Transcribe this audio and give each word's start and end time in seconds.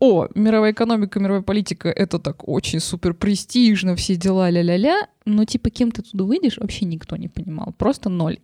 о, 0.00 0.28
мировая 0.34 0.72
экономика, 0.72 1.18
мировая 1.18 1.42
политика, 1.42 1.88
это 1.88 2.18
так 2.18 2.48
очень 2.48 2.80
супер 2.80 3.14
престижно, 3.14 3.96
все 3.96 4.16
дела 4.16 4.50
ля-ля-ля, 4.50 5.08
но 5.24 5.44
типа 5.44 5.70
кем 5.70 5.90
ты 5.90 6.02
туда 6.02 6.24
выйдешь, 6.24 6.58
вообще 6.58 6.84
никто 6.84 7.16
не 7.16 7.28
понимал, 7.28 7.74
просто 7.76 8.08
ноль. 8.08 8.38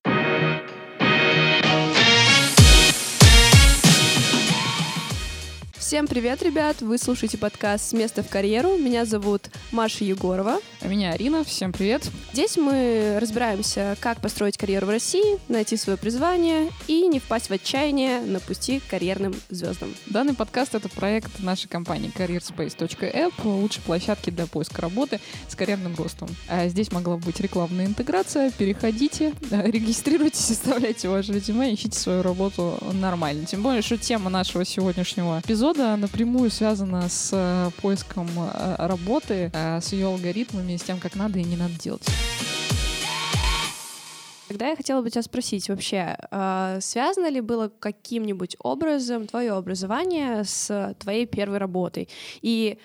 Всем 5.84 6.06
привет, 6.06 6.42
ребят! 6.42 6.80
Вы 6.80 6.96
слушаете 6.96 7.36
подкаст 7.36 7.90
«С 7.90 7.92
места 7.92 8.22
в 8.22 8.28
карьеру». 8.30 8.78
Меня 8.78 9.04
зовут 9.04 9.50
Маша 9.70 10.02
Егорова. 10.02 10.60
А 10.80 10.88
меня 10.88 11.12
Арина. 11.12 11.44
Всем 11.44 11.74
привет. 11.74 12.10
Здесь 12.32 12.56
мы 12.56 13.18
разбираемся, 13.20 13.94
как 14.00 14.18
построить 14.22 14.56
карьеру 14.56 14.86
в 14.86 14.90
России, 14.90 15.38
найти 15.48 15.76
свое 15.76 15.98
призвание 15.98 16.70
и 16.86 17.06
не 17.06 17.20
впасть 17.20 17.50
в 17.50 17.52
отчаяние 17.52 18.22
на 18.22 18.40
пути 18.40 18.80
к 18.80 18.86
карьерным 18.86 19.34
звездам. 19.50 19.94
Данный 20.06 20.32
подкаст— 20.32 20.74
это 20.76 20.88
проект 20.88 21.40
нашей 21.40 21.68
компании 21.68 22.10
careerspace.app, 22.16 23.34
лучшей 23.44 23.82
площадки 23.82 24.30
для 24.30 24.46
поиска 24.46 24.80
работы 24.80 25.20
с 25.50 25.54
карьерным 25.54 25.94
ростом. 25.96 26.30
А 26.48 26.66
здесь 26.68 26.92
могла 26.92 27.18
быть 27.18 27.40
рекламная 27.40 27.84
интеграция. 27.84 28.50
Переходите, 28.52 29.34
регистрируйтесь, 29.50 30.50
оставляйте 30.50 31.10
ваше 31.10 31.34
резюме, 31.34 31.74
ищите 31.74 31.98
свою 31.98 32.22
работу 32.22 32.78
нормально. 32.94 33.44
Тем 33.44 33.62
более, 33.62 33.82
что 33.82 33.98
тема 33.98 34.30
нашего 34.30 34.64
сегодняшнего 34.64 35.42
эпизода 35.44 35.73
года 35.74 35.96
напрямую 35.96 36.50
связана 36.50 37.08
с 37.08 37.30
э, 37.32 37.70
поиском 37.82 38.28
э, 38.36 38.76
работы, 38.78 39.50
э, 39.52 39.80
с 39.80 39.92
ее 39.92 40.06
алгоритмами, 40.06 40.76
с 40.76 40.82
тем, 40.82 41.00
как 41.00 41.16
надо 41.16 41.40
и 41.40 41.44
не 41.44 41.56
надо 41.56 41.74
делать. 41.80 42.06
Тогда 44.46 44.68
я 44.68 44.76
хотела 44.76 45.02
бы 45.02 45.10
тебя 45.10 45.22
спросить 45.22 45.68
вообще, 45.68 46.16
связано 46.80 47.28
ли 47.28 47.40
было 47.40 47.68
каким-нибудь 47.68 48.56
образом 48.60 49.26
твое 49.26 49.52
образование 49.52 50.44
с 50.44 50.94
твоей 51.00 51.26
первой 51.26 51.58
работой? 51.58 52.08
И 52.40 52.78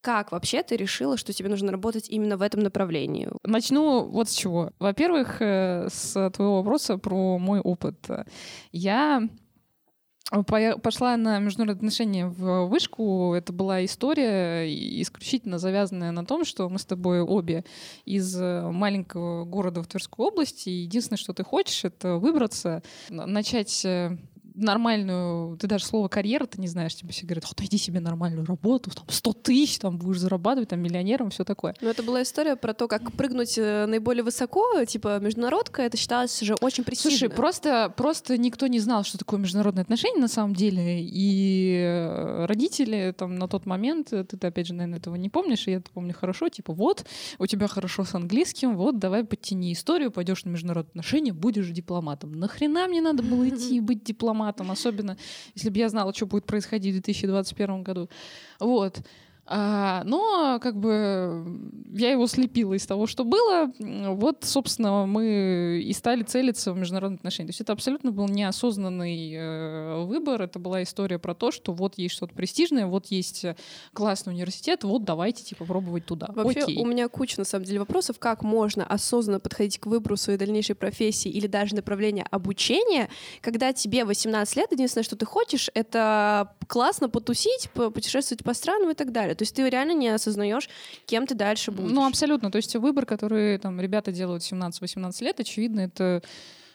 как 0.00 0.32
вообще 0.32 0.64
ты 0.64 0.76
решила, 0.76 1.16
что 1.16 1.32
тебе 1.32 1.48
нужно 1.48 1.70
работать 1.70 2.08
именно 2.08 2.36
в 2.36 2.42
этом 2.42 2.62
направлении? 2.62 3.28
Начну 3.44 4.04
вот 4.04 4.30
с 4.30 4.34
чего. 4.34 4.72
Во-первых, 4.80 5.40
с 5.40 6.30
твоего 6.30 6.56
вопроса 6.56 6.96
про 6.96 7.38
мой 7.38 7.60
опыт. 7.60 7.98
Я 8.72 9.28
пошла 10.82 11.16
на 11.16 11.38
международные 11.38 11.76
отношения 11.76 12.26
в 12.26 12.66
вышку. 12.66 13.34
Это 13.34 13.52
была 13.52 13.84
история 13.84 14.64
исключительно 15.02 15.58
завязанная 15.58 16.10
на 16.10 16.24
том, 16.24 16.44
что 16.44 16.68
мы 16.68 16.78
с 16.78 16.84
тобой 16.86 17.20
обе 17.20 17.64
из 18.06 18.34
э, 18.40 18.70
маленького 18.70 19.44
города 19.44 19.82
в 19.82 19.86
Тверской 19.86 20.26
области. 20.26 20.70
Единственное, 20.70 21.18
что 21.18 21.34
ты 21.34 21.44
хочешь, 21.44 21.84
это 21.84 22.16
выбраться, 22.16 22.82
начать 23.10 23.84
э, 23.84 24.16
нормальную, 24.54 25.56
ты 25.56 25.66
даже 25.66 25.84
слово 25.84 26.08
карьера 26.08 26.46
ты 26.46 26.60
не 26.60 26.68
знаешь, 26.68 26.94
тебе 26.94 27.12
все 27.12 27.26
говорят, 27.26 27.44
найди 27.58 27.78
себе 27.78 28.00
нормальную 28.00 28.44
работу, 28.46 28.90
там 28.90 29.04
100 29.08 29.32
тысяч, 29.34 29.78
там 29.78 29.98
будешь 29.98 30.18
зарабатывать, 30.18 30.68
там 30.68 30.80
миллионером, 30.80 31.30
все 31.30 31.44
такое. 31.44 31.74
Но 31.80 31.88
это 31.88 32.02
была 32.02 32.22
история 32.22 32.56
про 32.56 32.74
то, 32.74 32.88
как 32.88 33.12
прыгнуть 33.12 33.56
э, 33.58 33.86
наиболее 33.86 34.22
высоко, 34.22 34.84
типа 34.84 35.18
международка, 35.20 35.82
это 35.82 35.96
считалось 35.96 36.38
же 36.40 36.54
очень 36.60 36.84
престижно. 36.84 37.18
Слушай, 37.18 37.30
просто, 37.30 37.92
просто 37.96 38.36
никто 38.36 38.66
не 38.66 38.80
знал, 38.80 39.04
что 39.04 39.18
такое 39.18 39.40
международные 39.40 39.82
отношения 39.82 40.20
на 40.20 40.28
самом 40.28 40.54
деле, 40.54 41.02
и 41.02 41.76
э, 41.82 42.46
родители 42.46 43.14
там 43.16 43.36
на 43.36 43.48
тот 43.48 43.66
момент, 43.66 44.12
э, 44.12 44.24
ты, 44.24 44.46
опять 44.46 44.66
же, 44.66 44.74
наверное, 44.74 44.98
этого 44.98 45.16
не 45.16 45.28
помнишь, 45.28 45.66
и 45.66 45.70
я 45.70 45.76
это 45.78 45.90
помню 45.90 46.14
хорошо, 46.14 46.48
типа 46.48 46.72
вот, 46.72 47.04
у 47.38 47.46
тебя 47.46 47.68
хорошо 47.68 48.04
с 48.04 48.14
английским, 48.14 48.76
вот, 48.76 48.98
давай 48.98 49.24
подтяни 49.24 49.72
историю, 49.72 50.10
пойдешь 50.10 50.44
на 50.44 50.50
международные 50.50 50.90
отношения, 50.90 51.32
будешь 51.32 51.68
дипломатом. 51.68 52.32
Нахрена 52.32 52.86
мне 52.88 53.00
надо 53.00 53.22
было 53.22 53.48
идти 53.48 53.80
быть 53.80 54.04
дипломатом? 54.04 54.41
Форматом, 54.42 54.70
особенно 54.70 55.16
если 55.54 55.70
бы 55.70 55.78
я 55.78 55.88
знала, 55.88 56.12
что 56.12 56.26
будет 56.26 56.44
происходить 56.46 56.94
в 56.94 57.02
2021 57.02 57.82
году. 57.82 58.08
Вот. 58.58 59.00
А, 59.44 60.02
но 60.04 60.60
как 60.62 60.76
бы 60.76 61.44
я 61.92 62.12
его 62.12 62.26
слепила 62.28 62.74
из 62.74 62.86
того, 62.86 63.06
что 63.08 63.24
было. 63.24 63.72
Вот, 63.80 64.44
собственно, 64.44 65.04
мы 65.04 65.82
и 65.84 65.92
стали 65.92 66.22
целиться 66.22 66.72
в 66.72 66.76
международные 66.76 67.16
отношения. 67.16 67.48
То 67.48 67.50
есть 67.50 67.60
это 67.60 67.72
абсолютно 67.72 68.12
был 68.12 68.28
неосознанный 68.28 69.32
э, 69.34 70.04
выбор. 70.04 70.42
Это 70.42 70.60
была 70.60 70.84
история 70.84 71.18
про 71.18 71.34
то, 71.34 71.50
что 71.50 71.72
вот 71.72 71.98
есть 71.98 72.14
что-то 72.14 72.34
престижное, 72.34 72.86
вот 72.86 73.06
есть 73.06 73.44
классный 73.92 74.32
университет, 74.32 74.84
вот 74.84 75.04
давайте 75.04 75.42
типа 75.42 75.64
пробовать 75.64 76.06
туда. 76.06 76.28
Вообще 76.34 76.60
Окей. 76.60 76.78
у 76.78 76.86
меня 76.86 77.08
куча 77.08 77.38
на 77.38 77.44
самом 77.44 77.64
деле 77.64 77.80
вопросов, 77.80 78.20
как 78.20 78.42
можно 78.42 78.86
осознанно 78.86 79.40
подходить 79.40 79.78
к 79.78 79.86
выбору 79.86 80.16
своей 80.16 80.38
дальнейшей 80.38 80.76
профессии 80.76 81.30
или 81.30 81.48
даже 81.48 81.74
направления 81.74 82.26
обучения, 82.30 83.08
когда 83.40 83.72
тебе 83.72 84.04
18 84.04 84.56
лет, 84.56 84.70
единственное, 84.70 85.04
что 85.04 85.16
ты 85.16 85.26
хочешь, 85.26 85.68
это 85.74 86.54
классно 86.68 87.08
потусить, 87.08 87.68
путешествовать 87.70 88.44
по 88.44 88.54
странам 88.54 88.90
и 88.90 88.94
так 88.94 89.10
далее 89.10 89.31
далее. 89.32 89.38
То 89.38 89.42
есть 89.42 89.54
ты 89.54 89.68
реально 89.68 89.92
не 89.92 90.08
осознаешь, 90.08 90.68
кем 91.06 91.26
ты 91.26 91.34
дальше 91.34 91.70
будешь. 91.70 91.92
Ну, 91.92 92.06
абсолютно. 92.06 92.50
То 92.50 92.56
есть 92.56 92.74
выбор, 92.76 93.06
который 93.06 93.58
там 93.58 93.80
ребята 93.80 94.12
делают 94.12 94.42
17-18 94.42 95.24
лет, 95.24 95.40
очевидно, 95.40 95.80
это 95.80 96.22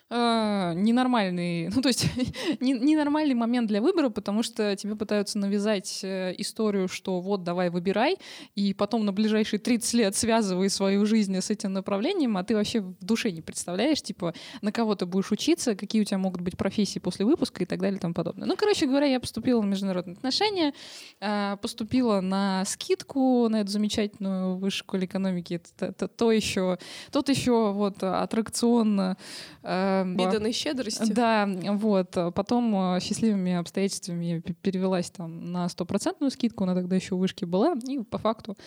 э, 0.10 0.74
ненормальный, 0.76 1.70
ну 1.76 1.82
то 1.82 1.90
есть 1.90 2.06
ненормальный 2.60 3.36
момент 3.36 3.68
для 3.68 3.82
выбора, 3.82 4.10
потому 4.10 4.44
что 4.44 4.76
тебе 4.76 4.96
пытаются 4.96 5.38
навязать 5.38 6.02
э, 6.04 6.34
историю, 6.38 6.88
что 6.88 7.20
вот 7.20 7.44
давай 7.44 7.70
выбирай, 7.70 8.18
и 8.56 8.74
потом 8.74 9.06
на 9.06 9.14
ближайшие 9.14 9.60
30 9.60 9.94
лет 9.94 10.16
связывай 10.16 10.70
свою 10.70 11.06
жизнь 11.06 11.36
с 11.36 11.50
этим 11.50 11.74
направлением, 11.74 12.38
а 12.38 12.44
ты 12.44 12.56
вообще 12.56 12.82
в 12.82 13.04
душе 13.04 13.32
не 13.32 13.42
представляешь, 13.42 14.02
типа, 14.02 14.34
на 14.62 14.72
кого 14.72 14.96
ты 14.96 15.06
будешь 15.06 15.32
учиться, 15.32 15.76
какие 15.76 16.02
у 16.02 16.06
тебя 16.06 16.18
могут 16.18 16.42
быть 16.42 16.58
профессии 16.58 17.00
после 17.00 17.26
выпуска 17.26 17.64
и 17.64 17.66
так 17.66 17.80
далее 17.80 17.98
и 17.98 18.02
тому 18.02 18.14
подобное. 18.14 18.48
Ну, 18.48 18.56
короче 18.56 18.86
говоря, 18.86 19.08
я 19.08 19.20
поступила 19.20 19.62
на 19.62 19.68
международные 19.68 20.14
отношения, 20.14 20.74
э, 21.20 21.58
поступила 21.62 22.22
на 22.22 22.66
скидку 22.66 23.48
на 23.50 23.62
эту 23.62 23.72
замечательную 23.72 24.58
высшую 24.58 24.78
школе 24.88 25.06
экономики. 25.06 25.56
Это, 25.56 25.88
это 25.88 26.08
то 26.08 26.32
еще, 26.32 26.78
тот 27.12 27.30
еще 27.30 27.72
вот 27.74 28.02
аттракцион 28.02 29.16
э, 29.64 29.97
Биданной 30.06 30.52
щедрости. 30.52 31.12
Да, 31.12 31.48
вот. 31.48 32.16
Потом 32.36 32.96
э, 32.96 33.00
счастливыми 33.00 33.54
обстоятельствами 33.54 34.44
перевелась 34.62 35.10
там 35.10 35.52
на 35.52 35.70
стопроцентную 35.70 36.32
скидку, 36.32 36.64
она 36.64 36.76
тогда 36.76 36.96
еще 36.96 37.16
у 37.16 37.18
вышки 37.18 37.46
была, 37.46 37.76
и 37.88 38.00
по 38.00 38.18
факту 38.18 38.58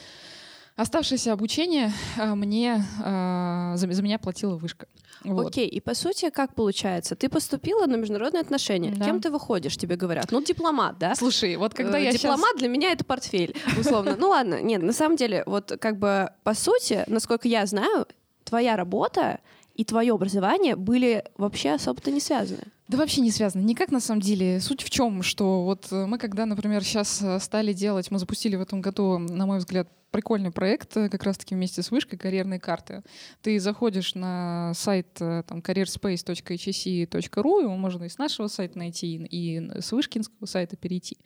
Оставшееся 0.80 1.34
обучение 1.34 1.92
э, 2.16 2.34
мне 2.34 2.82
э, 3.04 3.72
за, 3.76 3.92
за 3.92 4.02
меня 4.02 4.18
платила 4.18 4.56
вышка. 4.56 4.86
Вот. 5.24 5.48
Окей, 5.48 5.68
и 5.68 5.78
по 5.78 5.94
сути, 5.94 6.30
как 6.30 6.54
получается? 6.54 7.16
Ты 7.16 7.28
поступила 7.28 7.84
на 7.84 7.96
международные 7.96 8.40
отношения. 8.40 8.90
Да. 8.96 9.04
Кем 9.04 9.20
ты 9.20 9.30
выходишь, 9.30 9.76
тебе 9.76 9.96
говорят? 9.96 10.30
Ну, 10.30 10.42
дипломат, 10.42 10.98
да? 10.98 11.14
Слушай, 11.14 11.56
вот 11.56 11.74
когда 11.74 11.98
я 11.98 12.12
Дипломат 12.12 12.52
сейчас... 12.52 12.58
для 12.60 12.68
меня 12.68 12.92
это 12.92 13.04
портфель, 13.04 13.54
условно. 13.78 14.16
Ну 14.18 14.30
ладно, 14.30 14.62
нет, 14.62 14.82
на 14.82 14.94
самом 14.94 15.16
деле, 15.16 15.42
вот 15.44 15.70
как 15.78 15.98
бы 15.98 16.30
по 16.44 16.54
сути, 16.54 17.04
насколько 17.08 17.46
я 17.46 17.66
знаю, 17.66 18.06
твоя 18.44 18.76
работа 18.76 19.40
и 19.80 19.84
твое 19.84 20.12
образование 20.12 20.76
были 20.76 21.24
вообще 21.38 21.70
особо-то 21.70 22.10
не 22.10 22.20
связаны. 22.20 22.64
Да 22.88 22.98
вообще 22.98 23.22
не 23.22 23.30
связано. 23.30 23.62
Никак 23.62 23.90
на 23.90 24.00
самом 24.00 24.20
деле. 24.20 24.60
Суть 24.60 24.82
в 24.82 24.90
чем, 24.90 25.22
что 25.22 25.64
вот 25.64 25.90
мы 25.90 26.18
когда, 26.18 26.44
например, 26.44 26.84
сейчас 26.84 27.22
э, 27.22 27.40
стали 27.40 27.72
делать, 27.72 28.10
мы 28.10 28.18
запустили 28.18 28.56
в 28.56 28.60
этом 28.60 28.82
году, 28.82 29.16
на 29.16 29.46
мой 29.46 29.56
взгляд, 29.56 29.88
прикольный 30.10 30.50
проект, 30.50 30.96
э, 30.96 31.08
как 31.08 31.24
раз-таки 31.24 31.54
вместе 31.54 31.82
с 31.82 31.90
вышкой 31.90 32.18
карьерные 32.18 32.60
карты. 32.60 33.02
Ты 33.42 33.58
заходишь 33.60 34.14
на 34.14 34.72
сайт 34.74 35.20
э, 35.20 35.42
там, 35.46 35.58
careerspace.hse.ru, 35.58 37.62
его 37.62 37.76
можно 37.76 38.04
и 38.04 38.08
с 38.08 38.18
нашего 38.18 38.48
сайта 38.48 38.78
найти, 38.78 39.16
и 39.16 39.80
с 39.80 39.92
вышкинского 39.92 40.46
сайта 40.46 40.76
перейти. 40.76 41.16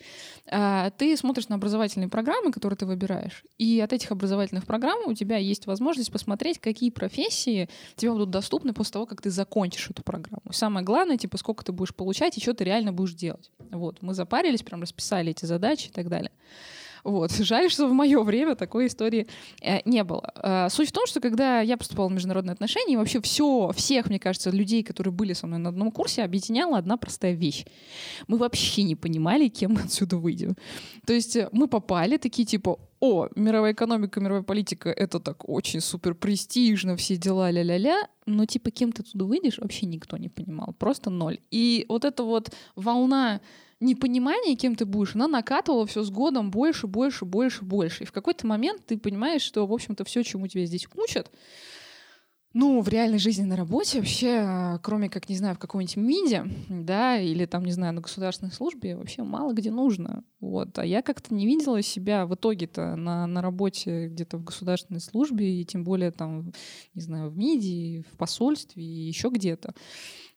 А, 0.50 0.90
ты 0.90 1.16
смотришь 1.16 1.48
на 1.48 1.56
образовательные 1.56 2.08
программы, 2.08 2.52
которые 2.52 2.76
ты 2.76 2.86
выбираешь, 2.86 3.44
и 3.58 3.80
от 3.80 3.92
этих 3.92 4.12
образовательных 4.12 4.66
программ 4.66 5.06
у 5.06 5.14
тебя 5.14 5.36
есть 5.36 5.66
возможность 5.66 6.12
посмотреть, 6.12 6.58
какие 6.58 6.90
профессии 6.90 7.68
тебе 7.96 8.12
будут 8.12 8.30
доступны 8.30 8.72
после 8.72 8.92
того, 8.92 9.06
как 9.06 9.22
ты 9.22 9.30
закончишь 9.30 9.90
эту 9.90 10.02
программу. 10.02 10.52
Самое 10.52 10.84
главное, 10.84 11.16
типа, 11.16 11.38
сколько 11.38 11.64
ты 11.64 11.72
будешь 11.72 11.94
получать 11.94 12.36
и 12.36 12.40
что 12.40 12.54
ты 12.54 12.64
реально 12.64 12.92
будешь 12.92 13.14
делать. 13.14 13.50
Вот, 13.70 14.02
мы 14.02 14.14
запарились, 14.14 14.62
прям 14.62 14.82
расписали 14.82 15.30
эти 15.30 15.46
задачи 15.46 15.88
и 15.88 15.90
так 15.90 16.08
далее. 16.08 16.30
Вот. 17.04 17.30
Жаль, 17.38 17.70
что 17.70 17.86
в 17.86 17.92
мое 17.92 18.22
время 18.22 18.54
такой 18.56 18.86
истории 18.86 19.26
э, 19.62 19.80
не 19.84 20.02
было. 20.02 20.32
Э, 20.42 20.68
суть 20.70 20.88
в 20.88 20.92
том, 20.92 21.06
что 21.06 21.20
когда 21.20 21.60
я 21.60 21.76
поступала 21.76 22.08
в 22.08 22.12
международные 22.12 22.52
отношения, 22.52 22.98
вообще 22.98 23.20
все, 23.20 23.70
всех, 23.76 24.08
мне 24.08 24.18
кажется, 24.18 24.50
людей, 24.50 24.82
которые 24.82 25.12
были 25.12 25.34
со 25.34 25.46
мной 25.46 25.58
на 25.58 25.68
одном 25.68 25.90
курсе, 25.90 26.22
объединяла 26.22 26.78
одна 26.78 26.96
простая 26.96 27.32
вещь. 27.32 27.64
Мы 28.26 28.38
вообще 28.38 28.82
не 28.82 28.96
понимали, 28.96 29.48
кем 29.48 29.74
мы 29.74 29.82
отсюда 29.82 30.16
выйдем. 30.16 30.56
То 31.06 31.12
есть 31.12 31.36
э, 31.36 31.48
мы 31.52 31.68
попали 31.68 32.16
такие 32.16 32.46
типа, 32.46 32.78
о, 33.04 33.28
мировая 33.36 33.74
экономика, 33.74 34.18
мировая 34.18 34.42
политика, 34.42 34.88
это 34.88 35.20
так 35.20 35.46
очень 35.46 35.82
супер 35.82 36.14
престижно, 36.14 36.96
все 36.96 37.16
дела 37.18 37.50
ля-ля-ля, 37.50 38.08
но 38.24 38.46
типа 38.46 38.70
кем 38.70 38.92
ты 38.92 39.02
туда 39.02 39.26
выйдешь, 39.26 39.58
вообще 39.58 39.84
никто 39.84 40.16
не 40.16 40.30
понимал, 40.30 40.74
просто 40.78 41.10
ноль. 41.10 41.38
И 41.50 41.84
вот 41.90 42.06
эта 42.06 42.22
вот 42.22 42.50
волна 42.76 43.42
непонимание, 43.80 44.56
кем 44.56 44.74
ты 44.74 44.86
будешь, 44.86 45.14
она 45.14 45.28
накатывала 45.28 45.86
все 45.86 46.02
с 46.02 46.08
годом 46.08 46.50
больше, 46.50 46.86
больше, 46.86 47.26
больше, 47.26 47.66
больше. 47.66 48.04
И 48.04 48.06
в 48.06 48.12
какой-то 48.12 48.46
момент 48.46 48.86
ты 48.86 48.96
понимаешь, 48.96 49.42
что, 49.42 49.66
в 49.66 49.72
общем-то, 49.74 50.04
все, 50.04 50.22
чему 50.22 50.46
тебя 50.46 50.64
здесь 50.64 50.88
учат, 50.96 51.30
Ну, 52.54 52.82
в 52.82 52.88
реальной 52.88 53.18
жизни 53.18 53.42
на 53.42 53.56
работе 53.56 53.98
вообще, 53.98 54.78
кроме 54.84 55.10
как, 55.10 55.28
не 55.28 55.34
знаю, 55.34 55.56
в 55.56 55.58
каком-нибудь 55.58 55.96
МИДе, 55.96 56.44
да, 56.68 57.18
или 57.18 57.46
там, 57.46 57.64
не 57.64 57.72
знаю, 57.72 57.94
на 57.94 58.00
государственной 58.00 58.52
службе, 58.52 58.96
вообще 58.96 59.24
мало 59.24 59.52
где 59.52 59.72
нужно. 59.72 60.22
Вот. 60.38 60.78
А 60.78 60.86
я 60.86 61.02
как-то 61.02 61.34
не 61.34 61.46
видела 61.46 61.82
себя 61.82 62.26
в 62.26 62.34
итоге-то 62.36 62.94
на, 62.94 63.26
на 63.26 63.42
работе 63.42 64.06
где-то 64.06 64.38
в 64.38 64.44
государственной 64.44 65.00
службе, 65.00 65.60
и 65.60 65.64
тем 65.64 65.82
более 65.82 66.12
там, 66.12 66.52
не 66.94 67.02
знаю, 67.02 67.30
в 67.30 67.36
МИДе, 67.36 68.04
в 68.08 68.16
посольстве 68.16 68.84
и 68.84 69.08
еще 69.08 69.30
где-то. 69.30 69.74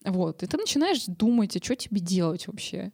Вот. 0.04 0.42
И 0.42 0.48
ты 0.48 0.58
начинаешь 0.58 1.06
думать, 1.06 1.56
а 1.56 1.64
что 1.64 1.76
тебе 1.76 2.02
делать 2.02 2.48
вообще? 2.48 2.94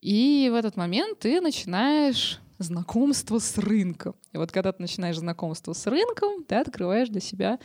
И 0.00 0.48
в 0.50 0.54
этот 0.54 0.76
момент 0.76 1.18
ты 1.20 1.42
начинаешь 1.42 2.40
знакомство 2.62 3.38
с 3.38 3.58
рынком. 3.58 4.14
И 4.32 4.38
вот 4.38 4.52
когда 4.52 4.72
ты 4.72 4.82
начинаешь 4.82 5.18
знакомство 5.18 5.72
с 5.72 5.86
рынком, 5.86 6.44
ты 6.44 6.56
открываешь 6.56 7.08
для 7.08 7.20
себя 7.20 7.58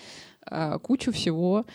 а, 0.45 0.79
кучу 0.79 1.11
всего 1.11 1.65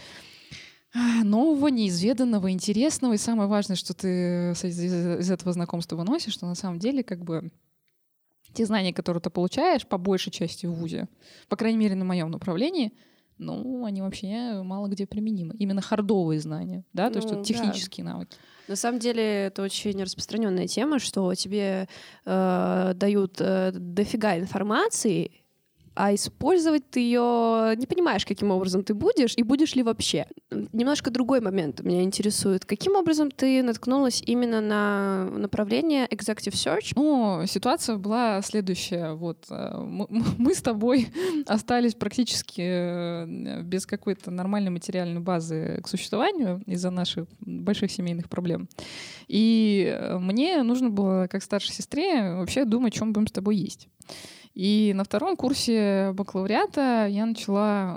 а, 0.94 1.24
нового, 1.24 1.68
неизведанного, 1.68 2.50
интересного. 2.50 3.14
И 3.14 3.18
самое 3.18 3.48
важное, 3.48 3.76
что 3.76 3.94
ты 3.94 4.52
из, 4.52 4.64
из 4.64 5.30
этого 5.30 5.52
знакомства 5.52 5.96
выносишь, 5.96 6.34
что 6.34 6.46
на 6.46 6.54
самом 6.54 6.78
деле 6.78 7.02
как 7.02 7.22
бы 7.24 7.50
те 8.52 8.66
знания, 8.66 8.92
которые 8.92 9.20
ты 9.20 9.30
получаешь 9.30 9.86
по 9.86 9.98
большей 9.98 10.30
части 10.30 10.66
в 10.66 10.74
ВУЗе, 10.74 11.08
по 11.48 11.56
крайней 11.56 11.78
мере 11.78 11.94
на 11.94 12.04
моем 12.04 12.30
направлении, 12.30 12.92
ну, 13.38 13.84
они 13.84 14.02
вообще 14.02 14.62
мало 14.62 14.88
где 14.88 15.06
применимы. 15.06 15.54
Именно 15.58 15.80
хардовые 15.80 16.40
знания, 16.40 16.84
да, 16.92 17.08
то 17.08 17.18
ну, 17.18 17.24
есть 17.24 17.34
вот 17.34 17.46
технические 17.46 18.04
да. 18.04 18.12
навыки. 18.12 18.36
На 18.68 18.76
самом 18.76 18.98
деле 18.98 19.46
это 19.46 19.62
очень 19.62 20.00
распространенная 20.02 20.66
тема, 20.66 20.98
что 20.98 21.34
тебе 21.34 21.88
э, 22.24 22.92
дают 22.94 23.36
э, 23.40 23.72
дофига 23.72 24.38
информации, 24.38 25.41
а 25.94 26.14
использовать 26.14 26.88
ты 26.90 27.00
ее 27.00 27.74
не 27.76 27.86
понимаешь, 27.86 28.24
каким 28.24 28.50
образом 28.50 28.82
ты 28.82 28.94
будешь 28.94 29.34
и 29.36 29.42
будешь 29.42 29.74
ли 29.74 29.82
вообще. 29.82 30.26
Немножко 30.50 31.10
другой 31.10 31.40
момент 31.40 31.80
меня 31.82 32.02
интересует. 32.02 32.64
Каким 32.64 32.96
образом 32.96 33.30
ты 33.30 33.62
наткнулась 33.62 34.22
именно 34.24 34.60
на 34.60 35.24
направление 35.24 36.06
Executive 36.06 36.54
Search? 36.54 36.92
Ну, 36.96 37.44
ситуация 37.46 37.96
была 37.96 38.40
следующая. 38.42 39.12
Вот 39.12 39.46
э, 39.50 39.78
мы 39.78 40.54
с 40.54 40.62
тобой 40.62 41.08
остались 41.46 41.94
практически 41.94 42.62
э, 42.62 43.62
без 43.62 43.86
какой-то 43.86 44.30
нормальной 44.30 44.70
материальной 44.70 45.20
базы 45.20 45.80
к 45.82 45.88
существованию 45.88 46.62
из-за 46.66 46.90
наших 46.90 47.26
больших 47.40 47.90
семейных 47.90 48.28
проблем. 48.28 48.68
И 49.28 49.94
э, 49.94 50.18
мне 50.18 50.62
нужно 50.62 50.90
было, 50.90 51.26
как 51.30 51.42
старшей 51.42 51.72
сестре, 51.72 52.34
вообще 52.34 52.64
думать, 52.64 52.94
чем 52.94 53.12
будем 53.12 53.26
с 53.26 53.32
тобой 53.32 53.56
есть. 53.56 53.88
И 54.54 54.92
на 54.94 55.04
втором 55.04 55.36
курсе 55.36 56.12
бакалавриата 56.12 57.06
я 57.08 57.24
начала 57.24 57.96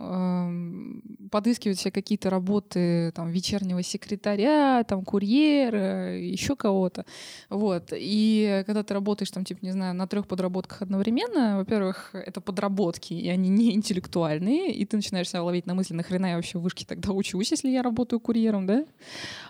э, 0.49 1.29
подыскивать 1.29 1.79
себе 1.79 1.91
какие-то 1.91 2.29
работы 2.29 3.11
там, 3.13 3.29
вечернего 3.29 3.83
секретаря, 3.83 4.85
там, 4.87 5.03
курьера, 5.03 6.17
еще 6.17 6.55
кого-то. 6.55 7.05
Вот. 7.49 7.89
И 7.91 8.63
когда 8.65 8.83
ты 8.83 8.93
работаешь, 8.93 9.31
там, 9.31 9.43
типа, 9.43 9.59
не 9.63 9.71
знаю, 9.71 9.95
на 9.95 10.07
трех 10.07 10.27
подработках 10.27 10.81
одновременно, 10.81 11.57
во-первых, 11.57 12.11
это 12.13 12.39
подработки, 12.39 13.13
и 13.13 13.27
они 13.27 13.49
не 13.49 13.75
интеллектуальные, 13.75 14.73
и 14.73 14.85
ты 14.85 14.95
начинаешь 14.95 15.29
себя 15.29 15.43
ловить 15.43 15.65
на 15.65 15.73
мысли, 15.73 15.93
нахрена 15.93 16.27
я 16.27 16.35
вообще 16.37 16.57
в 16.57 16.61
вышке 16.61 16.85
тогда 16.85 17.11
учусь, 17.11 17.51
если 17.51 17.69
я 17.69 17.83
работаю 17.83 18.21
курьером, 18.21 18.65
да? 18.65 18.85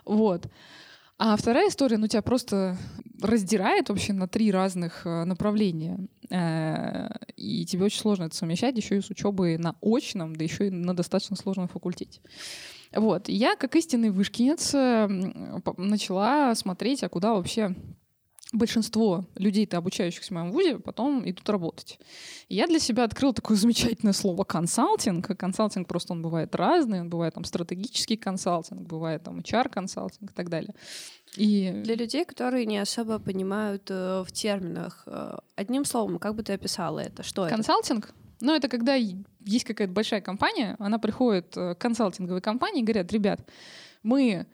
Вот. 0.06 0.48
А 1.18 1.38
вторая 1.38 1.70
история, 1.70 1.98
ну, 1.98 2.08
тебя 2.08 2.22
просто 2.22 2.78
раздирает 3.22 3.90
вообще 3.90 4.12
на 4.12 4.28
три 4.28 4.52
разных 4.52 5.06
э, 5.06 5.24
направления. 5.24 6.08
Э, 6.30 7.08
и 7.38 7.66
тебе 7.66 7.86
очень 7.86 8.00
сложно 8.00 8.26
это 8.26 8.36
совмещать 8.36 8.76
еще 8.76 8.98
и 8.98 9.02
с 9.02 9.10
учебой 9.10 9.58
на 9.58 9.76
очном, 9.82 10.36
да 10.36 10.44
еще 10.44 10.68
и 10.68 10.72
на 10.72 10.94
достаточно 10.94 11.38
сложном 11.38 11.70
факультете. 11.70 12.20
Вот. 12.94 13.30
Я, 13.30 13.56
как 13.56 13.76
истинный 13.76 14.10
вышкинец, 14.10 14.74
начала 15.78 16.54
смотреть, 16.56 17.04
а 17.04 17.10
куда 17.10 17.34
вообще 17.34 17.76
большинство 18.56 19.26
людей-то, 19.36 19.78
обучающихся 19.78 20.30
в 20.30 20.32
моем 20.32 20.52
вузе, 20.52 20.80
потом 20.80 21.28
идут 21.30 21.48
работать. 21.50 22.00
И 22.50 22.56
я 22.56 22.68
для 22.68 22.80
себя 22.80 23.04
открыл 23.04 23.34
такое 23.34 23.58
замечательное 23.58 24.14
слово 24.14 24.44
«консалтинг». 24.44 25.38
Консалтинг 25.38 25.88
просто 25.88 26.14
он 26.14 26.22
бывает 26.22 26.56
разный. 26.56 27.02
Он 27.02 27.10
бывает 27.10 27.34
там 27.34 27.44
стратегический 27.44 28.18
консалтинг, 28.18 28.82
бывает 28.82 29.24
там 29.24 29.40
HR-консалтинг 29.40 30.32
и 30.32 30.34
так 30.34 30.50
далее. 30.50 30.74
И... 31.38 31.72
Для 31.84 31.96
людей, 31.96 32.26
которые 32.26 32.66
не 32.66 32.78
особо 32.78 33.20
понимают 33.20 33.90
э, 33.90 34.24
в 34.26 34.32
терминах, 34.32 35.04
э, 35.06 35.38
одним 35.56 35.86
словом, 35.86 36.18
как 36.20 36.36
бы 36.36 36.44
ты 36.44 36.54
описала 36.54 37.00
это? 37.00 37.24
Что 37.24 37.48
консалтинг? 37.48 38.06
это? 38.06 38.14
Ну, 38.42 38.56
это 38.56 38.68
когда 38.68 38.96
есть 38.96 39.66
какая-то 39.66 39.94
большая 39.94 40.22
компания, 40.22 40.76
она 40.80 41.00
приходит 41.00 41.56
э, 41.58 41.76
к 41.76 41.78
консалтинговой 41.78 42.42
компании 42.42 42.82
и 42.82 42.86
говорят, 42.86 43.12
ребят, 43.12 43.40
мы 44.04 44.46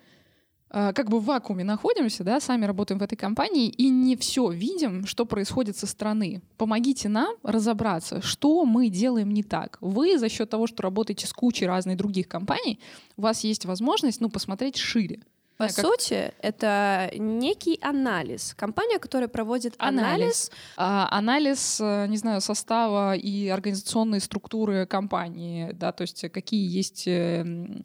как 0.72 1.10
бы 1.10 1.20
в 1.20 1.26
вакууме 1.26 1.64
находимся, 1.64 2.24
да, 2.24 2.40
сами 2.40 2.66
работаем 2.66 3.00
в 3.00 3.04
этой 3.04 3.18
компании 3.18 3.68
и 3.68 3.90
не 3.90 4.16
все 4.16 4.50
видим, 4.50 5.06
что 5.06 5.26
происходит 5.26 5.78
со 5.78 5.86
стороны. 5.86 6.42
Помогите 6.58 7.10
нам 7.10 7.36
разобраться, 7.44 8.22
что 8.22 8.64
мы 8.66 8.90
делаем 8.90 9.32
не 9.32 9.44
так. 9.44 9.78
Вы 9.82 10.18
за 10.18 10.30
счет 10.30 10.50
того, 10.50 10.68
что 10.68 10.84
работаете 10.84 11.28
с 11.28 11.34
кучей 11.34 11.66
разных 11.66 11.98
других 11.98 12.28
компаний, 12.28 12.80
у 13.18 13.24
вас 13.24 13.44
есть 13.44 13.66
возможность, 13.66 14.22
ну, 14.22 14.30
посмотреть 14.30 14.78
шире. 14.78 15.20
По 15.62 15.68
как... 15.68 15.86
сути, 15.86 16.34
это 16.42 17.12
некий 17.16 17.78
анализ. 17.82 18.56
Компания, 18.56 18.98
которая 18.98 19.28
проводит 19.28 19.76
анализ. 19.78 20.08
Анализ, 20.08 20.52
а, 20.76 21.08
анализ 21.12 21.80
э, 21.80 22.08
не 22.08 22.18
знаю, 22.18 22.42
состава 22.42 23.16
и 23.16 23.48
организационной 23.48 24.22
структуры 24.22 24.88
компании, 24.88 25.72
да, 25.74 25.92
то 25.92 26.02
есть 26.02 26.32
какие 26.32 26.68
есть 26.68 27.04
эм, 27.06 27.84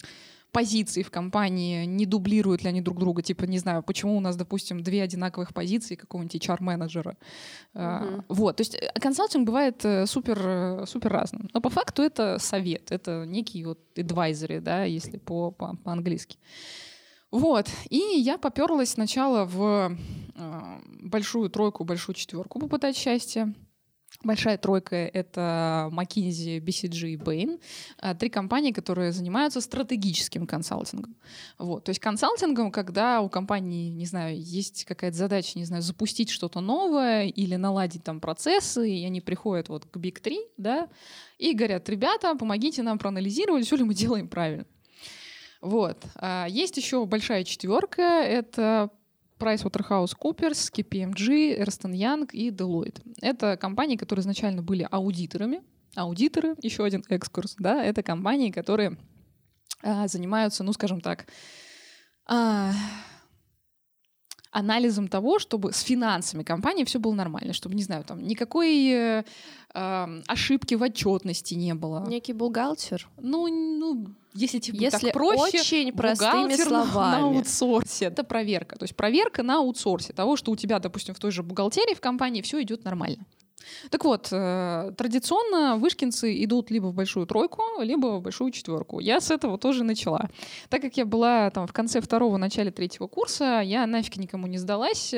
позиций 0.56 1.02
в 1.02 1.10
компании, 1.10 1.84
не 1.84 2.06
дублируют 2.06 2.64
ли 2.64 2.70
они 2.70 2.80
друг 2.80 2.98
друга. 2.98 3.22
Типа, 3.22 3.44
не 3.44 3.58
знаю, 3.58 3.82
почему 3.82 4.16
у 4.16 4.20
нас, 4.20 4.36
допустим, 4.36 4.82
две 4.82 5.02
одинаковых 5.02 5.52
позиции 5.52 5.96
какого-нибудь 5.96 6.36
HR-менеджера. 6.36 7.16
Uh-huh. 7.74 8.24
Вот, 8.28 8.56
то 8.56 8.62
есть 8.62 8.74
э, 8.74 8.90
консалтинг 8.98 9.46
бывает 9.46 9.84
э, 9.84 10.06
супер, 10.06 10.38
э, 10.40 10.86
супер 10.86 11.12
разным. 11.12 11.50
Но 11.52 11.60
по 11.60 11.68
факту 11.68 12.02
это 12.02 12.38
совет, 12.38 12.90
это 12.90 13.26
некий 13.26 13.64
вот 13.66 13.78
advisory, 13.96 14.60
да, 14.60 14.84
если 14.84 15.18
по, 15.18 15.50
по, 15.50 15.76
по-английски. 15.84 16.38
Вот. 17.30 17.68
И 17.90 17.98
я 17.98 18.38
поперлась 18.38 18.92
сначала 18.92 19.44
в 19.44 19.94
большую 21.02 21.50
тройку, 21.50 21.84
большую 21.84 22.14
четверку 22.14 22.58
попытать 22.58 22.96
счастье. 22.96 23.52
Большая 24.22 24.56
тройка— 24.56 24.96
это 25.14 25.88
McKinsey, 25.92 26.58
BCG 26.58 27.10
и 27.10 27.16
Bain. 27.16 27.60
А, 27.98 28.14
три 28.14 28.28
компании, 28.28 28.72
которые 28.72 29.12
занимаются 29.12 29.60
стратегическим 29.60 30.46
консалтингом. 30.46 31.16
Вот. 31.58 31.84
То 31.84 31.90
есть 31.90 32.00
консалтингом, 32.00 32.72
когда 32.72 33.20
у 33.20 33.28
компании, 33.28 33.90
не 33.90 34.06
знаю, 34.06 34.40
есть 34.40 34.84
какая-то 34.84 35.16
задача, 35.16 35.58
не 35.58 35.64
знаю, 35.64 35.82
запустить 35.82 36.30
что-то 36.30 36.60
новое 36.60 37.26
или 37.26 37.56
наладить 37.56 38.04
там 38.04 38.20
процессы, 38.20 38.90
и 38.90 39.04
они 39.04 39.20
приходят 39.20 39.68
вот 39.68 39.84
к 39.84 39.96
Big 39.96 40.20
3, 40.20 40.38
да, 40.56 40.88
и 41.38 41.52
говорят, 41.52 41.88
ребята, 41.88 42.34
помогите 42.34 42.82
нам 42.82 42.98
проанализировать, 42.98 43.66
все 43.66 43.76
ли 43.76 43.84
мы 43.84 43.94
делаем 43.94 44.28
правильно. 44.28 44.66
Вот. 45.60 45.98
А, 46.16 46.46
есть 46.48 46.76
еще 46.76 47.04
большая 47.06 47.44
четверка, 47.44 48.02
это 48.02 48.90
PricewaterhouseCoopers, 49.38 50.70
KPMG, 50.72 51.58
Ernst 51.58 51.82
Young 51.84 52.28
и 52.32 52.50
Deloitte. 52.50 53.02
Это 53.20 53.56
компании, 53.56 53.96
которые 53.96 54.22
изначально 54.22 54.62
были 54.62 54.86
аудиторами. 54.90 55.62
Аудиторы, 55.94 56.56
еще 56.62 56.84
один 56.84 57.04
экскурс, 57.08 57.56
да, 57.58 57.82
это 57.82 58.02
компании, 58.02 58.50
которые 58.50 58.98
а, 59.82 60.08
занимаются, 60.08 60.62
ну, 60.62 60.72
скажем 60.72 61.00
так, 61.00 61.26
а, 62.26 62.72
анализом 64.56 65.08
того, 65.08 65.38
чтобы 65.38 65.72
с 65.72 65.80
финансами 65.80 66.42
компании 66.42 66.84
все 66.84 66.98
было 66.98 67.12
нормально, 67.12 67.52
чтобы, 67.52 67.74
не 67.74 67.82
знаю, 67.82 68.04
там 68.04 68.22
никакой 68.26 68.88
э, 68.88 69.24
э, 69.74 70.22
ошибки 70.26 70.74
в 70.74 70.82
отчетности 70.82 71.52
не 71.54 71.74
было. 71.74 72.06
Некий 72.08 72.32
бухгалтер? 72.32 73.06
Ну, 73.20 73.48
ну 73.48 74.06
если 74.32 74.58
тебе 74.58 74.78
если 74.78 75.06
так 75.06 75.12
проще, 75.12 75.60
очень 75.60 75.92
простыми 75.92 76.54
словами. 76.56 77.20
на 77.20 77.26
аутсорсе. 77.26 78.06
Это 78.06 78.24
проверка. 78.24 78.76
То 78.76 78.84
есть 78.84 78.96
проверка 78.96 79.42
на 79.42 79.58
аутсорсе 79.58 80.14
того, 80.14 80.36
что 80.36 80.52
у 80.52 80.56
тебя, 80.56 80.78
допустим, 80.78 81.14
в 81.14 81.18
той 81.18 81.32
же 81.32 81.42
бухгалтерии 81.42 81.94
в 81.94 82.00
компании 82.00 82.40
все 82.40 82.62
идет 82.62 82.84
нормально. 82.84 83.26
Так 83.90 84.04
вот, 84.04 84.28
э, 84.30 84.92
традиционно 84.96 85.76
вышкинцы 85.76 86.42
идут 86.44 86.70
либо 86.70 86.86
в 86.86 86.94
большую 86.94 87.26
тройку, 87.26 87.62
либо 87.80 88.18
в 88.18 88.22
большую 88.22 88.50
четверку. 88.50 89.00
Я 89.00 89.20
с 89.20 89.30
этого 89.30 89.58
тоже 89.58 89.84
начала. 89.84 90.28
Так 90.68 90.82
как 90.82 90.96
я 90.96 91.04
была 91.04 91.50
там 91.50 91.66
в 91.66 91.72
конце 91.72 92.00
второго, 92.00 92.36
начале 92.36 92.70
третьего 92.70 93.06
курса, 93.06 93.60
я 93.64 93.86
нафиг 93.86 94.16
никому 94.16 94.46
не 94.46 94.58
сдалась. 94.58 95.14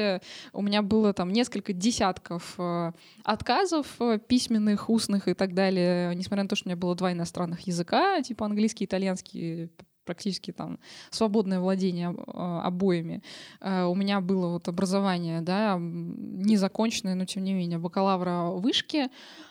У 0.53 0.63
меня 0.63 0.83
было 0.83 1.13
там 1.13 1.33
несколько 1.33 1.73
десятков 1.73 2.55
э, 2.59 2.93
отказов 3.25 3.87
э, 4.01 4.19
письменных, 4.19 4.89
устных 4.89 5.29
и 5.29 5.35
так 5.35 5.55
далее, 5.55 6.15
несмотря 6.15 6.45
на 6.45 6.49
то, 6.49 6.57
что 6.57 6.67
у 6.67 6.71
меня 6.71 6.77
было 6.77 6.95
два 6.95 7.13
иностранных 7.13 7.61
языка, 7.67 8.23
типа 8.23 8.47
английский, 8.47 8.85
итальянский, 8.85 9.71
практически 10.09 10.53
там 10.53 10.79
свободное 11.11 11.61
владение 11.61 12.15
а, 12.29 12.63
обоими. 12.63 13.23
Э, 13.61 13.85
у 13.85 13.95
меня 13.95 14.23
было 14.23 14.49
вот 14.49 14.67
образование, 14.67 15.43
да, 15.43 15.77
незаконченное, 15.79 17.15
но 17.15 17.27
тем 17.27 17.45
не 17.45 17.53
менее, 17.53 17.79
бакалавра 17.79 18.53
вышки. 18.53 19.11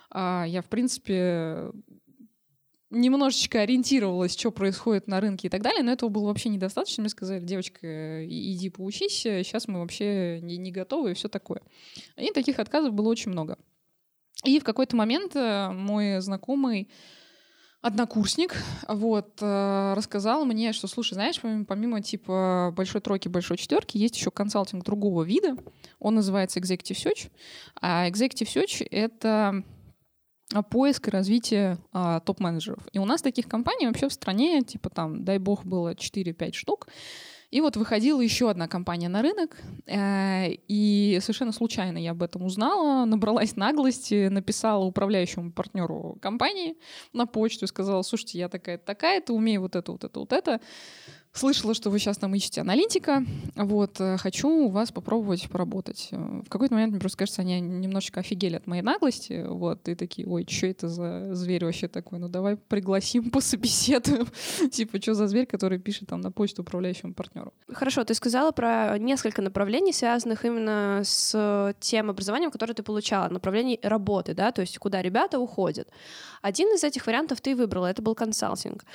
А, 0.10 0.46
я, 0.48 0.64
в 0.64 0.66
принципе, 0.66 1.70
немножечко 2.90 3.62
ориентировалась, 3.62 4.36
что 4.36 4.50
происходит 4.50 5.08
на 5.08 5.22
рынке 5.22 5.48
и 5.48 5.50
так 5.52 5.62
далее, 5.62 5.84
но 5.84 5.92
этого 5.92 6.10
было 6.10 6.26
вообще 6.26 6.50
недостаточно. 6.50 7.02
Мне 7.02 7.10
сказали, 7.10 7.46
девочка, 7.46 8.26
иди 8.26 8.70
поучись, 8.72 9.22
сейчас 9.22 9.68
мы 9.68 9.80
вообще 9.80 10.40
не, 10.42 10.58
не 10.58 10.72
готовы 10.72 11.12
и 11.12 11.14
все 11.14 11.30
такое. 11.30 11.62
И 12.16 12.32
таких 12.32 12.58
отказов 12.58 12.94
было 12.94 13.10
очень 13.10 13.30
много. 13.30 13.60
И 14.44 14.60
в 14.60 14.64
какой-то 14.64 14.96
момент 14.96 15.36
э, 15.36 15.70
мой 15.72 16.20
знакомый 16.22 16.90
однокурсник 17.88 18.56
вот, 18.88 19.40
э, 19.42 19.94
рассказал 19.96 20.46
мне, 20.46 20.74
что, 20.74 20.88
слушай, 20.88 21.14
знаешь, 21.14 21.42
помимо, 21.42 21.66
помимо 21.66 22.02
типа 22.02 22.74
большой 22.76 23.02
тройки, 23.02 23.28
большой 23.28 23.58
четверки, 23.58 23.98
есть 23.98 24.16
еще 24.16 24.30
консалтинг 24.30 24.84
другого 24.84 25.24
вида. 25.24 25.56
Он 26.00 26.16
называется 26.16 26.60
Executive 26.60 26.98
Search. 26.98 27.32
А 27.82 28.08
Executive 28.10 28.48
Search— 28.48 28.88
это 28.92 29.64
поиск 30.70 31.08
и 31.08 31.12
развитие 31.12 31.78
а, 31.92 32.20
топ-менеджеров. 32.22 32.80
И 32.94 33.00
у 33.00 33.06
нас 33.06 33.22
таких 33.22 33.48
компаний 33.48 33.88
вообще 33.88 34.08
в 34.08 34.14
стране, 34.14 34.62
типа 34.62 34.90
там, 34.90 35.26
дай 35.26 35.40
бог, 35.40 35.66
было 35.66 35.94
4-5 35.94 36.54
штук. 36.54 36.88
И 37.50 37.62
вот 37.62 37.78
выходила 37.78 38.20
еще 38.20 38.50
одна 38.50 38.68
компания 38.68 39.08
на 39.08 39.22
рынок, 39.22 39.56
э, 39.86 40.50
и 40.68 41.18
совершенно 41.22 41.54
случайно 41.54 41.98
я 41.98 42.12
об 42.12 42.22
этом 42.22 42.44
узнала, 42.44 43.06
набралась 43.06 43.56
наглости, 43.56 44.28
написала 44.28 44.84
управляющему 44.84 45.54
партнеру 45.54 46.18
компании 46.22 46.76
на 47.14 47.26
почту 47.26 47.64
и 47.64 47.68
сказала, 47.70 48.02
слушайте, 48.02 48.40
я 48.40 48.50
такая-то 48.50 48.86
такая-то, 48.86 49.34
умею 49.34 49.62
вот 49.62 49.78
это, 49.78 49.94
вот 49.94 50.04
это, 50.04 50.20
вот 50.20 50.34
это 50.34 50.60
слышала, 51.38 51.74
что 51.74 51.90
вы 51.90 52.00
сейчас 52.00 52.18
там 52.18 52.34
ищете 52.36 52.62
аналитика, 52.62 53.26
вот, 53.56 54.00
э, 54.00 54.18
хочу 54.18 54.50
у 54.50 54.70
вас 54.70 54.92
попробовать 54.92 55.50
поработать. 55.50 56.10
Э, 56.12 56.42
в 56.46 56.50
какой-то 56.50 56.74
момент, 56.74 56.92
мне 56.92 57.00
просто 57.00 57.20
кажется, 57.20 57.42
они 57.42 57.60
немножечко 57.60 58.20
офигели 58.20 58.56
от 58.56 58.68
моей 58.68 58.82
наглости, 58.82 59.46
вот, 59.48 59.88
и 59.88 59.96
такие, 59.96 60.28
ой, 60.28 60.46
что 60.50 60.68
это 60.68 60.88
за 60.88 61.36
зверь 61.36 61.66
вообще 61.66 61.88
такой, 61.88 62.20
ну 62.20 62.28
давай 62.28 62.58
пригласим, 62.58 63.30
пособеседуем, 63.32 64.28
типа, 64.72 65.02
что 65.02 65.14
за 65.14 65.28
зверь, 65.28 65.46
который 65.46 65.80
пишет 65.80 66.10
там 66.10 66.22
на 66.22 66.32
почту 66.32 66.62
управляющему 66.62 67.14
партнеру. 67.14 67.54
Хорошо, 67.72 68.04
ты 68.04 68.14
сказала 68.14 68.52
про 68.52 68.98
несколько 68.98 69.42
направлений, 69.42 69.94
связанных 69.94 70.46
именно 70.46 71.02
с 71.04 71.76
тем 71.80 72.10
образованием, 72.10 72.52
которое 72.52 72.74
ты 72.74 72.84
получала, 72.84 73.30
направлений 73.30 73.80
работы, 73.84 74.34
да, 74.34 74.52
то 74.52 74.62
есть 74.62 74.78
куда 74.78 75.02
ребята 75.02 75.40
уходят. 75.40 75.90
Один 76.42 76.68
из 76.70 76.84
этих 76.84 77.06
вариантов 77.08 77.42
ты 77.42 77.56
выбрала, 77.56 77.88
это 77.88 78.02
был 78.02 78.16
консалтинг. 78.16 78.86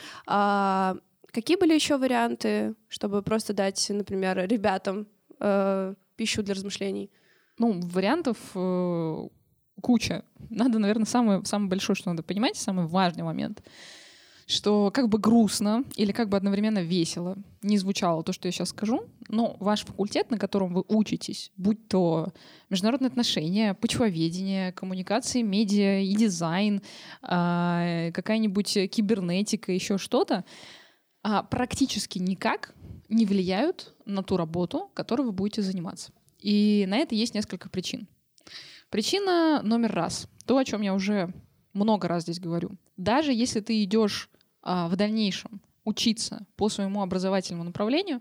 А, 1.33 1.35
Какие 1.35 1.57
были 1.57 1.75
еще 1.75 1.97
варианты, 1.97 2.75
чтобы 2.89 3.23
просто 3.23 3.53
дать, 3.53 3.91
например, 3.91 4.39
ребятам 4.49 5.07
э, 5.41 5.95
пищу 6.17 6.43
для 6.43 6.55
размышлений? 6.55 7.11
Ну, 7.59 7.81
вариантов 7.81 8.37
э, 8.55 9.29
куча. 9.81 10.25
Надо, 10.51 10.79
наверное, 10.79 11.07
самое, 11.07 11.45
самое 11.45 11.71
большое, 11.71 11.97
что 11.97 12.11
надо 12.11 12.23
понимать, 12.23 12.57
самый 12.57 12.87
важный 12.87 13.23
момент, 13.23 13.63
что 14.47 14.91
как 14.93 15.09
бы 15.09 15.19
грустно 15.19 15.85
или 15.97 16.13
как 16.13 16.29
бы 16.29 16.37
одновременно 16.37 16.83
весело 16.83 17.37
не 17.63 17.79
звучало 17.79 18.23
то, 18.23 18.33
что 18.33 18.49
я 18.49 18.53
сейчас 18.53 18.71
скажу, 18.71 19.05
но 19.29 19.57
ваш 19.61 19.85
факультет, 19.85 20.31
на 20.31 20.39
котором 20.39 20.75
вы 20.75 20.85
учитесь, 20.89 21.53
будь 21.57 21.89
то 21.89 22.33
международные 22.69 23.09
отношения, 23.09 23.75
почвоведение, 23.75 24.73
коммуникации, 24.73 25.43
медиа 25.43 26.01
и 26.01 26.15
дизайн, 26.15 26.83
э, 27.23 28.11
какая-нибудь 28.13 28.91
кибернетика, 28.91 29.73
еще 29.73 29.97
что-то, 29.97 30.45
а, 31.23 31.43
практически 31.43 32.19
никак 32.19 32.75
не 33.09 33.27
влияют 33.27 33.95
на 34.07 34.23
ту 34.23 34.37
работу, 34.37 34.91
которой 34.95 35.23
вы 35.23 35.33
будете 35.33 35.63
заниматься. 35.63 36.13
И 36.39 36.85
на 36.89 36.99
это 36.99 37.15
есть 37.15 37.35
несколько 37.35 37.69
причин. 37.69 38.09
Причина 38.91 39.61
номер 39.63 39.93
раз. 39.93 40.29
То, 40.45 40.57
о 40.59 40.65
чем 40.65 40.83
я 40.83 40.95
уже 40.95 41.33
много 41.73 42.09
раз 42.09 42.25
здесь 42.25 42.41
говорю. 42.41 42.73
Даже 42.97 43.33
если 43.33 43.61
ты 43.61 43.83
идешь 43.85 44.29
а, 44.63 44.89
в 44.89 44.97
дальнейшем 44.97 45.61
учиться 45.85 46.47
по 46.57 46.69
своему 46.69 47.03
образовательному 47.03 47.65
направлению, 47.65 48.21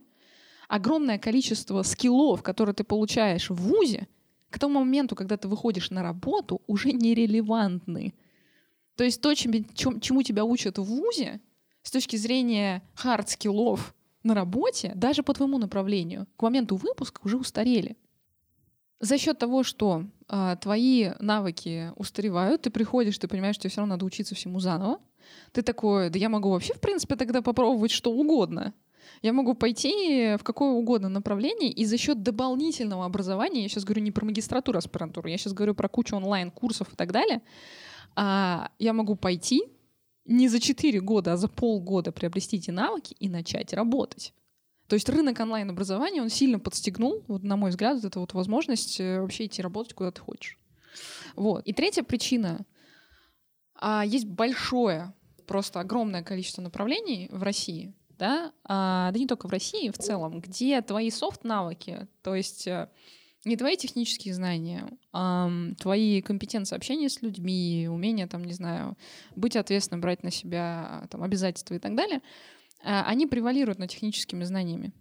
огромное 0.68 1.20
количество 1.20 1.82
скиллов, 1.84 2.44
которые 2.44 2.74
ты 2.74 2.84
получаешь 2.84 3.50
в 3.50 3.56
ВУЗе, 3.56 4.08
к 4.50 4.60
тому 4.60 4.80
моменту, 4.80 5.16
когда 5.16 5.38
ты 5.38 5.48
выходишь 5.48 5.90
на 5.90 6.04
работу, 6.04 6.62
уже 6.68 6.92
нерелевантны. 6.92 8.14
То 8.96 9.04
есть 9.04 9.22
то, 9.22 9.34
чем, 9.34 9.66
чему 9.74 10.24
тебя 10.24 10.44
учат 10.44 10.78
в 10.78 10.84
ВУЗе, 10.84 11.40
с 11.84 11.92
точки 11.92 12.16
зрения 12.16 12.84
хард-скиллов 12.96 13.94
на 14.24 14.36
работе, 14.36 14.92
даже 14.96 15.24
по 15.24 15.34
твоему 15.34 15.58
направлению, 15.58 16.28
к 16.38 16.42
моменту 16.42 16.76
выпуска 16.76 17.22
уже 17.24 17.38
устарели. 17.38 17.98
За 19.00 19.18
счет 19.18 19.40
того, 19.40 19.64
что 19.64 20.06
э, 20.30 20.58
твои 20.62 21.10
навыки 21.20 21.92
устаревают, 21.96 22.62
ты 22.62 22.70
приходишь, 22.70 23.18
ты 23.18 23.28
понимаешь, 23.28 23.56
что 23.56 23.64
тебе 23.64 23.72
все 23.72 23.82
равно 23.82 23.96
надо 23.96 24.06
учиться 24.06 24.36
всему 24.36 24.60
заново. 24.60 25.00
Ты 25.54 25.64
такой, 25.64 26.12
да 26.12 26.20
я 26.20 26.30
могу 26.30 26.52
вообще, 26.52 26.76
в 26.76 26.80
принципе, 26.80 27.16
тогда 27.16 27.42
попробовать 27.42 27.92
что 27.92 28.12
угодно. 28.12 28.74
Я 29.24 29.34
могу 29.34 29.56
пойти 29.56 30.36
в 30.40 30.44
какое 30.44 30.72
угодно 30.72 31.10
направление, 31.10 31.72
и 31.72 31.86
за 31.86 31.98
счет 31.98 32.22
дополнительного 32.22 33.06
образования, 33.06 33.64
я 33.64 33.70
сейчас 33.70 33.84
говорю 33.84 34.04
не 34.04 34.12
про 34.12 34.26
магистратуру, 34.26 34.78
аспирантуру, 34.78 35.28
я 35.28 35.38
сейчас 35.38 35.54
говорю 35.54 35.74
про 35.74 35.90
кучу 35.90 36.16
онлайн-курсов 36.16 36.94
и 36.94 36.96
так 36.96 37.12
далее, 37.12 37.42
а, 38.16 38.70
я 38.78 38.94
могу 38.94 39.16
пойти, 39.16 39.64
не 40.26 40.48
за 40.48 40.60
4 40.60 41.00
года, 41.02 41.34
а 41.34 41.38
за 41.38 41.48
полгода 41.48 42.12
приобрести 42.12 42.58
эти 42.58 42.72
навыки 42.72 43.16
и 43.20 43.30
начать 43.30 43.74
работать. 43.74 44.34
То 44.88 44.96
есть 44.96 45.08
рынок 45.10 45.40
онлайн-образования, 45.40 46.22
он 46.22 46.30
сильно 46.30 46.60
подстегнул, 46.60 47.24
вот, 47.28 47.44
на 47.44 47.56
мой 47.56 47.70
взгляд, 47.70 47.96
вот 47.96 48.06
эту 48.06 48.20
вот 48.20 48.34
возможность 48.34 49.00
э, 49.00 49.22
вообще 49.22 49.46
идти 49.46 49.62
работать 49.62 49.94
куда 49.94 50.12
ты 50.12 50.20
хочешь. 50.20 50.60
Вот. 51.36 51.66
И 51.66 51.74
третья 51.74 52.04
причина. 52.04 52.66
А, 53.76 54.06
есть 54.06 54.26
большое, 54.26 55.14
просто 55.48 55.80
огромное 55.80 56.24
количество 56.24 56.62
направлений 56.62 57.30
в 57.32 57.42
России, 57.42 57.96
да, 58.10 58.52
а, 58.64 59.12
да 59.12 59.18
не 59.18 59.28
только 59.28 59.48
в 59.48 59.52
России, 59.52 59.90
в 59.90 59.98
целом, 59.98 60.42
где 60.42 60.82
твои 60.82 61.10
софт-навыки, 61.10 62.08
то 62.22 62.36
есть 62.36 62.68
э, 62.68 62.90
не 63.44 63.58
твои 63.58 63.76
технические 63.76 64.34
знания, 64.34 64.88
а 65.14 65.50
твои 65.80 66.22
компетенции 66.22 66.76
общения 66.76 67.10
с 67.10 67.22
людьми, 67.22 67.88
умение, 67.90 68.28
там, 68.28 68.44
не 68.44 68.54
знаю, 68.54 68.98
быть 69.36 69.56
ответственным, 69.56 70.02
брать 70.02 70.24
на 70.24 70.32
себя 70.32 71.08
там, 71.10 71.24
обязательства 71.24 71.74
и 71.74 71.80
так 71.80 71.96
далее, 71.96 72.22
а, 72.84 73.04
они 73.06 73.26
превалируют 73.28 73.80
над 73.80 73.90
техническими 73.90 74.44
знаниями. 74.44 74.94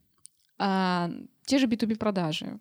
А, 0.59 1.11
те 1.47 1.59
же 1.59 1.67
B2B-продажи, 1.67 2.61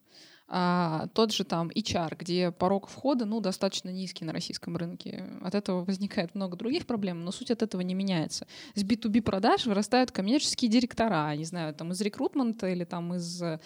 а, 0.52 1.08
тот 1.14 1.32
же 1.32 1.44
там 1.44 1.70
HR, 1.70 2.16
где 2.18 2.52
порог 2.52 2.88
входа 2.88 3.26
ну, 3.26 3.40
достаточно 3.40 3.90
низкий 3.90 4.26
на 4.26 4.34
российском 4.34 4.76
рынке. 4.76 5.24
От 5.42 5.54
этого 5.54 5.86
возникает 5.86 6.34
много 6.34 6.58
других 6.58 6.88
проблем, 6.88 7.24
но 7.24 7.32
суть 7.32 7.52
от 7.52 7.62
этого 7.62 7.82
не 7.82 7.94
меняется. 7.94 8.48
С 8.74 8.84
B2B 8.84 9.22
продаж 9.22 9.68
вырастают 9.68 10.12
коммерческие 10.12 10.72
директора, 10.72 11.36
не 11.36 11.46
знаю, 11.46 11.74
там 11.76 11.92
из 11.92 12.02
рекрутмента 12.02 12.68
или 12.68 12.84
там 12.84 13.14
из 13.14 13.42
э, 13.42 13.60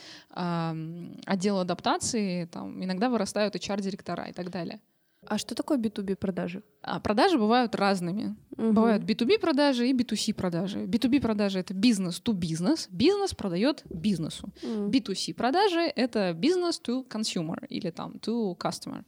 отдела 1.26 1.62
адаптации, 1.62 2.46
там 2.46 2.84
иногда 2.84 3.10
вырастают 3.10 3.56
HR-директора 3.56 4.26
и 4.26 4.34
так 4.34 4.50
далее. 4.50 4.82
А 5.28 5.38
что 5.38 5.56
такое 5.56 5.78
B2B 5.78 6.16
продажи? 6.16 6.64
А 6.82 7.00
продажи 7.00 7.38
бывают 7.38 7.76
разными. 7.76 8.36
Угу. 8.58 8.74
Бывают 8.74 9.04
B2B 9.04 9.40
продажи 9.40 9.88
и 9.88 9.94
B2C 9.94 10.34
продажи. 10.34 10.86
B2B 10.86 11.22
продажи 11.22 11.60
это 11.60 11.74
бизнес 11.74 12.22
to 12.24 12.34
бизнес. 12.34 12.88
Бизнес 12.92 13.34
продает 13.34 13.84
бизнесу. 13.90 14.50
Угу. 14.62 14.90
B2C 14.90 15.34
продажи 15.34 15.82
это 15.96 16.34
бизнес 16.34 16.82
to 16.86 17.08
consumer 17.08 17.66
или 17.68 17.90
там 17.90 18.14
to 18.22 18.58
customer. 18.58 19.04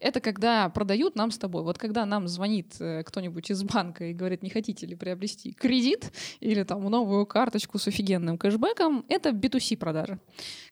Это 0.00 0.20
когда 0.20 0.68
продают 0.68 1.16
нам 1.16 1.30
с 1.30 1.38
тобой. 1.38 1.62
Вот 1.62 1.78
когда 1.78 2.06
нам 2.06 2.28
звонит 2.28 2.76
э, 2.80 3.02
кто-нибудь 3.02 3.50
из 3.50 3.62
банка 3.64 4.04
и 4.04 4.14
говорит, 4.14 4.42
не 4.42 4.50
хотите 4.50 4.86
ли 4.86 4.94
приобрести 4.94 5.52
кредит 5.52 6.12
или 6.40 6.62
там 6.62 6.84
новую 6.84 7.26
карточку 7.26 7.78
с 7.78 7.88
офигенным 7.88 8.38
кэшбэком, 8.38 9.04
это 9.08 9.30
B2C 9.30 9.76
продажи. 9.76 10.18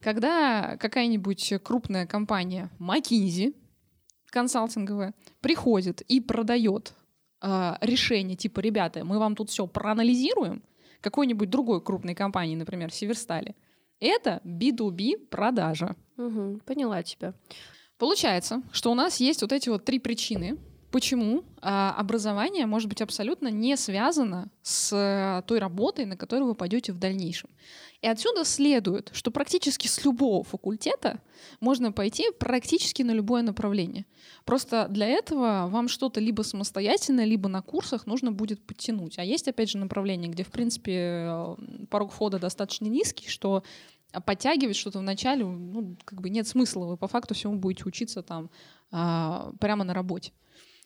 Когда 0.00 0.76
какая-нибудь 0.76 1.54
крупная 1.62 2.06
компания 2.06 2.70
McKinsey 2.78 3.54
консалтинговая 4.36 5.14
приходит 5.40 6.02
и 6.02 6.20
продает 6.20 6.92
э, 7.40 7.74
решение 7.80 8.36
типа, 8.36 8.60
ребята, 8.60 9.02
мы 9.02 9.18
вам 9.18 9.34
тут 9.34 9.48
все 9.48 9.66
проанализируем, 9.66 10.62
какой-нибудь 11.00 11.48
другой 11.48 11.80
крупной 11.80 12.14
компании, 12.14 12.54
например, 12.54 12.92
Северстали, 12.92 13.56
это 13.98 14.42
B2B 14.44 15.28
продажа. 15.30 15.96
Угу, 16.18 16.60
поняла 16.66 17.02
тебя. 17.02 17.32
Получается, 17.96 18.62
что 18.72 18.92
у 18.92 18.94
нас 18.94 19.20
есть 19.20 19.40
вот 19.40 19.52
эти 19.52 19.70
вот 19.70 19.86
три 19.86 19.98
причины, 19.98 20.58
почему 20.96 21.44
а, 21.60 21.94
образование 21.98 22.64
может 22.64 22.88
быть 22.88 23.02
абсолютно 23.02 23.48
не 23.48 23.76
связано 23.76 24.50
с 24.62 24.90
а, 24.94 25.42
той 25.42 25.58
работой, 25.58 26.06
на 26.06 26.16
которую 26.16 26.48
вы 26.48 26.54
пойдете 26.54 26.90
в 26.94 26.98
дальнейшем. 26.98 27.50
И 28.00 28.08
отсюда 28.08 28.46
следует, 28.46 29.10
что 29.12 29.30
практически 29.30 29.88
с 29.88 30.02
любого 30.06 30.42
факультета 30.42 31.20
можно 31.60 31.92
пойти 31.92 32.30
практически 32.38 33.02
на 33.02 33.10
любое 33.10 33.42
направление. 33.42 34.06
Просто 34.46 34.86
для 34.88 35.06
этого 35.06 35.66
вам 35.68 35.88
что-то 35.88 36.18
либо 36.18 36.40
самостоятельно, 36.40 37.26
либо 37.26 37.50
на 37.50 37.60
курсах 37.60 38.06
нужно 38.06 38.32
будет 38.32 38.66
подтянуть. 38.66 39.18
А 39.18 39.22
есть, 39.22 39.48
опять 39.48 39.68
же, 39.68 39.76
направление, 39.76 40.30
где, 40.30 40.44
в 40.44 40.50
принципе, 40.50 40.92
э, 40.94 41.56
порог 41.90 42.10
входа 42.10 42.38
достаточно 42.38 42.86
низкий, 42.86 43.28
что 43.28 43.64
подтягивать 44.24 44.76
что-то 44.76 45.00
вначале, 45.00 45.44
ну, 45.44 45.98
как 46.06 46.22
бы 46.22 46.30
нет 46.30 46.48
смысла, 46.48 46.86
вы 46.86 46.96
по 46.96 47.06
факту 47.06 47.34
всему 47.34 47.56
будете 47.56 47.84
учиться 47.84 48.22
там 48.22 48.48
а, 48.90 49.52
прямо 49.60 49.84
на 49.84 49.92
работе. 49.92 50.32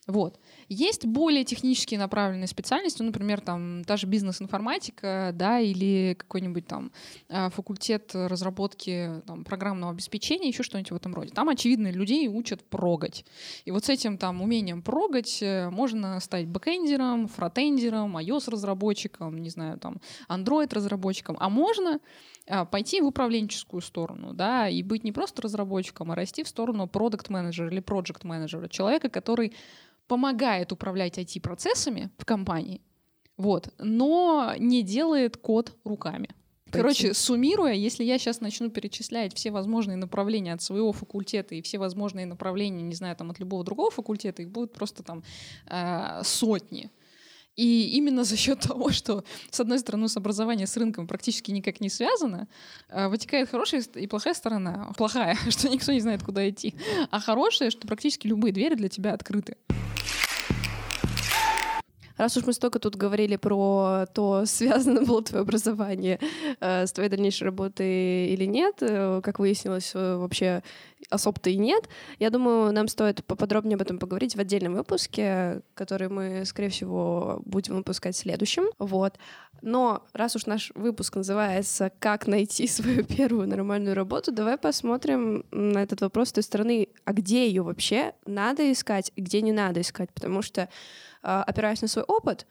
Вот. 0.06 0.40
Есть 0.68 1.06
более 1.06 1.44
технически 1.44 1.94
направленные 1.94 2.46
специальности, 2.46 3.02
ну, 3.02 3.06
например, 3.06 3.40
там 3.40 3.84
та 3.84 3.96
же 3.96 4.06
бизнес-информатика, 4.06 5.32
да, 5.34 5.60
или 5.60 6.16
какой-нибудь 6.18 6.66
там 6.66 6.90
а, 7.28 7.50
факультет 7.50 8.10
разработки 8.14 9.22
там, 9.26 9.44
программного 9.44 9.92
обеспечения, 9.92 10.48
еще 10.48 10.62
что-нибудь 10.62 10.90
в 10.90 10.96
этом 10.96 11.14
роде. 11.14 11.30
Там, 11.30 11.48
очевидно, 11.48 11.90
людей 11.90 12.28
учат 12.28 12.64
прогать. 12.64 13.24
И 13.64 13.70
вот 13.70 13.84
с 13.84 13.88
этим 13.88 14.16
там 14.16 14.40
умением 14.40 14.82
прогать 14.82 15.42
э, 15.42 15.68
можно 15.70 16.18
стать 16.20 16.46
бэкэндером, 16.46 17.28
фронтендером, 17.28 18.16
iOS-разработчиком, 18.16 19.38
не 19.38 19.50
знаю, 19.50 19.78
там, 19.78 20.00
Android-разработчиком. 20.28 21.36
А 21.38 21.50
можно 21.50 22.00
а, 22.48 22.64
пойти 22.64 23.00
в 23.00 23.06
управленческую 23.06 23.80
сторону, 23.80 24.32
да, 24.32 24.68
и 24.68 24.82
быть 24.82 25.04
не 25.04 25.12
просто 25.12 25.42
разработчиком, 25.42 26.10
а 26.10 26.14
расти 26.14 26.42
в 26.42 26.48
сторону 26.48 26.88
продукт-менеджера 26.88 27.70
или 27.70 27.80
проект-менеджера, 27.80 28.68
человека, 28.68 29.08
который 29.08 29.52
помогает 30.10 30.72
управлять 30.72 31.18
IT-процессами 31.18 32.10
в 32.18 32.24
компании, 32.24 32.80
вот, 33.36 33.72
но 33.78 34.54
не 34.58 34.82
делает 34.82 35.36
код 35.36 35.72
руками. 35.84 36.30
Короче, 36.72 37.14
суммируя, 37.14 37.74
если 37.74 38.02
я 38.02 38.18
сейчас 38.18 38.40
начну 38.40 38.70
перечислять 38.70 39.32
все 39.34 39.52
возможные 39.52 39.96
направления 39.96 40.52
от 40.52 40.62
своего 40.62 40.92
факультета 40.92 41.54
и 41.54 41.62
все 41.62 41.78
возможные 41.78 42.26
направления, 42.26 42.82
не 42.82 42.94
знаю, 42.96 43.14
там 43.14 43.30
от 43.30 43.38
любого 43.38 43.62
другого 43.62 43.92
факультета, 43.92 44.42
их 44.42 44.50
будет 44.50 44.72
просто 44.72 45.04
там 45.04 45.22
э, 45.66 46.22
сотни. 46.24 46.90
И 47.56 47.96
именно 47.96 48.24
за 48.24 48.36
счет 48.36 48.60
того, 48.68 48.90
что, 48.90 49.24
с 49.50 49.60
одной 49.60 49.78
стороны, 49.78 50.08
с 50.08 50.16
образованием 50.16 50.66
с 50.66 50.76
рынком 50.76 51.06
практически 51.06 51.50
никак 51.50 51.80
не 51.80 51.88
связано, 51.88 52.48
э, 52.88 53.08
вытекает 53.08 53.50
хорошая 53.50 53.82
и 53.94 54.06
плохая 54.06 54.34
сторона. 54.34 54.92
Плохая, 54.96 55.36
что 55.50 55.68
никто 55.68 55.92
не 55.92 56.00
знает, 56.00 56.22
куда 56.22 56.48
идти. 56.48 56.74
А 57.10 57.20
хорошая, 57.20 57.70
что 57.70 57.86
практически 57.86 58.26
любые 58.26 58.52
двери 58.52 58.74
для 58.74 58.88
тебя 58.88 59.12
открыты. 59.12 59.56
Раз 62.20 62.36
уж 62.36 62.44
мы 62.44 62.52
столько 62.52 62.78
тут 62.78 62.96
говорили 62.96 63.36
про 63.36 64.04
то, 64.12 64.44
связано 64.44 65.00
было 65.00 65.22
твое 65.22 65.40
образование 65.40 66.20
э, 66.60 66.86
с 66.86 66.92
твоей 66.92 67.08
дальнейшей 67.08 67.44
работой 67.44 68.26
или 68.26 68.44
нет, 68.44 68.76
э, 68.82 69.22
как 69.24 69.38
выяснилось, 69.38 69.92
э, 69.94 70.16
вообще 70.16 70.62
особо-то 71.08 71.48
и 71.48 71.56
нет, 71.56 71.88
я 72.18 72.28
думаю, 72.28 72.74
нам 72.74 72.88
стоит 72.88 73.24
поподробнее 73.24 73.76
об 73.76 73.80
этом 73.80 73.98
поговорить 73.98 74.36
в 74.36 74.38
отдельном 74.38 74.74
выпуске, 74.74 75.62
который 75.72 76.10
мы, 76.10 76.44
скорее 76.44 76.68
всего, 76.68 77.40
будем 77.46 77.76
выпускать 77.76 78.14
следующим. 78.14 78.64
Вот. 78.78 79.16
Но 79.62 80.04
раз 80.12 80.36
уж 80.36 80.44
наш 80.44 80.72
выпуск 80.74 81.16
называется 81.16 81.90
«Как 82.00 82.26
найти 82.26 82.66
свою 82.66 83.02
первую 83.04 83.48
нормальную 83.48 83.94
работу», 83.94 84.30
давай 84.30 84.58
посмотрим 84.58 85.46
на 85.50 85.82
этот 85.82 86.02
вопрос 86.02 86.28
с 86.28 86.32
той 86.32 86.42
стороны, 86.42 86.88
а 87.06 87.14
где 87.14 87.46
ее 87.46 87.62
вообще 87.62 88.12
надо 88.26 88.70
искать 88.70 89.10
где 89.16 89.40
не 89.40 89.52
надо 89.52 89.80
искать, 89.80 90.10
потому 90.12 90.42
что 90.42 90.68
а, 91.22 91.42
опираясь 91.42 91.82
на 91.82 91.88
свой 91.88 92.04
опыт 92.04 92.46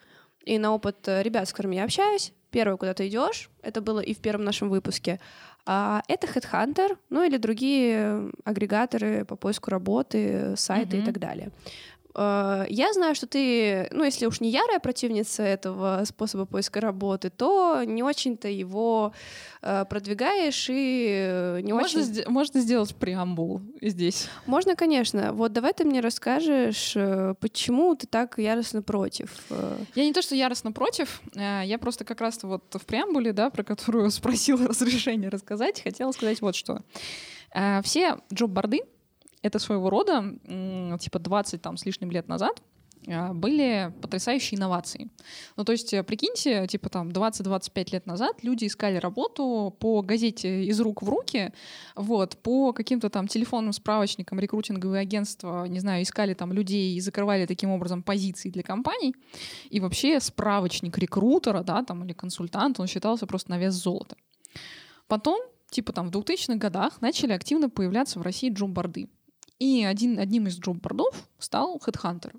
и 0.46 0.58
на 0.58 0.74
опыт 0.74 1.08
э, 1.08 1.22
ребят, 1.24 1.48
с 1.48 1.52
которыми 1.52 1.76
я 1.76 1.84
общаюсь, 1.84 2.34
первое, 2.52 2.78
куда 2.78 2.94
ты 2.94 3.08
идешь, 3.08 3.50
это 3.62 3.82
было 3.82 4.00
и 4.00 4.14
в 4.14 4.20
первом 4.20 4.44
нашем 4.44 4.70
выпуске, 4.70 5.20
а 5.66 6.02
это 6.08 6.28
Headhunter, 6.28 6.98
ну 7.10 7.24
или 7.24 7.38
другие 7.38 8.32
агрегаторы 8.44 9.26
по 9.26 9.36
поиску 9.36 9.70
работы, 9.70 10.56
сайты 10.56 10.98
mm-hmm. 10.98 11.02
и 11.02 11.06
так 11.06 11.20
далее. 11.20 11.52
Э, 12.20 12.66
я 12.70 12.92
знаю, 12.92 13.16
что 13.16 13.28
ты, 13.28 13.88
ну, 13.92 14.04
если 14.04 14.26
уж 14.26 14.42
не 14.42 14.50
ярая 14.50 14.80
противница 14.80 15.42
этого 15.44 16.04
способа 16.06 16.46
поиска 16.46 16.82
работы, 16.82 17.30
то 17.30 17.84
не 17.86 18.04
очень-то 18.04 18.50
его 18.50 19.14
э, 19.62 19.86
продвигаешь 19.90 20.68
и 20.70 21.62
не 21.64 21.72
можно 21.72 22.02
очень... 22.02 22.28
можно 22.28 22.60
сделать 22.60 22.94
преамбул 22.96 23.62
здесь. 23.82 24.28
Можно, 24.46 24.76
конечно. 24.76 25.32
Вот 25.32 25.54
давай 25.54 25.72
ты 25.74 25.86
мне 25.86 26.02
расскажешь, 26.02 26.94
э, 26.96 27.36
почему 27.40 27.96
ты 27.96 28.06
так 28.06 28.38
яростно 28.38 28.82
против. 28.82 29.30
Я 29.96 30.04
не 30.04 30.12
то, 30.12 30.22
что 30.22 30.36
яростно 30.36 30.74
против, 30.74 31.22
я 31.36 31.78
просто 31.80 32.04
как 32.04 32.20
раз 32.20 32.44
вот 32.44 32.64
в 32.74 32.86
преамбуле, 32.86 33.32
да, 33.32 33.50
про 33.50 33.64
которую 33.64 34.12
спросила 34.12 34.68
разрешение 34.68 35.30
рассказать, 35.30 35.82
хотела 35.82 36.12
сказать 36.12 36.42
вот 36.42 36.56
что. 36.56 36.82
Все 37.84 38.18
джоб-борды, 38.32 38.82
это 39.42 39.60
своего 39.60 39.90
рода, 39.90 40.36
типа 41.00 41.20
20 41.20 41.62
там, 41.62 41.78
с 41.78 41.86
лишним 41.86 42.12
лет 42.12 42.28
назад, 42.28 42.62
а, 43.08 43.34
были 43.34 43.94
потрясающие 44.02 44.58
инновации. 44.58 45.10
Ну, 45.56 45.64
то 45.64 45.72
есть, 45.72 45.94
э, 45.94 46.04
прикиньте, 46.04 46.68
типа 46.68 46.90
там 46.90 47.10
20-25 47.12 47.94
лет 47.94 48.06
назад 48.06 48.44
люди 48.44 48.66
искали 48.66 48.98
работу 48.98 49.76
по 49.80 50.02
газете 50.02 50.66
из 50.66 50.80
рук 50.80 51.02
в 51.02 51.10
руки, 51.10 51.54
вот, 51.96 52.38
по 52.38 52.74
каким-то 52.74 53.10
там 53.10 53.28
телефонным 53.28 53.74
справочникам 53.74 54.40
рекрутинговые 54.40 55.02
агентства, 55.02 55.66
не 55.66 55.80
знаю, 55.80 56.04
искали 56.04 56.34
там 56.34 56.52
людей 56.52 56.96
и 56.96 57.00
закрывали 57.00 57.46
таким 57.46 57.72
образом 57.72 58.04
позиции 58.04 58.50
для 58.50 58.64
компаний. 58.64 59.16
И 59.70 59.80
вообще 59.80 60.20
справочник 60.20 60.98
рекрутера, 60.98 61.64
да, 61.64 61.84
там, 61.84 62.04
или 62.04 62.14
консультанта, 62.14 62.82
он 62.82 62.88
считался 62.88 63.26
просто 63.28 63.52
на 63.52 63.58
вес 63.58 63.74
золота. 63.74 64.18
Потом, 65.08 65.40
типа 65.72 65.94
там 65.94 66.10
в 66.10 66.12
2000-х 66.12 66.56
годах 66.56 67.02
начали 67.02 67.32
активно 67.32 67.70
появляться 67.70 68.20
в 68.20 68.24
России 68.24 68.54
джобборды. 68.54 69.08
И 69.60 69.84
один, 69.84 70.18
одним 70.20 70.48
из 70.48 70.58
джоб-бордов 70.58 71.28
стал 71.38 71.82
Headhunter. 71.86 72.34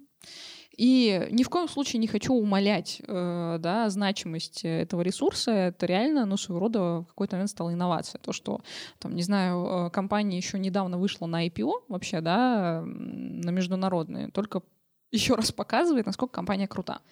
И 0.76 1.28
ни 1.30 1.42
в 1.42 1.50
коем 1.50 1.68
случае 1.68 2.00
не 2.00 2.06
хочу 2.06 2.32
умалять 2.32 3.02
э, 3.06 3.58
да, 3.60 3.90
значимость 3.90 4.64
этого 4.64 5.02
ресурса. 5.02 5.50
Это 5.50 5.84
реально, 5.84 6.24
ну, 6.24 6.38
своего 6.38 6.60
рода 6.60 6.80
в 7.02 7.06
какой-то 7.08 7.36
момент 7.36 7.50
стала 7.50 7.74
инновация. 7.74 8.18
То, 8.18 8.32
что, 8.32 8.62
там, 8.98 9.14
не 9.14 9.22
знаю, 9.22 9.66
э, 9.66 9.90
компания 9.90 10.38
еще 10.38 10.58
недавно 10.58 10.96
вышла 10.96 11.26
на 11.26 11.46
IPO 11.46 11.84
вообще, 11.88 12.22
да, 12.22 12.82
на 12.82 13.50
международные, 13.50 14.28
только 14.28 14.62
еще 15.10 15.34
раз 15.34 15.52
показывает, 15.52 16.06
насколько 16.06 16.32
компания 16.32 16.66
крута. 16.66 17.02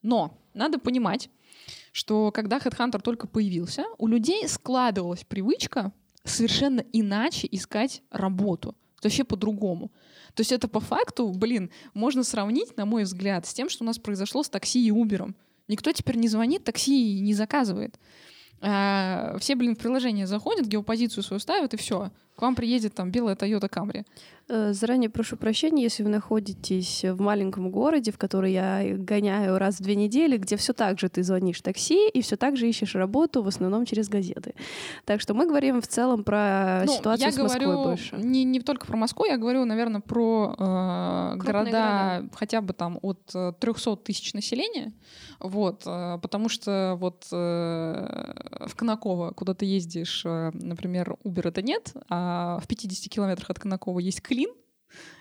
Но 0.00 0.38
надо 0.54 0.78
понимать, 0.78 1.28
что 1.92 2.32
когда 2.32 2.56
Headhunter 2.56 3.00
только 3.00 3.26
появился, 3.26 3.84
у 3.98 4.06
людей 4.06 4.48
складывалась 4.48 5.24
привычка 5.24 5.92
совершенно 6.24 6.80
иначе 6.92 7.46
искать 7.50 8.02
работу— 8.10 8.74
вообще 9.04 9.24
по-другому. 9.24 9.90
То 10.34 10.40
есть 10.40 10.52
это 10.52 10.68
по 10.68 10.80
факту, 10.80 11.28
блин, 11.30 11.70
можно 11.94 12.24
сравнить, 12.24 12.76
на 12.76 12.86
мой 12.86 13.04
взгляд, 13.04 13.46
с 13.46 13.54
тем, 13.54 13.68
что 13.68 13.84
у 13.84 13.86
нас 13.86 13.98
произошло 13.98 14.42
с 14.42 14.48
такси 14.48 14.86
и 14.86 14.90
Убером. 14.90 15.34
Никто 15.68 15.92
теперь 15.92 16.16
не 16.16 16.28
звонит, 16.28 16.64
такси 16.64 17.20
не 17.20 17.34
заказывает. 17.34 17.98
А, 18.60 19.36
все, 19.38 19.54
блин, 19.54 19.76
в 19.76 19.78
приложение 19.78 20.26
заходят, 20.26 20.66
геопозицию 20.66 21.22
свою 21.22 21.40
ставят, 21.40 21.74
и 21.74 21.76
все. 21.76 22.10
К 22.38 22.42
вам 22.42 22.54
приедет 22.54 22.94
там 22.94 23.10
белая 23.10 23.34
Toyota 23.34 23.68
Camry. 23.68 24.04
Э, 24.48 24.72
заранее 24.72 25.10
прошу 25.10 25.36
прощения, 25.36 25.82
если 25.82 26.04
вы 26.04 26.08
находитесь 26.08 27.04
в 27.04 27.20
маленьком 27.20 27.72
городе, 27.72 28.12
в 28.12 28.18
который 28.18 28.52
я 28.52 28.94
гоняю 28.96 29.58
раз 29.58 29.80
в 29.80 29.82
две 29.82 29.96
недели, 29.96 30.36
где 30.36 30.56
все 30.56 30.72
так 30.72 31.00
же 31.00 31.08
ты 31.08 31.24
звонишь 31.24 31.60
такси 31.60 32.08
и 32.08 32.22
все 32.22 32.36
так 32.36 32.56
же 32.56 32.68
ищешь 32.68 32.94
работу, 32.94 33.42
в 33.42 33.48
основном 33.48 33.84
через 33.86 34.08
газеты. 34.08 34.54
Так 35.04 35.20
что 35.20 35.34
мы 35.34 35.46
говорим 35.46 35.82
в 35.82 35.88
целом 35.88 36.22
про 36.22 36.84
ну, 36.86 36.92
ситуацию 36.92 37.26
я 37.26 37.32
с 37.32 37.38
Москвой 37.38 37.66
говорю 37.66 37.82
больше. 37.82 38.16
Не, 38.16 38.44
не 38.44 38.60
только 38.60 38.86
про 38.86 38.96
Москву, 38.96 39.26
я 39.26 39.36
говорю, 39.36 39.64
наверное, 39.64 40.00
про 40.00 40.54
э, 40.56 41.36
города, 41.38 41.40
города 41.42 42.28
хотя 42.34 42.60
бы 42.60 42.72
там 42.72 43.00
от 43.02 43.20
300 43.26 43.90
э, 43.90 43.96
тысяч 43.96 44.32
населения. 44.32 44.92
Вот, 45.40 45.82
э, 45.86 46.18
потому 46.22 46.48
что 46.48 46.96
вот 46.98 47.26
э, 47.32 48.66
в 48.66 48.74
Конаково, 48.76 49.32
куда 49.32 49.54
ты 49.54 49.66
ездишь, 49.66 50.22
э, 50.24 50.50
например, 50.54 51.16
Uber 51.24 51.48
это 51.48 51.62
нет, 51.62 51.92
а 52.08 52.27
в 52.60 52.66
50 52.66 53.12
километрах 53.12 53.50
от 53.50 53.58
Конакова 53.58 53.98
есть 53.98 54.22
Клин, 54.22 54.50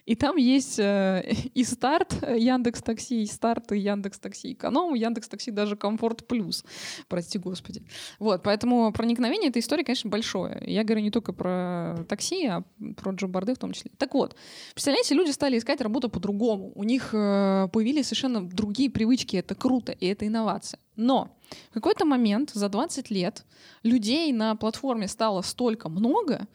и 0.07 0.15
там 0.15 0.37
есть 0.37 0.79
э, 0.79 1.33
и 1.53 1.63
старт 1.63 2.15
Яндекс 2.23 2.81
Такси, 2.81 3.23
и 3.23 3.25
старт 3.25 3.71
и 3.73 3.77
Яндекс 3.77 4.19
Такси 4.19 4.53
Эконом, 4.53 4.93
Яндекс 4.93 5.27
Такси 5.27 5.51
даже 5.51 5.75
Комфорт 5.75 6.25
Плюс. 6.27 6.63
Прости 7.07 7.37
господи. 7.37 7.83
Вот, 8.19 8.41
поэтому 8.43 8.91
проникновение 8.93 9.49
этой 9.49 9.59
истории, 9.59 9.83
конечно, 9.83 10.09
большое. 10.09 10.63
Я 10.65 10.83
говорю 10.83 11.01
не 11.01 11.11
только 11.11 11.33
про 11.33 12.05
такси, 12.07 12.45
а 12.47 12.63
про 12.95 13.11
джобборды 13.11 13.53
в 13.53 13.57
том 13.57 13.73
числе. 13.73 13.91
Так 13.97 14.13
вот, 14.13 14.35
представляете, 14.73 15.13
люди 15.13 15.31
стали 15.31 15.57
искать 15.57 15.81
работу 15.81 16.09
по-другому. 16.09 16.71
У 16.75 16.83
них 16.83 17.09
э, 17.13 17.67
появились 17.73 18.05
совершенно 18.05 18.47
другие 18.47 18.89
привычки. 18.89 19.35
Это 19.35 19.55
круто, 19.55 19.91
и 19.91 20.07
это 20.07 20.25
инновация. 20.25 20.79
Но 20.95 21.37
в 21.69 21.73
какой-то 21.73 22.05
момент 22.05 22.51
за 22.53 22.69
20 22.69 23.11
лет 23.11 23.45
людей 23.83 24.31
на 24.31 24.55
платформе 24.55 25.07
стало 25.07 25.41
столько 25.41 25.89
много, 25.89 26.47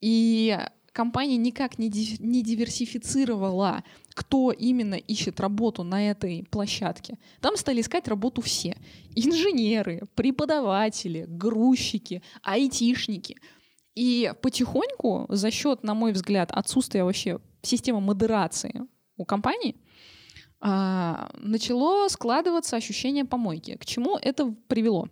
и 0.00 0.58
компания 0.96 1.36
никак 1.36 1.78
не, 1.78 1.90
ди- 1.90 2.16
не 2.20 2.42
диверсифицировала, 2.42 3.84
кто 4.14 4.50
именно 4.50 4.94
ищет 4.94 5.40
работу 5.40 5.82
на 5.82 6.10
этой 6.10 6.46
площадке. 6.50 7.18
Там 7.40 7.56
стали 7.56 7.82
искать 7.82 8.08
работу 8.08 8.40
все. 8.40 8.76
Инженеры, 9.14 10.02
преподаватели, 10.14 11.26
грузчики, 11.28 12.22
айтишники. 12.42 13.36
И 13.94 14.32
потихоньку 14.40 15.26
за 15.28 15.50
счет, 15.50 15.82
на 15.82 15.94
мой 15.94 16.12
взгляд, 16.12 16.50
отсутствия 16.50 17.04
вообще 17.04 17.40
системы 17.62 18.00
модерации 18.00 18.82
у 19.18 19.24
компании, 19.26 19.76
а, 20.60 21.30
начало 21.38 22.08
складываться 22.08 22.76
ощущение 22.76 23.24
помойки. 23.26 23.76
К 23.76 23.84
чему 23.84 24.16
это 24.16 24.54
привело? 24.68 25.08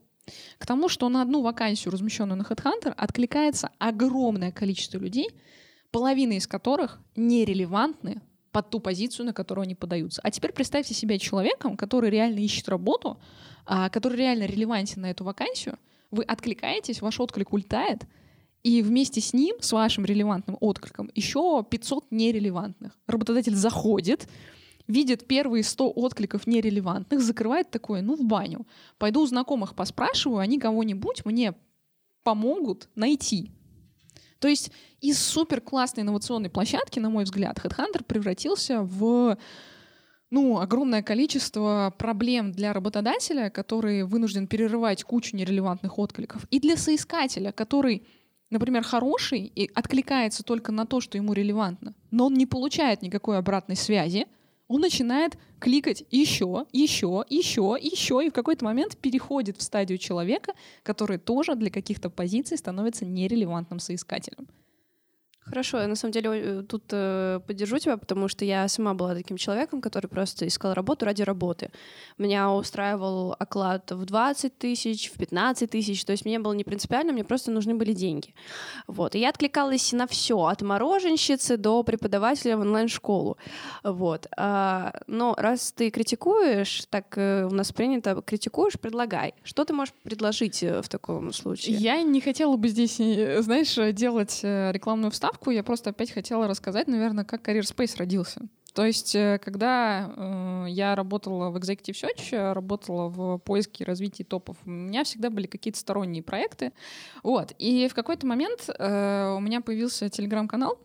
К 0.58 0.66
тому, 0.66 0.88
что 0.88 1.08
на 1.10 1.20
одну 1.20 1.42
вакансию, 1.42 1.92
размещенную 1.92 2.38
на 2.38 2.42
HeadHunter, 2.42 2.94
откликается 2.96 3.68
огромное 3.78 4.52
количество 4.52 4.98
людей, 4.98 5.28
половина 5.94 6.33
из 6.33 6.48
которых 6.48 6.98
нерелевантны 7.14 8.20
под 8.50 8.68
ту 8.68 8.80
позицию, 8.80 9.26
на 9.26 9.33
которую 9.33 9.62
они 9.62 9.76
подаются. 9.76 10.20
А 10.24 10.33
теперь 10.33 10.52
представьте 10.52 10.92
себя 10.92 11.20
человеком, 11.20 11.76
который 11.76 12.11
реально 12.11 12.40
ищет 12.40 12.68
работу, 12.68 13.20
а, 13.64 13.88
который 13.90 14.18
реально 14.18 14.46
релевантен 14.46 15.02
на 15.02 15.11
эту 15.12 15.22
вакансию. 15.22 15.78
Вы 16.11 16.24
откликаетесь, 16.24 17.00
ваш 17.00 17.20
отклик 17.20 17.52
улетает, 17.52 18.07
и 18.64 18.83
вместе 18.83 19.20
с 19.20 19.33
ним, 19.33 19.54
с 19.61 19.70
вашим 19.70 20.04
релевантным 20.04 20.57
откликом, 20.59 21.12
еще 21.14 21.64
500 21.70 22.11
нерелевантных. 22.11 22.98
Работодатель 23.07 23.54
заходит, 23.54 24.28
видит 24.88 25.28
первые 25.28 25.62
100 25.62 25.92
откликов 25.92 26.48
нерелевантных, 26.48 27.20
закрывает 27.20 27.70
такое, 27.70 28.02
ну, 28.02 28.16
в 28.16 28.24
баню. 28.24 28.66
Пойду 28.98 29.20
у 29.22 29.26
знакомых 29.26 29.76
поспрашиваю, 29.76 30.38
они 30.38 30.59
кого-нибудь 30.59 31.24
мне 31.24 31.54
помогут 32.24 32.88
найти. 32.96 33.52
То 34.38 34.48
есть 34.48 34.70
из 35.00 35.18
супер 35.18 35.60
классной 35.60 36.02
инновационной 36.02 36.50
площадки, 36.50 36.98
на 36.98 37.10
мой 37.10 37.24
взгляд, 37.24 37.58
HeadHunter 37.58 38.04
превратился 38.04 38.82
в 38.82 39.36
ну, 40.30 40.58
огромное 40.58 41.02
количество 41.02 41.94
проблем 41.96 42.50
для 42.50 42.72
работодателя, 42.72 43.50
который 43.50 44.02
вынужден 44.02 44.48
перерывать 44.48 45.04
кучу 45.04 45.36
нерелевантных 45.36 45.96
откликов, 45.98 46.44
и 46.50 46.58
для 46.58 46.76
соискателя, 46.76 47.52
который, 47.52 48.06
например, 48.50 48.82
хороший 48.82 49.42
и 49.42 49.70
откликается 49.74 50.42
только 50.42 50.72
на 50.72 50.86
то, 50.86 51.00
что 51.00 51.18
ему 51.18 51.34
релевантно, 51.34 51.94
но 52.10 52.26
он 52.26 52.34
не 52.34 52.46
получает 52.46 53.02
никакой 53.02 53.38
обратной 53.38 53.76
связи, 53.76 54.26
он 54.68 54.81
начинает 54.81 55.37
кликать 55.59 56.05
еще, 56.11 56.66
еще, 56.72 57.24
еще, 57.29 57.77
еще, 57.81 58.24
и 58.24 58.31
в 58.31 58.33
какой-то 58.33 58.64
момент 58.64 58.96
переходит 58.96 59.57
в 59.59 59.62
стадию 59.62 59.98
человека, 59.98 60.53
который 60.83 61.18
тоже 61.18 61.55
для 61.55 61.70
каких-то 61.70 62.11
позиций 62.11 62.57
становится 62.57 63.05
нерелевантным 63.05 63.79
соискателем. 63.79 64.48
Хорошо, 65.44 65.78
я 65.78 65.88
на 65.88 65.94
самом 65.94 66.12
деле 66.12 66.30
э, 66.33 66.62
тут 66.62 66.85
э, 66.90 67.40
поддержу 67.46 67.78
тебя, 67.78 67.98
потому 67.98 68.28
что 68.28 68.46
я 68.46 68.66
сама 68.68 68.94
была 68.94 69.14
таким 69.14 69.37
человеком, 69.37 69.83
который 69.83 70.07
просто 70.07 70.46
искал 70.46 70.72
работу 70.72 71.04
ради 71.04 71.22
работы. 71.22 71.70
Меня 72.16 72.50
устраивал 72.50 73.37
оклад 73.38 73.90
в 73.92 74.07
20 74.07 74.57
тысяч, 74.57 75.11
в 75.11 75.18
15 75.18 75.70
тысяч, 75.70 76.02
то 76.04 76.12
есть 76.12 76.24
мне 76.24 76.38
было 76.38 76.54
не 76.54 76.64
принципиально, 76.64 77.12
мне 77.12 77.24
просто 77.24 77.50
нужны 77.50 77.74
были 77.74 77.92
деньги. 77.92 78.35
Вот. 78.87 79.14
И 79.14 79.18
я 79.18 79.28
откликалась 79.28 79.92
на 79.92 80.07
все, 80.07 80.38
от 80.46 80.62
мороженщицы 80.62 81.59
до 81.59 81.83
преподавателя 81.83 82.57
в 82.57 82.61
онлайн-школу. 82.61 83.37
Вот. 83.83 84.26
А, 84.38 84.92
но 85.07 85.35
раз 85.37 85.72
ты 85.72 85.90
критикуешь, 85.90 86.87
так 86.88 87.18
э, 87.18 87.44
у 87.44 87.54
нас 87.54 87.70
принято, 87.70 88.22
критикуешь, 88.22 88.80
предлагай. 88.80 89.35
Что 89.42 89.66
ты 89.66 89.74
можешь 89.74 89.92
предложить 90.04 90.62
э, 90.62 90.80
в 90.80 90.88
таком 90.88 91.35
случае? 91.35 91.76
Я 91.76 92.02
не 92.02 92.22
хотела 92.22 92.57
бы 92.57 92.68
здесь, 92.68 92.96
знаешь, 92.96 93.94
делать 93.94 94.40
рекламную 94.42 95.11
вставку, 95.11 95.33
вставку 95.34 95.50
я 95.50 95.62
просто 95.62 95.90
опять 95.90 96.12
хотела 96.12 96.46
рассказать, 96.46 96.86
наверное, 96.86 97.24
как 97.24 97.48
Career 97.48 97.62
Space 97.62 97.96
родился. 97.98 98.42
То 98.72 98.84
есть, 98.84 99.14
э, 99.14 99.38
когда 99.42 100.12
э, 100.16 100.66
я 100.68 100.94
работала 100.94 101.50
в 101.50 101.56
Executive 101.56 101.94
Search, 101.94 102.52
работала 102.52 103.08
в 103.08 103.38
поиске 103.38 103.84
и 103.84 103.86
развитии 103.86 104.24
топов, 104.24 104.56
у 104.66 104.70
меня 104.70 105.04
всегда 105.04 105.30
были 105.30 105.46
какие-то 105.46 105.78
сторонние 105.78 106.22
проекты. 106.22 106.72
Вот. 107.22 107.52
И 107.58 107.88
в 107.88 107.94
какой-то 107.94 108.26
момент 108.26 108.68
э, 108.68 109.34
у 109.36 109.40
меня 109.40 109.60
появился 109.60 110.08
телеграм-канал, 110.08 110.78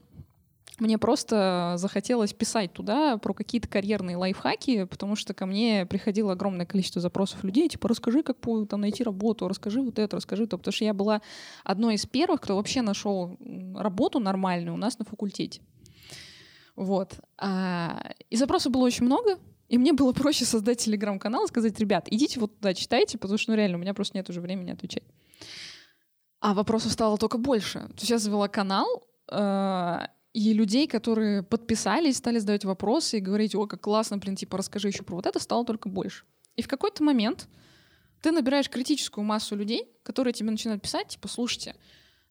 мне 0.80 0.98
просто 0.98 1.76
захотелось 1.78 2.34
писать 2.34 2.74
туда 2.74 3.18
про 3.18 3.34
какие-то 3.34 3.68
карьерные 3.68 4.18
лайфхаки, 4.18 4.86
потому 4.86 5.16
что 5.16 5.34
ко 5.34 5.46
мне 5.46 5.86
приходило 5.86 6.34
огромное 6.34 6.66
количество 6.66 7.02
запросов 7.02 7.44
людей, 7.44 7.68
типа, 7.70 7.88
расскажи, 7.88 8.24
как 8.24 8.38
там 8.70 8.82
найти 8.82 9.04
работу, 9.04 9.48
расскажи 9.48 9.82
вот 9.82 10.00
это, 10.00 10.18
расскажи 10.18 10.48
то, 10.48 10.58
потому 10.58 10.74
что 10.74 10.86
я 10.86 10.94
была 10.94 11.22
одной 11.64 11.96
из 11.96 12.06
первых, 12.06 12.42
кто 12.42 12.56
вообще 12.56 12.82
нашел 12.82 13.38
работу 13.76 14.20
нормальную 14.20 14.74
у 14.74 14.78
нас 14.78 15.00
на 15.00 15.06
факультете. 15.06 15.62
Вот. 16.76 17.20
А, 17.38 18.14
и 18.30 18.38
запросов 18.38 18.72
было 18.72 18.86
очень 18.86 19.06
много, 19.06 19.38
и 19.68 19.78
мне 19.78 19.94
было 19.94 20.14
проще 20.14 20.46
создать 20.46 20.80
телеграм-канал 20.80 21.46
и 21.46 21.48
сказать, 21.48 21.80
ребят, 21.80 22.08
идите 22.10 22.40
вот 22.40 22.56
туда, 22.56 22.74
читайте, 22.74 23.18
потому 23.18 23.38
что, 23.38 23.52
ну, 23.52 23.58
реально, 23.58 23.78
у 23.78 23.82
меня 23.82 23.94
просто 23.94 24.18
нет 24.18 24.30
уже 24.30 24.42
времени 24.42 24.72
отвечать. 24.72 25.04
А 26.42 26.54
вопросов 26.54 26.92
стало 26.92 27.18
только 27.18 27.38
больше. 27.38 27.80
То 27.80 28.00
есть 28.00 28.10
я 28.10 28.18
завела 28.18 28.48
канал, 28.48 29.06
э, 29.30 30.00
и 30.34 30.54
людей, 30.54 30.88
которые 30.88 31.44
подписались, 31.44 32.18
стали 32.18 32.40
задавать 32.40 32.66
вопросы 32.66 33.18
и 33.18 33.22
говорить, 33.22 33.56
о, 33.56 33.66
как 33.66 33.82
классно, 33.82 34.18
блин, 34.18 34.36
типа, 34.36 34.58
расскажи 34.58 34.90
еще 34.90 35.04
про 35.04 35.16
вот 35.16 35.26
это, 35.26 35.40
стало 35.40 35.66
только 35.66 35.90
больше. 35.90 36.26
И 36.56 36.62
в 36.62 36.68
какой-то 36.68 37.04
момент 37.04 37.48
ты 38.22 38.32
набираешь 38.32 38.70
критическую 38.70 39.24
массу 39.24 39.56
людей, 39.56 39.90
которые 40.04 40.34
тебе 40.34 40.52
начинают 40.52 40.84
писать, 40.84 41.08
типа, 41.10 41.28
слушайте, 41.28 41.76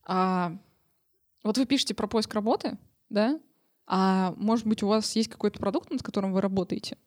а, 0.03 0.57
вот 1.43 1.57
вы 1.57 1.65
пишете 1.65 1.93
про 1.93 2.07
поиск 2.07 2.33
работы, 2.33 2.77
да, 3.09 3.39
а 3.85 4.33
может 4.37 4.65
быть 4.65 4.83
у 4.83 4.87
вас 4.87 5.15
есть 5.15 5.29
какой-то 5.29 5.59
продукт, 5.59 5.89
над 5.89 6.03
которым 6.03 6.31
вы 6.31 6.41
работаете, 6.41 6.97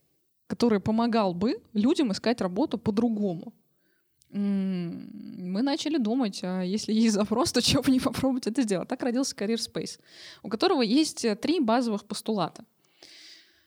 который 0.46 0.80
помогал 0.80 1.32
бы 1.32 1.62
людям 1.72 2.12
искать 2.12 2.40
работу 2.40 2.76
по-другому 2.76 3.54
мы 5.52 5.62
начали 5.62 5.98
думать, 5.98 6.40
а 6.42 6.62
если 6.62 6.92
есть 6.92 7.14
запрос, 7.14 7.52
то 7.52 7.62
чего 7.62 7.82
бы 7.82 7.92
не 7.92 8.00
попробовать 8.00 8.46
это 8.46 8.62
сделать. 8.62 8.88
Так 8.88 9.02
родился 9.02 9.36
Career 9.36 9.56
Space, 9.56 10.00
у 10.42 10.48
которого 10.48 10.82
есть 10.82 11.24
э, 11.24 11.36
три 11.36 11.60
базовых 11.60 12.04
постулата. 12.04 12.64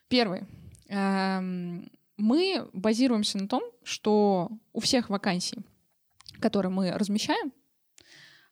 Первый. 0.07 0.43
Эм, 0.89 1.89
мы 2.17 2.69
базируемся 2.73 3.37
на 3.37 3.47
том, 3.47 3.63
что 3.83 4.49
у 4.73 4.79
всех 4.79 5.09
вакансий, 5.09 5.59
которые 6.39 6.71
мы 6.71 6.91
размещаем, 6.91 7.51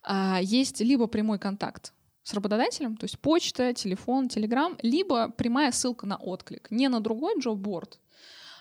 а, 0.04 0.40
есть 0.42 0.82
либо 0.82 1.08
прямой 1.08 1.40
контакт 1.40 1.94
с 2.24 2.34
работодателем, 2.34 2.98
то 2.98 3.06
есть 3.06 3.20
почта, 3.20 3.74
телефон, 3.74 4.30
телеграм, 4.30 4.78
либо 4.82 5.30
прямая 5.30 5.72
ссылка 5.72 6.06
на 6.06 6.18
отклик, 6.18 6.72
не 6.72 6.88
на 6.90 7.00
другой 7.00 7.40
джобборд, 7.40 8.00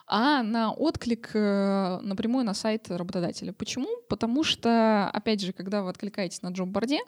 а 0.07 0.43
на 0.43 0.73
отклик 0.73 1.31
э, 1.35 1.99
напрямую 2.03 2.45
на 2.45 2.55
сайт 2.55 2.91
работодателя. 2.91 3.53
Почему? 3.53 3.89
Потому 4.09 4.45
что, 4.45 5.09
опять 5.13 5.41
же, 5.41 5.53
когда 5.53 5.83
вы 5.83 5.91
откликаетесь 5.91 6.43
на 6.43 6.49
джоб-борде, 6.49 7.01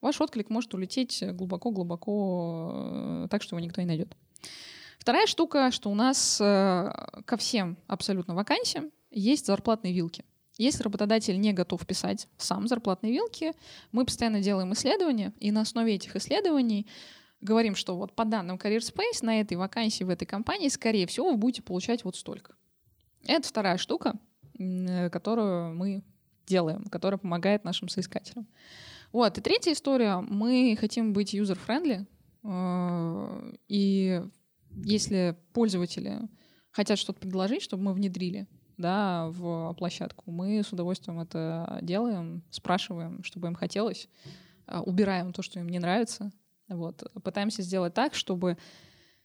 ваш 0.00 0.20
отклик 0.20 0.50
может 0.50 0.74
улететь 0.74 1.22
глубоко-глубоко 1.32 2.72
э, 2.74 3.28
так, 3.30 3.42
что 3.42 3.56
его 3.56 3.64
никто 3.64 3.80
не 3.80 3.86
найдет. 3.86 4.16
Вторая 4.98 5.26
штука, 5.26 5.70
что 5.70 5.90
у 5.90 5.94
нас 5.94 6.38
э, 6.40 6.92
ко 7.24 7.36
всем 7.36 7.78
абсолютно 7.86 8.34
вакансиям 8.34 8.90
есть 9.10 9.46
зарплатные 9.46 9.94
вилки. 9.94 10.24
Если 10.58 10.82
работодатель 10.82 11.40
не 11.40 11.54
готов 11.54 11.86
писать 11.86 12.28
сам 12.36 12.68
зарплатные 12.68 13.12
вилки, 13.12 13.52
мы 13.92 14.04
постоянно 14.04 14.42
делаем 14.42 14.74
исследования, 14.74 15.32
и 15.40 15.52
на 15.52 15.62
основе 15.62 15.94
этих 15.94 16.16
исследований 16.16 16.86
говорим, 17.40 17.74
что 17.74 17.96
вот 17.96 18.14
по 18.14 18.24
данным 18.24 18.56
Career 18.56 18.78
Space 18.78 19.22
на 19.22 19.40
этой 19.40 19.56
вакансии 19.56 20.04
в 20.04 20.10
этой 20.10 20.26
компании, 20.26 20.68
скорее 20.68 21.06
всего, 21.06 21.30
вы 21.30 21.36
будете 21.36 21.62
получать 21.62 22.04
вот 22.04 22.16
столько. 22.16 22.54
Это 23.26 23.46
вторая 23.46 23.76
штука, 23.76 24.18
которую 25.10 25.74
мы 25.74 26.02
делаем, 26.46 26.84
которая 26.84 27.18
помогает 27.18 27.64
нашим 27.64 27.88
соискателям. 27.88 28.46
Вот. 29.12 29.38
И 29.38 29.40
третья 29.40 29.72
история. 29.72 30.16
Мы 30.16 30.76
хотим 30.78 31.12
быть 31.12 31.34
user-friendly. 31.34 32.06
Э, 32.44 33.52
и 33.68 34.22
если 34.84 35.36
пользователи 35.52 36.20
хотят 36.70 36.98
что-то 36.98 37.20
предложить, 37.20 37.62
чтобы 37.62 37.84
мы 37.84 37.92
внедрили 37.92 38.46
да, 38.76 39.28
в 39.30 39.74
площадку, 39.74 40.30
мы 40.30 40.62
с 40.62 40.72
удовольствием 40.72 41.20
это 41.20 41.78
делаем, 41.82 42.42
спрашиваем, 42.50 43.22
чтобы 43.24 43.48
им 43.48 43.54
хотелось, 43.54 44.08
э, 44.66 44.78
убираем 44.78 45.32
то, 45.32 45.42
что 45.42 45.58
им 45.58 45.68
не 45.68 45.78
нравится, 45.78 46.30
вот. 46.76 47.02
Пытаемся 47.22 47.62
сделать 47.62 47.94
так, 47.94 48.14
чтобы 48.14 48.56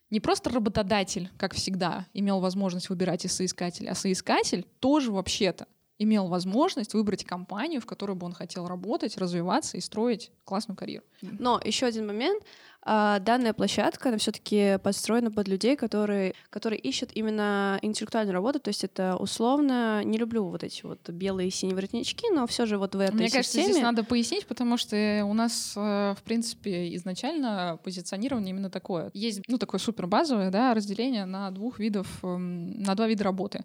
не 0.10 0.20
просто 0.20 0.50
работодатель, 0.50 1.30
как 1.38 1.54
всегда, 1.54 2.06
имел 2.14 2.40
возможность 2.40 2.90
выбирать 2.90 3.26
из 3.26 3.34
соискателя, 3.34 3.92
а 3.92 3.96
соискатель 3.96 4.66
тоже 4.80 5.12
вообще-то 5.12 5.68
имел 5.98 6.28
возможность 6.28 6.94
выбрать 6.94 7.24
компанию, 7.24 7.80
в 7.80 7.86
которой 7.86 8.16
бы 8.16 8.26
он 8.26 8.34
хотел 8.34 8.68
работать, 8.68 9.18
развиваться 9.18 9.78
и 9.78 9.82
строить 9.82 10.32
классную 10.44 10.78
карьеру. 10.78 11.06
Но 11.22 11.62
еще 11.64 11.86
один 11.86 12.08
момент. 12.08 12.44
А, 12.88 13.18
данная 13.18 13.54
площадка, 13.54 14.10
она 14.10 14.20
все-таки 14.20 14.78
построена 14.84 15.32
под 15.32 15.48
людей, 15.48 15.76
которые, 15.76 16.36
которые 16.52 16.80
ищут 16.80 17.10
именно 17.16 17.80
интеллектуальную 17.82 18.34
работу, 18.36 18.60
то 18.60 18.68
есть 18.70 18.84
это 18.84 19.16
условно, 19.18 20.04
не 20.04 20.20
люблю 20.20 20.46
вот 20.46 20.64
эти 20.64 20.84
вот 20.86 21.10
белые 21.10 21.48
и 21.48 21.52
синие 21.52 21.76
воротнички, 21.76 22.30
но 22.30 22.46
все 22.46 22.68
же 22.68 22.78
вот 22.78 22.94
в 22.94 23.00
этой 23.00 23.16
Мне 23.16 23.28
системе... 23.28 23.42
кажется, 23.42 23.64
здесь 23.64 23.82
надо 23.82 24.04
пояснить, 24.04 24.46
потому 24.46 24.78
что 24.78 25.24
у 25.26 25.34
нас, 25.34 25.74
э, 25.76 26.14
в 26.16 26.22
принципе, 26.24 26.94
изначально 26.96 27.80
позиционирование 27.84 28.52
именно 28.52 28.70
такое. 28.70 29.10
Есть, 29.16 29.42
ну, 29.48 29.58
такое 29.58 29.80
супер 29.80 30.06
базовое, 30.06 30.52
да, 30.52 30.76
разделение 30.76 31.26
на 31.26 31.50
двух 31.50 31.80
видов, 31.80 32.08
эм, 32.24 32.84
на 32.84 32.94
два 32.94 33.08
вида 33.08 33.24
работы. 33.24 33.60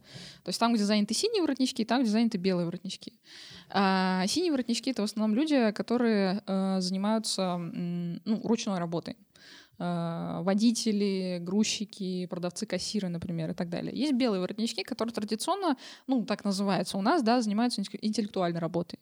То 0.44 0.48
есть 0.48 0.58
там, 0.58 0.72
где 0.72 0.84
заняты 0.84 1.12
синие 1.12 1.42
воротнички, 1.42 1.82
и 1.82 1.84
там, 1.84 2.00
где 2.00 2.10
заняты 2.10 2.38
белые 2.38 2.64
воротнички. 2.64 3.12
А 3.72 4.26
синие 4.26 4.50
воротнички— 4.50 4.90
это 4.92 5.02
в 5.02 5.04
основном 5.04 5.36
люди, 5.36 5.70
которые 5.72 6.42
э, 6.46 6.80
занимаются 6.80 7.56
ну, 7.56 8.40
ручной 8.42 8.78
работой 8.78 9.16
э, 9.78 10.40
водители, 10.42 11.38
грузчики, 11.40 12.26
продавцы, 12.26 12.66
кассиры, 12.66 13.08
например, 13.08 13.50
и 13.50 13.54
так 13.54 13.68
далее. 13.68 13.96
Есть 13.96 14.14
белые 14.14 14.40
воротнички, 14.40 14.82
которые 14.82 15.14
традиционно, 15.14 15.76
ну, 16.08 16.24
так 16.24 16.44
называются 16.44 16.98
у 16.98 17.02
нас, 17.02 17.22
да, 17.22 17.40
занимаются 17.40 17.80
интеллектуальной 17.80 18.60
работой. 18.60 18.98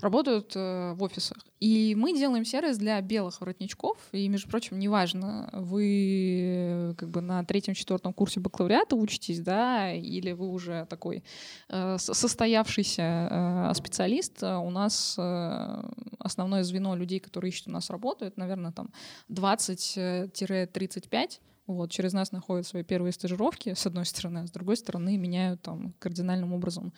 Работают 0.00 0.52
э, 0.54 0.92
в 0.94 1.02
офисах. 1.02 1.38
И 1.60 1.94
мы 1.96 2.16
делаем 2.16 2.44
сервис 2.44 2.78
для 2.78 3.00
белых 3.00 3.40
воротничков. 3.40 3.98
И, 4.12 4.28
между 4.28 4.48
прочим, 4.48 4.78
неважно, 4.78 5.50
вы 5.52 6.94
как 6.96 7.10
бы 7.10 7.20
на 7.20 7.44
третьем-четвертом 7.44 8.12
курсе 8.12 8.38
бакалавриата 8.40 8.96
учитесь, 8.96 9.40
да, 9.40 9.92
или 9.92 10.32
вы 10.32 10.48
уже 10.48 10.86
такой 10.86 11.22
э, 11.68 11.96
состоявшийся 11.98 13.70
э, 13.70 13.74
специалист. 13.74 14.42
У 14.42 14.70
нас 14.70 15.16
э, 15.18 15.82
основное 16.18 16.62
звено 16.62 16.94
людей, 16.94 17.20
которые 17.20 17.50
ищут 17.50 17.68
у 17.68 17.72
нас 17.72 17.90
работу, 17.90 18.24
это, 18.24 18.38
наверное, 18.38 18.72
там 18.72 18.90
20-35 19.30 21.40
вот, 21.68 21.90
через 21.90 22.14
нас 22.14 22.32
находят 22.32 22.66
свои 22.66 22.82
первые 22.82 23.12
стажировки, 23.12 23.74
с 23.74 23.86
одной 23.86 24.06
стороны, 24.06 24.38
а 24.38 24.46
с 24.46 24.50
другой 24.50 24.78
стороны 24.78 25.18
меняют 25.18 25.60
там 25.60 25.92
кардинальным 25.98 26.54
образом 26.54 26.94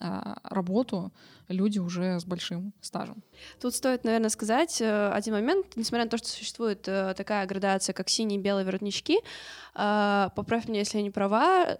работу 0.00 1.12
люди 1.48 1.78
уже 1.78 2.20
с 2.20 2.24
большим 2.24 2.72
стажем. 2.80 3.22
Тут 3.60 3.74
стоит, 3.74 4.04
наверное, 4.04 4.28
сказать 4.28 4.80
э, 4.80 5.10
один 5.10 5.34
момент. 5.34 5.66
Несмотря 5.76 6.04
на 6.04 6.10
то, 6.10 6.18
что 6.18 6.28
существует 6.28 6.86
э, 6.86 7.14
такая 7.16 7.46
градация, 7.46 7.92
как 7.92 8.08
синие 8.08 8.38
и 8.38 8.42
белые 8.42 8.64
воротнички, 8.64 9.18
э, 9.74 10.28
поправь 10.34 10.68
меня, 10.68 10.80
если 10.80 10.98
я 10.98 11.02
не 11.02 11.10
права, 11.10 11.76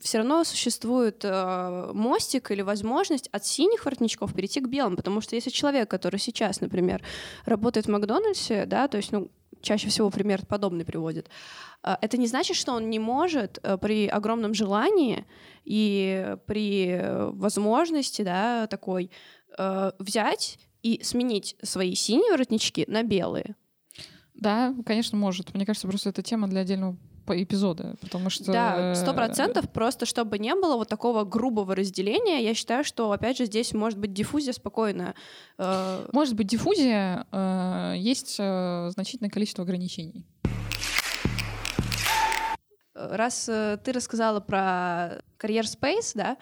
все 0.00 0.18
равно 0.18 0.44
существует 0.44 1.24
мостик 1.24 2.50
или 2.50 2.62
возможность 2.62 3.28
от 3.32 3.44
синих 3.44 3.84
воротничков 3.84 4.34
перейти 4.34 4.60
к 4.60 4.68
белым, 4.68 4.96
потому 4.96 5.20
что 5.20 5.34
если 5.34 5.50
человек, 5.50 5.90
который 5.90 6.20
сейчас, 6.20 6.60
например, 6.60 7.02
работает 7.44 7.86
в 7.86 7.90
Макдональдсе, 7.90 8.64
да, 8.66 8.88
то 8.88 8.96
есть, 8.96 9.12
ну, 9.12 9.28
чаще 9.60 9.88
всего 9.88 10.10
пример 10.10 10.46
подобный 10.46 10.84
приводит. 10.84 11.28
А, 11.82 11.98
это 12.00 12.16
не 12.16 12.26
значит, 12.26 12.56
что 12.56 12.72
он 12.72 12.90
не 12.90 12.98
может 12.98 13.58
э, 13.62 13.78
при 13.78 14.06
огромном 14.06 14.54
желании 14.54 15.24
и 15.64 16.36
при 16.46 17.00
возможности, 17.32 18.22
да, 18.22 18.66
такой, 18.66 19.10
э, 19.58 19.92
взять 19.98 20.58
и 20.82 21.00
сменить 21.02 21.56
свои 21.62 21.94
синие 21.94 22.32
воротнички 22.32 22.84
на 22.88 23.02
белые. 23.02 23.56
Да, 24.34 24.74
конечно, 24.86 25.18
может. 25.18 25.54
Мне 25.54 25.66
кажется, 25.66 25.88
просто 25.88 26.10
это 26.10 26.22
тема 26.22 26.48
для 26.48 26.60
отдельного 26.60 26.96
эпизода, 27.34 27.96
потому 28.00 28.30
что... 28.30 28.52
Да, 28.52 28.94
сто 28.94 29.12
процентов, 29.12 29.70
просто 29.70 30.06
чтобы 30.06 30.38
не 30.38 30.54
было 30.54 30.76
вот 30.76 30.88
такого 30.88 31.24
грубого 31.24 31.74
разделения, 31.74 32.42
я 32.42 32.54
считаю, 32.54 32.84
что, 32.84 33.12
опять 33.12 33.38
же, 33.38 33.46
здесь 33.46 33.72
может 33.72 33.98
быть 33.98 34.12
диффузия 34.12 34.52
спокойная. 34.52 35.14
Э, 35.58 36.06
может 36.12 36.34
быть 36.34 36.46
диффузия, 36.46 37.26
э, 37.30 37.94
есть 37.96 38.36
э, 38.38 38.90
значительное 38.90 39.30
количество 39.30 39.64
ограничений. 39.64 40.26
Раз 42.94 43.44
ты 43.44 43.92
рассказала 43.92 44.40
про 44.40 45.22
карьер 45.36 45.64
Space, 45.64 46.12
да, 46.14 46.36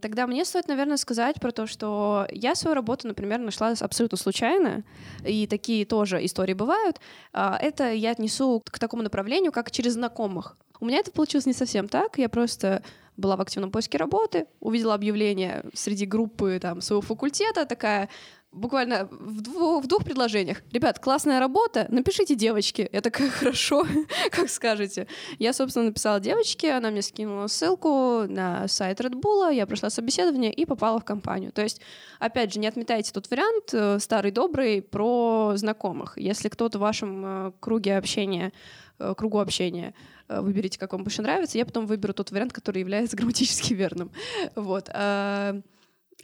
Тогда 0.00 0.26
мне 0.26 0.44
стоит, 0.44 0.68
наверное, 0.68 0.98
сказать 0.98 1.40
про 1.40 1.50
то, 1.50 1.66
что 1.66 2.26
я 2.30 2.54
свою 2.54 2.74
работу, 2.74 3.08
например, 3.08 3.38
нашла 3.38 3.72
абсолютно 3.80 4.18
случайно, 4.18 4.84
и 5.24 5.46
такие 5.46 5.86
тоже 5.86 6.22
истории 6.24 6.52
бывают. 6.52 7.00
А, 7.32 7.56
это 7.58 7.92
я 7.92 8.10
отнесу 8.10 8.62
к 8.64 8.78
такому 8.78 9.02
направлению, 9.02 9.52
как 9.52 9.70
через 9.70 9.94
знакомых. 9.94 10.58
У 10.80 10.84
меня 10.84 10.98
это 10.98 11.10
получилось 11.12 11.46
не 11.46 11.54
совсем 11.54 11.88
так, 11.88 12.18
я 12.18 12.28
просто 12.28 12.82
была 13.16 13.36
в 13.36 13.40
активном 13.40 13.70
поиске 13.70 13.96
работы, 13.96 14.46
увидела 14.60 14.94
объявление 14.94 15.64
среди 15.72 16.04
группы 16.04 16.58
там, 16.60 16.82
своего 16.82 17.00
факультета, 17.00 17.64
такая, 17.64 18.10
буквально 18.54 19.08
в 19.10 19.40
двух, 19.40 19.84
в 19.84 19.86
двух 19.86 20.04
предложениях. 20.04 20.62
Ребят, 20.72 20.98
классная 20.98 21.40
работа, 21.40 21.86
напишите 21.90 22.34
девочке. 22.34 22.84
Это 22.84 23.10
такая, 23.10 23.30
хорошо, 23.40 23.86
как 24.30 24.48
скажете. 24.48 25.06
Я, 25.38 25.52
собственно, 25.52 25.86
написала 25.86 26.20
девочке, 26.20 26.72
она 26.72 26.90
мне 26.90 27.02
скинула 27.02 27.48
ссылку 27.48 28.24
на 28.28 28.68
сайт 28.68 29.00
Red 29.00 29.20
Bull, 29.20 29.52
я 29.52 29.66
прошла 29.66 29.90
собеседование 29.90 30.52
и 30.52 30.64
попала 30.64 31.00
в 31.00 31.04
компанию. 31.04 31.52
То 31.52 31.62
есть, 31.62 31.80
опять 32.18 32.54
же, 32.54 32.60
не 32.60 32.66
отметайте 32.66 33.12
тот 33.12 33.30
вариант 33.30 33.72
э, 33.72 33.98
старый 33.98 34.30
добрый 34.30 34.82
про 34.82 35.52
знакомых. 35.56 36.16
Если 36.16 36.48
кто-то 36.48 36.78
в 36.78 36.82
вашем 36.82 37.24
э, 37.24 37.52
круге 37.60 37.96
общения, 37.96 38.52
э, 38.98 39.14
кругу 39.16 39.40
общения 39.40 39.94
выберите, 40.26 40.78
как 40.78 40.92
вам 40.92 41.04
больше 41.04 41.20
нравится, 41.20 41.58
я 41.58 41.66
потом 41.66 41.84
выберу 41.84 42.14
тот 42.14 42.30
вариант, 42.30 42.54
который 42.54 42.78
является 42.78 43.14
грамматически 43.18 43.74
верным. 43.74 44.10
Вот. 44.54 44.88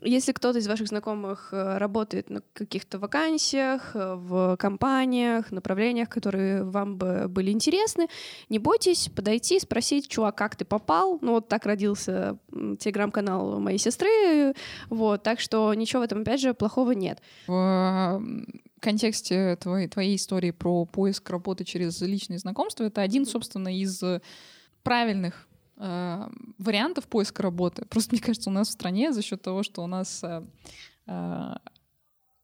Если 0.03 0.33
кто-то 0.33 0.59
из 0.59 0.67
ваших 0.67 0.89
знакомых 0.89 1.51
э, 1.53 1.79
работает 1.79 2.31
на 2.31 2.41
каких-то 2.55 2.99
вакансиях, 2.99 3.95
э, 3.95 4.15
в 4.15 4.57
компаниях, 4.57 5.51
направлениях, 5.51 6.09
которые 6.09 6.65
вам 6.65 6.97
бы 6.97 7.27
были 7.29 7.51
интересны, 7.51 8.09
не 8.49 8.59
бойтесь 8.59 9.11
подойти, 9.15 9.61
спросить, 9.61 10.09
чувак, 10.09 10.37
как 10.37 10.57
ты 10.57 10.65
попал? 10.65 11.19
Ну 11.21 11.33
вот 11.33 11.49
так 11.49 11.67
родился 11.67 12.39
телеграм-канал 12.51 13.61
моей 13.61 13.79
сестры, 13.79 14.55
вот, 14.89 15.23
так 15.23 15.39
что 15.41 15.73
ничего 15.75 16.01
в 16.01 16.05
этом, 16.05 16.23
опять 16.23 16.41
же, 16.41 16.55
плохого 16.55 16.93
нет. 16.93 17.21
В 17.47 18.23
контексте 18.81 19.57
твоей, 19.57 19.89
твоей 19.89 20.17
истории 20.17 20.53
про 20.53 20.87
поиск 20.87 21.29
работы 21.29 21.65
через 21.65 22.01
личные 22.01 22.39
знакомства, 22.39 22.85
это 22.85 23.03
один, 23.03 23.27
собственно, 23.27 23.69
из 23.77 24.03
правильных 24.83 25.47
э, 25.81 26.29
вариантов 26.59 27.09
поиска 27.09 27.43
работы. 27.43 27.85
Просто 27.87 28.15
мне 28.15 28.23
кажется, 28.23 28.51
у 28.51 28.53
нас 28.53 28.69
в 28.69 28.73
стране 28.73 29.13
за 29.13 29.23
счет 29.23 29.43
того, 29.43 29.63
что 29.63 29.83
у 29.83 29.87
нас 29.87 30.23
э, 30.23 30.45
э, 31.07 31.55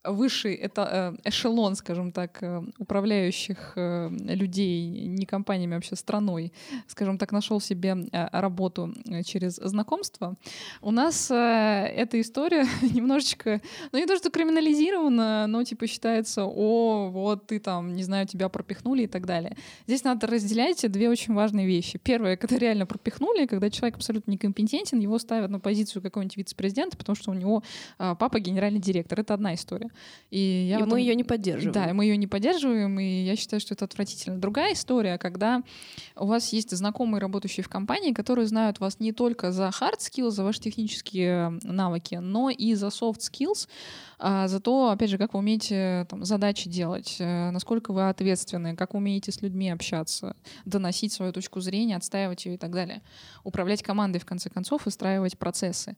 высший 0.09 0.55
это 0.55 1.17
э, 1.25 1.29
эшелон, 1.29 1.77
скажем 1.77 2.13
так, 2.13 2.43
э, 2.43 2.63
управляющих 2.79 3.73
э, 3.77 4.09
людей, 4.11 5.07
не 5.07 5.27
компаниями, 5.27 5.75
а 5.75 5.77
вообще 5.77 5.97
страной, 5.97 6.53
скажем 6.87 7.19
так, 7.19 7.33
нашел 7.33 7.61
себе 7.61 7.97
работу 8.33 8.95
через 9.25 9.57
знакомство. 9.57 10.37
У 10.81 10.91
нас 10.91 11.31
эта 11.31 12.21
история 12.21 12.67
немножечко, 12.83 13.61
ну 13.93 13.99
не 13.99 14.07
то, 14.07 14.17
что 14.17 14.31
криминализирована, 14.31 15.47
но 15.47 15.65
типа 15.65 15.87
считается, 15.87 16.45
о, 16.45 17.09
вот 17.11 17.47
ты 17.47 17.59
там, 17.59 17.95
не 17.95 18.03
знаю, 18.03 18.27
тебя 18.27 18.49
пропихнули 18.49 19.03
и 19.03 19.07
так 19.07 19.27
далее. 19.27 19.57
Здесь 19.87 20.05
надо 20.05 20.27
разделять 20.27 20.91
две 20.91 21.09
очень 21.09 21.35
важные 21.35 21.67
вещи. 21.67 21.99
Первое, 21.99 22.37
когда 22.37 22.59
реально 22.59 22.87
пропихнули, 22.87 23.47
когда 23.47 23.71
человек 23.71 23.97
абсолютно 23.97 24.31
некомпетентен, 24.33 24.99
его 24.99 25.19
ставят 25.19 25.51
на 25.51 25.61
позицию 25.61 26.03
какого-нибудь 26.03 26.37
вице-президента, 26.37 26.97
потому 26.97 27.17
что 27.17 27.31
у 27.31 27.35
него 27.35 27.63
папа 27.99 28.41
генеральный 28.41 28.81
директор. 28.81 29.21
Это 29.21 29.35
одна 29.35 29.55
история. 29.55 29.91
И, 30.31 30.67
я 30.69 30.77
и 30.77 30.79
этом... 30.81 30.91
мы 30.91 31.01
ее 31.01 31.15
не 31.15 31.25
поддерживаем. 31.25 31.73
Да, 31.73 31.95
мы 31.95 32.05
ее 32.05 32.17
не 32.17 32.27
поддерживаем, 32.27 32.99
и 32.99 33.25
я 33.25 33.37
считаю, 33.37 33.61
что 33.61 33.75
это 33.75 33.85
отвратительно. 33.85 34.39
Другая 34.39 34.73
история, 34.73 35.19
когда 35.19 35.63
у 36.17 36.27
вас 36.27 36.53
есть 36.53 36.77
знакомые, 36.77 37.21
работающие 37.21 37.63
в 37.63 37.69
компании, 37.69 38.13
которые 38.13 38.47
знают 38.47 38.81
вас 38.81 38.99
не 39.01 39.13
только 39.13 39.53
за 39.53 39.69
hard 39.69 39.99
skills, 39.99 40.31
за 40.31 40.45
ваши 40.45 40.61
технические 40.61 41.59
навыки, 41.63 42.17
но 42.17 42.51
и 42.51 42.75
за 42.75 42.89
soft 42.89 43.21
skills, 43.21 43.69
а, 44.19 44.49
за 44.49 44.61
то, 44.61 44.91
опять 44.91 45.11
же, 45.11 45.19
как 45.19 45.35
вы 45.35 45.41
умеете 45.41 46.07
там, 46.09 46.25
задачи 46.25 46.69
делать, 46.69 47.17
э, 47.19 47.51
насколько 47.51 47.93
вы 47.93 48.09
ответственны, 48.09 48.75
как 48.75 48.95
умеете 48.95 49.31
с 49.31 49.43
людьми 49.43 49.71
общаться, 49.71 50.37
доносить 50.65 51.13
свою 51.13 51.33
точку 51.33 51.61
зрения, 51.61 51.97
отстаивать 51.97 52.47
ее 52.47 52.55
и 52.55 52.59
так 52.59 52.73
далее. 52.73 53.03
Управлять 53.45 53.83
командой, 53.83 54.19
в 54.19 54.25
конце 54.25 54.51
концов, 54.51 54.87
выстраивать 54.87 55.39
процессы. 55.39 55.97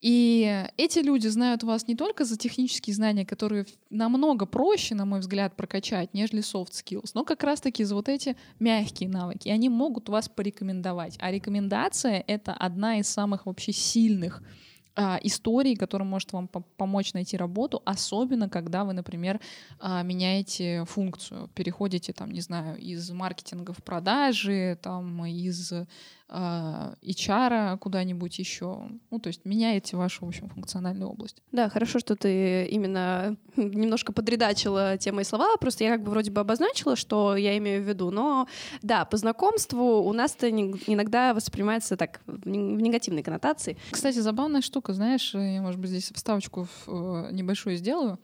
И 0.00 0.64
эти 0.76 1.00
люди 1.00 1.26
знают 1.26 1.64
вас 1.64 1.88
не 1.88 1.96
только 1.96 2.24
за 2.24 2.36
технические 2.36 2.94
знания, 2.94 3.26
которые 3.26 3.66
намного 3.90 4.46
проще, 4.46 4.94
на 4.94 5.04
мой 5.04 5.20
взгляд, 5.20 5.56
прокачать, 5.56 6.14
нежели 6.14 6.40
soft 6.40 6.70
skills, 6.70 7.10
но 7.14 7.24
как 7.24 7.42
раз-таки 7.42 7.82
за 7.82 7.96
вот 7.96 8.08
эти 8.08 8.36
мягкие 8.60 9.08
навыки. 9.08 9.48
И 9.48 9.50
они 9.50 9.68
могут 9.68 10.08
вас 10.08 10.28
порекомендовать. 10.28 11.16
А 11.18 11.32
рекомендация— 11.32 12.22
это 12.26 12.52
одна 12.52 13.00
из 13.00 13.08
самых 13.08 13.46
вообще 13.46 13.72
сильных 13.72 14.42
а, 15.00 15.18
историй, 15.22 15.76
которая 15.76 16.08
может 16.08 16.32
вам 16.32 16.48
помочь 16.48 17.12
найти 17.12 17.36
работу, 17.36 17.82
особенно 17.84 18.48
когда 18.48 18.84
вы, 18.84 18.94
например, 18.94 19.40
а, 19.78 20.02
меняете 20.02 20.84
функцию, 20.86 21.48
переходите, 21.54 22.12
там, 22.12 22.32
не 22.32 22.40
знаю, 22.40 22.76
из 22.78 23.08
маркетинга 23.10 23.72
в 23.72 23.82
продажи, 23.82 24.76
там, 24.82 25.24
из 25.24 25.72
HR 26.30 27.78
куда-нибудь 27.78 28.38
еще. 28.38 28.82
Ну, 29.10 29.18
то 29.18 29.28
есть 29.28 29.44
меняете 29.44 29.96
вашу, 29.96 30.26
в 30.26 30.28
общем, 30.28 30.48
функциональную 30.50 31.10
область. 31.10 31.42
Да, 31.52 31.70
хорошо, 31.70 31.98
что 31.98 32.16
ты 32.16 32.66
именно 32.66 33.36
немножко 33.56 34.12
подредачила 34.12 34.98
те 34.98 35.10
мои 35.10 35.24
слова. 35.24 35.56
Просто 35.56 35.84
я 35.84 35.90
как 35.90 36.02
бы 36.02 36.10
вроде 36.10 36.30
бы 36.30 36.40
обозначила, 36.40 36.96
что 36.96 37.34
я 37.36 37.56
имею 37.56 37.82
в 37.82 37.88
виду. 37.88 38.10
Но 38.10 38.46
да, 38.82 39.06
по 39.06 39.16
знакомству 39.16 40.02
у 40.02 40.12
нас 40.12 40.34
это 40.36 40.50
иногда 40.50 41.32
воспринимается 41.32 41.96
так 41.96 42.20
в 42.26 42.46
негативной 42.46 43.22
коннотации. 43.22 43.78
Кстати, 43.90 44.18
забавная 44.18 44.60
штука, 44.60 44.92
знаешь, 44.92 45.32
я, 45.34 45.62
может 45.62 45.80
быть, 45.80 45.90
здесь 45.90 46.10
вставочку 46.14 46.68
э, 46.86 47.28
небольшую 47.32 47.76
сделаю. 47.76 48.18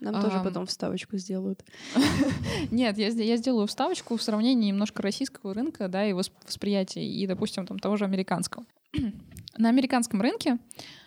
Нам 0.00 0.16
а, 0.16 0.22
тоже 0.22 0.40
потом 0.44 0.66
вставочку 0.66 1.16
сделают. 1.16 1.64
Нет, 2.70 2.98
я, 2.98 3.08
я 3.08 3.36
сделаю 3.38 3.66
вставочку 3.66 4.16
в 4.16 4.22
сравнении 4.22 4.68
немножко 4.68 5.00
российского 5.00 5.54
рынка, 5.54 5.88
да, 5.88 6.06
и 6.06 6.12
восприятия, 6.12 7.06
и, 7.06 7.26
допустим, 7.26 7.45
допустим, 7.46 7.66
там, 7.66 7.78
того 7.78 7.96
же 7.96 8.04
американского. 8.04 8.64
На 9.58 9.68
американском 9.68 10.20
рынке, 10.20 10.58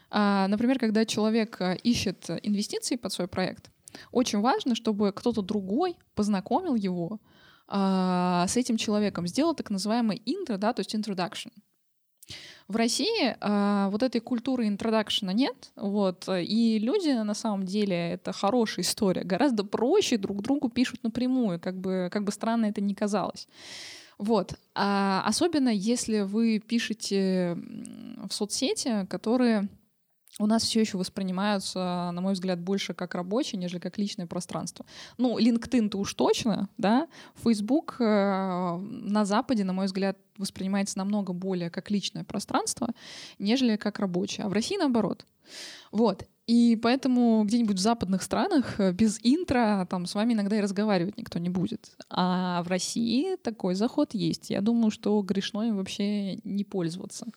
а, 0.09 0.47
например, 0.47 0.79
когда 0.79 1.05
человек 1.05 1.57
а, 1.59 1.73
ищет 1.73 2.29
инвестиции 2.43 2.95
под 2.95 3.11
свой 3.11 3.27
проект, 3.27 3.69
очень 4.11 4.39
важно, 4.39 4.75
чтобы 4.75 5.11
кто-то 5.11 5.41
другой 5.41 5.95
познакомил 6.15 6.75
его 6.75 7.19
а, 7.67 8.45
с 8.47 8.57
этим 8.57 8.77
человеком, 8.77 9.27
сделал 9.27 9.53
так 9.53 9.69
называемый 9.69 10.21
интро, 10.25 10.57
да, 10.57 10.73
то 10.73 10.79
есть 10.79 10.95
introduction. 10.95 11.51
В 12.67 12.75
России 12.75 13.35
э, 13.35 13.89
вот 13.89 14.03
этой 14.03 14.21
культуры 14.21 14.67
интродакшена 14.67 15.33
нет, 15.33 15.71
вот, 15.75 16.29
и 16.29 16.77
люди 16.77 17.09
на 17.09 17.33
самом 17.33 17.65
деле 17.65 18.11
это 18.11 18.31
хорошая 18.31 18.85
история, 18.85 19.23
гораздо 19.23 19.63
проще 19.63 20.17
друг 20.17 20.43
другу 20.43 20.69
пишут 20.69 21.01
напрямую, 21.01 21.59
как 21.59 21.79
бы, 21.79 22.09
как 22.11 22.23
бы 22.23 22.31
странно 22.31 22.67
это 22.67 22.81
ни 22.81 22.93
казалось. 22.93 23.47
Вот. 24.19 24.53
А 24.75 25.23
особенно 25.25 25.69
если 25.69 26.21
вы 26.21 26.59
пишете 26.59 27.57
в 28.29 28.31
соцсети, 28.31 29.07
которые 29.09 29.69
у 30.39 30.45
нас 30.45 30.63
все 30.63 30.79
еще 30.81 30.97
воспринимаются, 30.97 32.11
на 32.13 32.21
мой 32.21 32.33
взгляд, 32.33 32.59
больше 32.59 32.93
как 32.93 33.15
рабочие, 33.15 33.59
нежели 33.59 33.79
как 33.79 33.97
личное 33.97 34.27
пространство. 34.27 34.85
Ну, 35.17 35.37
LinkedIn-то 35.37 35.97
уж 35.97 36.13
точно, 36.13 36.69
да, 36.77 37.07
Facebook 37.43 37.97
э, 37.99 38.77
на 38.77 39.25
Западе, 39.25 39.63
на 39.65 39.73
мой 39.73 39.87
взгляд, 39.87 40.17
воспринимается 40.37 40.97
намного 40.97 41.33
более 41.33 41.69
как 41.69 41.89
личное 41.91 42.23
пространство, 42.23 42.89
нежели 43.37 43.75
как 43.75 43.99
рабочее. 43.99 44.45
А 44.45 44.49
в 44.49 44.53
России 44.53 44.77
наоборот. 44.77 45.25
Вот. 45.91 46.25
И 46.49 46.75
поэтому 46.81 47.43
где-нибудь 47.43 47.77
в 47.77 47.79
западных 47.79 48.23
странах 48.23 48.79
э, 48.79 48.91
без 48.91 49.19
интро 49.21 49.85
там 49.87 50.07
с 50.07 50.15
вами 50.15 50.33
иногда 50.33 50.57
и 50.57 50.61
разговаривать 50.61 51.15
никто 51.15 51.37
не 51.37 51.49
будет. 51.49 51.95
А 52.09 52.63
в 52.63 52.69
России 52.69 53.35
такой 53.35 53.75
заход 53.75 54.15
есть. 54.15 54.49
Я 54.49 54.61
думаю, 54.61 54.89
что 54.89 55.21
грешно 55.21 55.67
им 55.67 55.77
вообще 55.77 56.37
не 56.37 56.63
пользоваться. 56.63 57.27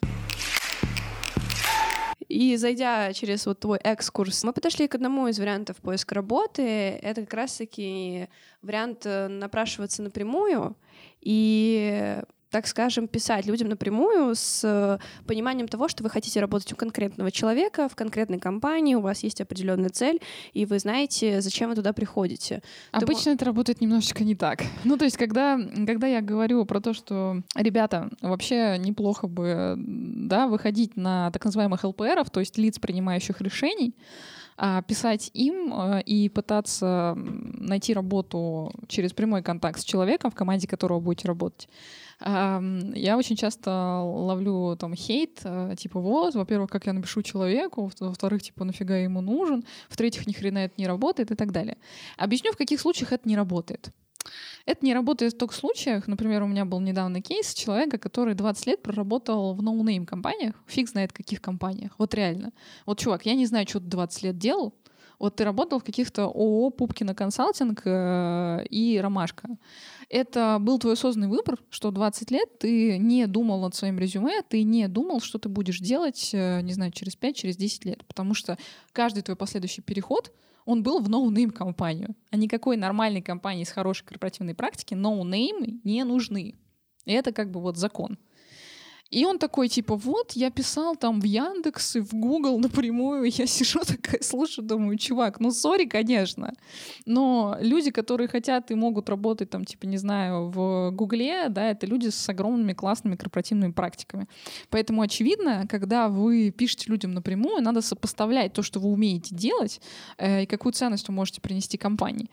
И 2.27 2.57
зайдя 2.57 3.13
через 3.13 3.45
вот 3.45 3.61
твой 3.61 3.77
экскурс, 3.85 4.45
мы 4.45 4.55
подошли 4.55 4.89
к 4.89 4.95
одному 4.95 5.29
из 5.29 5.39
вариантов 5.39 5.77
поиска 5.77 6.15
работы. 6.15 6.63
Это 6.63 7.21
как 7.21 7.35
раз-таки 7.35 8.31
вариант 8.63 9.03
э, 9.05 9.29
напрашиваться 9.29 10.01
напрямую. 10.01 10.75
И 11.21 12.19
так 12.53 12.67
скажем, 12.67 13.09
писать 13.09 13.47
людям 13.47 13.69
напрямую 13.71 14.35
с 14.35 14.61
э, 14.63 14.99
пониманием 15.27 15.67
того, 15.67 15.89
что 15.89 16.05
вы 16.05 16.11
хотите 16.11 16.39
работать 16.39 16.71
у 16.73 16.77
конкретного 16.77 17.31
человека, 17.31 17.89
в 17.89 17.97
конкретной 17.97 18.39
компании, 18.39 18.95
у 18.95 19.01
вас 19.01 19.23
есть 19.23 19.41
определенная 19.41 19.89
цель, 19.89 20.21
и 20.53 20.67
вы 20.67 20.79
знаете, 20.79 21.41
зачем 21.41 21.71
вы 21.71 21.77
туда 21.77 21.95
приходите. 21.95 22.63
Обычно 22.93 23.25
Ты... 23.25 23.31
это 23.31 23.47
работает 23.47 23.81
немножечко 23.81 24.23
не 24.23 24.35
так. 24.35 24.63
Ну, 24.85 24.99
то 24.99 25.05
есть, 25.07 25.17
когда, 25.17 25.59
когда 25.87 26.07
я 26.07 26.21
говорю 26.21 26.67
про 26.67 26.81
то, 26.81 26.93
что, 26.93 27.43
ребята, 27.55 28.11
вообще 28.21 28.77
неплохо 28.79 29.27
бы 29.29 29.75
да, 29.79 30.47
выходить 30.47 30.95
на 30.97 31.31
так 31.31 31.45
называемых 31.47 31.83
ЛПРов, 31.85 32.29
то 32.29 32.41
есть 32.41 32.59
лиц, 32.59 32.79
принимающих 32.79 33.41
решений, 33.41 33.95
а 34.59 34.83
писать 34.83 35.31
им 35.33 35.73
э, 35.73 36.03
и 36.03 36.29
пытаться 36.29 37.15
найти 37.17 37.95
работу 37.95 38.73
через 38.89 39.13
прямой 39.13 39.43
контакт 39.43 39.81
с 39.81 39.85
человеком, 39.85 40.31
в 40.31 40.35
команде 40.35 40.69
которого 40.69 41.01
будете 41.01 41.29
работать, 41.29 41.69
я 42.25 43.17
очень 43.17 43.37
часто 43.37 44.01
ловлю 44.01 44.77
там 44.77 44.95
хейт, 44.95 45.41
э, 45.45 45.75
типа 45.77 46.01
вот, 46.01 46.35
во-первых, 46.35 46.71
как 46.71 46.87
я 46.87 46.93
напишу 46.93 47.23
человеку, 47.23 47.91
во-вторых, 48.01 48.43
типа 48.43 48.65
нафига 48.65 48.97
ему 48.97 49.21
нужен, 49.21 49.65
в-третьих, 49.89 50.27
ни 50.27 50.33
хрена 50.33 50.59
это 50.59 50.75
не 50.77 50.87
работает 50.87 51.31
и 51.31 51.35
так 51.35 51.53
далее. 51.53 51.77
Объясню, 52.17 52.53
в 52.53 52.57
каких 52.57 52.81
случаях 52.81 53.13
это 53.13 53.29
не 53.29 53.37
работает. 53.37 53.91
Это 54.67 54.87
не 54.87 54.95
работает 54.95 55.35
в 55.35 55.39
тех 55.39 55.53
случаях, 55.53 56.07
например, 56.07 56.43
у 56.43 56.47
меня 56.47 56.65
был 56.65 56.81
недавно 56.81 57.21
кейс 57.21 57.55
человека, 57.55 57.99
который 57.99 58.35
20 58.35 58.67
лет 58.67 58.83
проработал 58.83 59.55
в 59.55 59.63
no-name 59.63 60.07
компаниях, 60.07 60.55
фиг 60.67 60.89
знает 60.89 61.13
каких 61.13 61.41
компаниях, 61.41 61.93
вот 61.99 62.15
реально. 62.15 62.53
Вот, 62.87 63.01
чувак, 63.01 63.27
я 63.27 63.35
не 63.35 63.47
знаю, 63.47 63.67
что 63.69 63.81
ты 63.81 63.87
20 63.87 64.23
лет 64.23 64.39
делал, 64.39 64.75
вот 65.19 65.37
ты 65.37 65.45
работал 65.45 65.79
в 65.79 65.85
каких-то 65.85 66.25
ООО 66.25 66.71
Пупкина 66.71 67.15
консалтинг 67.15 67.83
э, 67.85 68.65
и 68.71 68.99
Ромашка 69.03 69.49
это 70.13 70.59
был 70.61 70.79
твой 70.79 70.93
осознанный 70.93 71.29
выбор, 71.29 71.59
что 71.71 71.91
20 71.91 72.31
лет 72.31 72.59
ты 72.59 72.99
не 72.99 73.27
думал 73.27 73.63
над 73.63 73.75
своим 73.75 73.99
резюме, 73.99 74.43
ты 74.43 74.63
не 74.63 74.87
думал, 74.87 75.23
что 75.23 75.39
ты 75.39 75.49
будешь 75.49 75.79
делать, 75.79 76.31
э, 76.35 76.61
не 76.61 76.75
знаю, 76.75 76.93
через 76.93 77.17
5, 77.17 77.35
через 77.35 77.57
10 77.57 77.87
лет. 77.87 78.05
Потому 78.05 78.35
что 78.35 78.59
каждый 78.93 79.23
твой 79.23 79.37
последующий 79.37 79.83
переход, 79.83 80.31
он 80.67 80.83
был 80.83 81.01
в 81.01 81.09
no-name 81.09 81.51
компанию. 81.51 82.15
А 82.31 82.37
никакой 82.37 82.77
нормальной 82.77 83.23
компании 83.23 83.65
с 83.65 83.71
хорошей 83.71 84.05
корпоративной 84.05 84.55
практики 84.55 84.93
ноунеймы 84.93 85.81
не 85.83 86.05
нужны. 86.05 86.57
И 87.07 87.13
это 87.13 87.33
как 87.33 87.51
бы 87.51 87.61
вот 87.61 87.79
закон. 87.79 88.19
И 89.13 89.27
он 89.27 89.39
такой, 89.39 89.69
типа, 89.69 89.95
вот, 89.95 90.33
я 90.33 90.51
писал 90.51 90.97
там 90.97 91.21
в 91.21 91.25
Яндекс 91.25 91.97
и 91.97 92.01
в 92.01 92.15
Google 92.15 92.59
напрямую, 92.59 93.25
я 93.31 93.47
сижу 93.47 93.81
такая, 93.81 94.23
слушаю, 94.23 94.67
думаю, 94.67 94.97
чувак, 94.97 95.39
ну, 95.39 95.51
sorry, 95.51 95.85
конечно, 95.85 96.55
но 97.05 97.57
люди, 97.61 97.91
которые 97.91 98.27
хотят 98.29 98.71
и 98.71 98.75
могут 98.75 99.11
работать 99.11 99.51
там, 99.51 99.67
типа, 99.67 99.85
не 99.85 99.99
знаю, 99.99 100.51
в 100.51 100.91
Гугле, 100.93 101.49
да, 101.51 101.71
это 101.71 101.87
люди 101.87 102.09
с 102.09 102.29
огромными 102.29 102.73
классными 102.73 103.17
корпоративными 103.17 103.73
практиками. 103.73 104.27
Поэтому, 104.71 105.03
очевидно, 105.03 105.67
когда 105.69 106.09
вы 106.09 106.51
пишете 106.51 106.91
людям 106.91 107.13
напрямую, 107.13 107.63
надо 107.63 107.83
сопоставлять 107.83 108.55
то, 108.55 108.63
что 108.63 108.81
вы 108.81 108.89
умеете 108.89 109.35
делать, 109.35 109.83
э, 110.17 110.45
и 110.45 110.47
какую 110.47 110.73
ценность 110.73 111.09
вы 111.09 111.15
можете 111.15 111.43
принести 111.43 111.77
компании. 111.77 112.31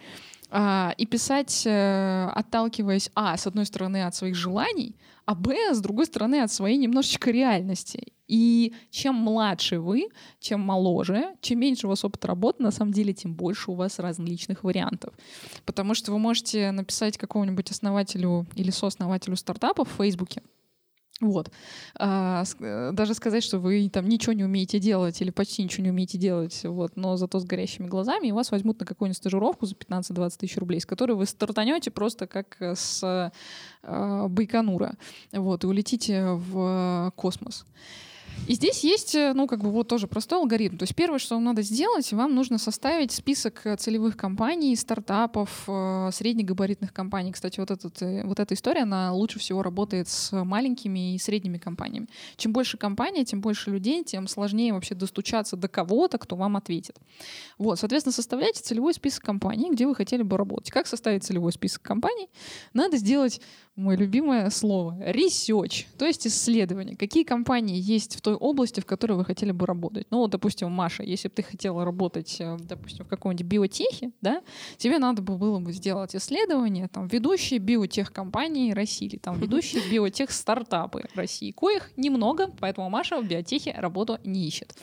А, 0.52 0.94
и 0.98 1.06
писать, 1.06 1.64
э, 1.66 2.30
отталкиваясь, 2.34 3.12
а, 3.14 3.38
с 3.38 3.46
одной 3.46 3.66
стороны, 3.66 4.04
от 4.04 4.16
своих 4.16 4.36
желаний, 4.36 4.96
а 5.26 5.36
б, 5.36 5.74
с 5.74 5.80
другой 5.80 6.08
стороны, 6.08 6.42
от 6.42 6.52
своей 6.52 6.78
немножечко 6.78 7.30
реальности. 7.30 8.14
И 8.28 8.74
чем 8.90 9.16
младше 9.16 9.80
вы, 9.80 10.10
чем 10.40 10.62
моложе, 10.62 11.36
чем 11.42 11.60
меньше 11.60 11.86
у 11.86 11.90
вас 11.90 12.04
опыта 12.04 12.28
работы, 12.28 12.64
на 12.64 12.72
самом 12.72 12.94
деле, 12.94 13.14
тем 13.14 13.34
больше 13.34 13.72
у 13.72 13.76
вас 13.76 14.00
различных 14.00 14.64
вариантов. 14.64 15.14
Потому 15.66 15.94
что 15.94 16.12
вы 16.12 16.20
можете 16.20 16.72
написать 16.72 17.18
какому-нибудь 17.18 17.70
основателю 17.70 18.48
или 18.56 18.72
сооснователю 18.72 19.36
стартапа 19.36 19.86
в 19.86 19.90
Фейсбуке, 19.98 20.42
вот. 21.22 21.52
А, 21.96 22.44
э, 22.60 22.92
даже 22.94 23.14
сказать, 23.14 23.44
что 23.44 23.60
вы 23.60 23.90
там 23.90 24.08
ничего 24.08 24.34
не 24.34 24.44
умеете 24.44 24.80
делать 24.80 25.22
или 25.22 25.32
почти 25.32 25.64
ничего 25.64 25.84
не 25.84 25.90
умеете 25.90 26.18
делать, 26.18 26.62
вот, 26.64 26.96
но 26.96 27.18
зато 27.18 27.40
с 27.40 27.46
горящими 27.46 27.88
глазами, 27.88 28.28
и 28.28 28.32
вас 28.32 28.52
возьмут 28.52 28.80
на 28.80 28.86
какую-нибудь 28.86 29.18
стажировку 29.18 29.66
за 29.66 29.76
15-20 29.76 30.38
тысяч 30.38 30.58
рублей, 30.58 30.80
с 30.80 30.86
которой 30.86 31.14
вы 31.14 31.26
стартанете 31.26 31.92
просто 31.92 32.26
как 32.28 32.58
с 32.62 33.32
э, 33.84 34.28
Байконура, 34.30 34.94
вот, 35.34 35.64
и 35.64 35.68
улетите 35.68 36.24
в 36.32 37.12
космос. 37.16 37.66
И 38.48 38.54
здесь 38.54 38.84
есть, 38.84 39.16
э, 39.16 39.34
ну, 39.34 39.48
как 39.48 39.62
бы 39.62 39.70
вот 39.70 39.88
тоже 39.88 40.08
простой 40.08 40.40
алгоритм. 40.40 40.78
То 40.78 40.84
есть 40.84 40.96
первое, 40.96 41.20
что 41.20 41.36
вам 41.36 41.44
надо 41.44 41.62
сделать, 41.62 42.12
вам 42.14 42.34
нужно 42.34 42.58
составить 42.58 43.12
список 43.12 43.66
э, 43.66 43.76
целевых 43.76 44.18
компаний, 44.18 44.76
стартапов, 44.76 45.64
э, 45.68 46.10
среднегабаритных 46.12 46.94
компаний. 46.94 47.32
Кстати, 47.32 47.60
вот, 47.60 47.72
этот, 47.72 48.02
вот 48.02 48.40
эта 48.40 48.54
история, 48.54 48.82
она 48.82 49.14
лучше 49.14 49.40
всего 49.40 49.62
работает 49.62 50.08
с 50.08 50.32
маленькими 50.44 51.16
и 51.16 51.20
средними 51.20 51.58
компаниями. 51.58 52.08
Чем 52.38 52.54
больше 52.54 52.78
компаний, 52.78 53.26
тем 53.26 53.42
больше 53.42 53.70
людей, 53.72 54.04
тем 54.04 54.28
сложнее 54.28 54.74
вообще 54.74 54.96
достучаться 54.96 55.56
до 55.56 55.68
кого-то, 55.68 56.18
кто 56.18 56.36
вам 56.36 56.58
ответит. 56.58 56.98
Вот, 57.58 57.80
соответственно, 57.80 58.14
составляйте 58.14 58.62
целевой 58.62 58.94
список 58.94 59.24
компаний, 59.24 59.70
где 59.72 59.86
вы 59.86 59.96
хотели 59.96 60.24
бы 60.24 60.38
работать. 60.38 60.72
Как 60.72 60.88
составить 60.88 61.24
целевой 61.24 61.52
список 61.52 61.82
компаний? 61.82 62.30
Надо 62.74 62.98
сделать 62.98 63.42
мое 63.80 63.98
любимое 63.98 64.50
слово— 64.50 64.98
research, 65.12 65.86
то 65.98 66.06
есть 66.06 66.28
исследование. 66.28 66.96
Какие 66.96 67.24
компании 67.24 67.80
есть 67.80 68.16
в 68.16 68.22
той 68.30 68.36
области, 68.36 68.80
в 68.80 68.86
которой 68.86 69.14
вы 69.14 69.26
хотели 69.26 69.52
бы 69.52 69.66
работать? 69.66 70.08
Ну, 70.12 70.20
вот, 70.20 70.32
допустим, 70.32 70.72
Маша, 70.72 71.04
если 71.04 71.30
бы 71.30 71.34
ты 71.34 71.44
хотела 71.44 71.84
работать, 71.84 72.38
э, 72.40 72.58
допустим, 72.60 73.06
в 73.06 73.08
каком-нибудь 73.08 73.46
биотехе, 73.46 74.12
да, 74.22 74.42
тебе 74.78 75.00
надо 75.00 75.22
было 75.22 75.60
бы 75.60 75.74
сделать 75.74 76.16
исследование, 76.16 76.88
там, 76.88 77.08
ведущие 77.08 77.60
биотех-компании 77.60 78.72
России, 78.74 79.08
или 79.08 79.18
там, 79.18 79.40
ведущие 79.40 79.82
биотех-стартапы 79.92 81.06
России, 81.16 81.52
коих 81.52 81.92
немного, 81.98 82.52
поэтому 82.60 82.90
Маша 82.90 83.20
в 83.20 83.26
биотехе 83.26 83.72
работу 83.72 84.20
не 84.24 84.48
ищет. 84.48 84.76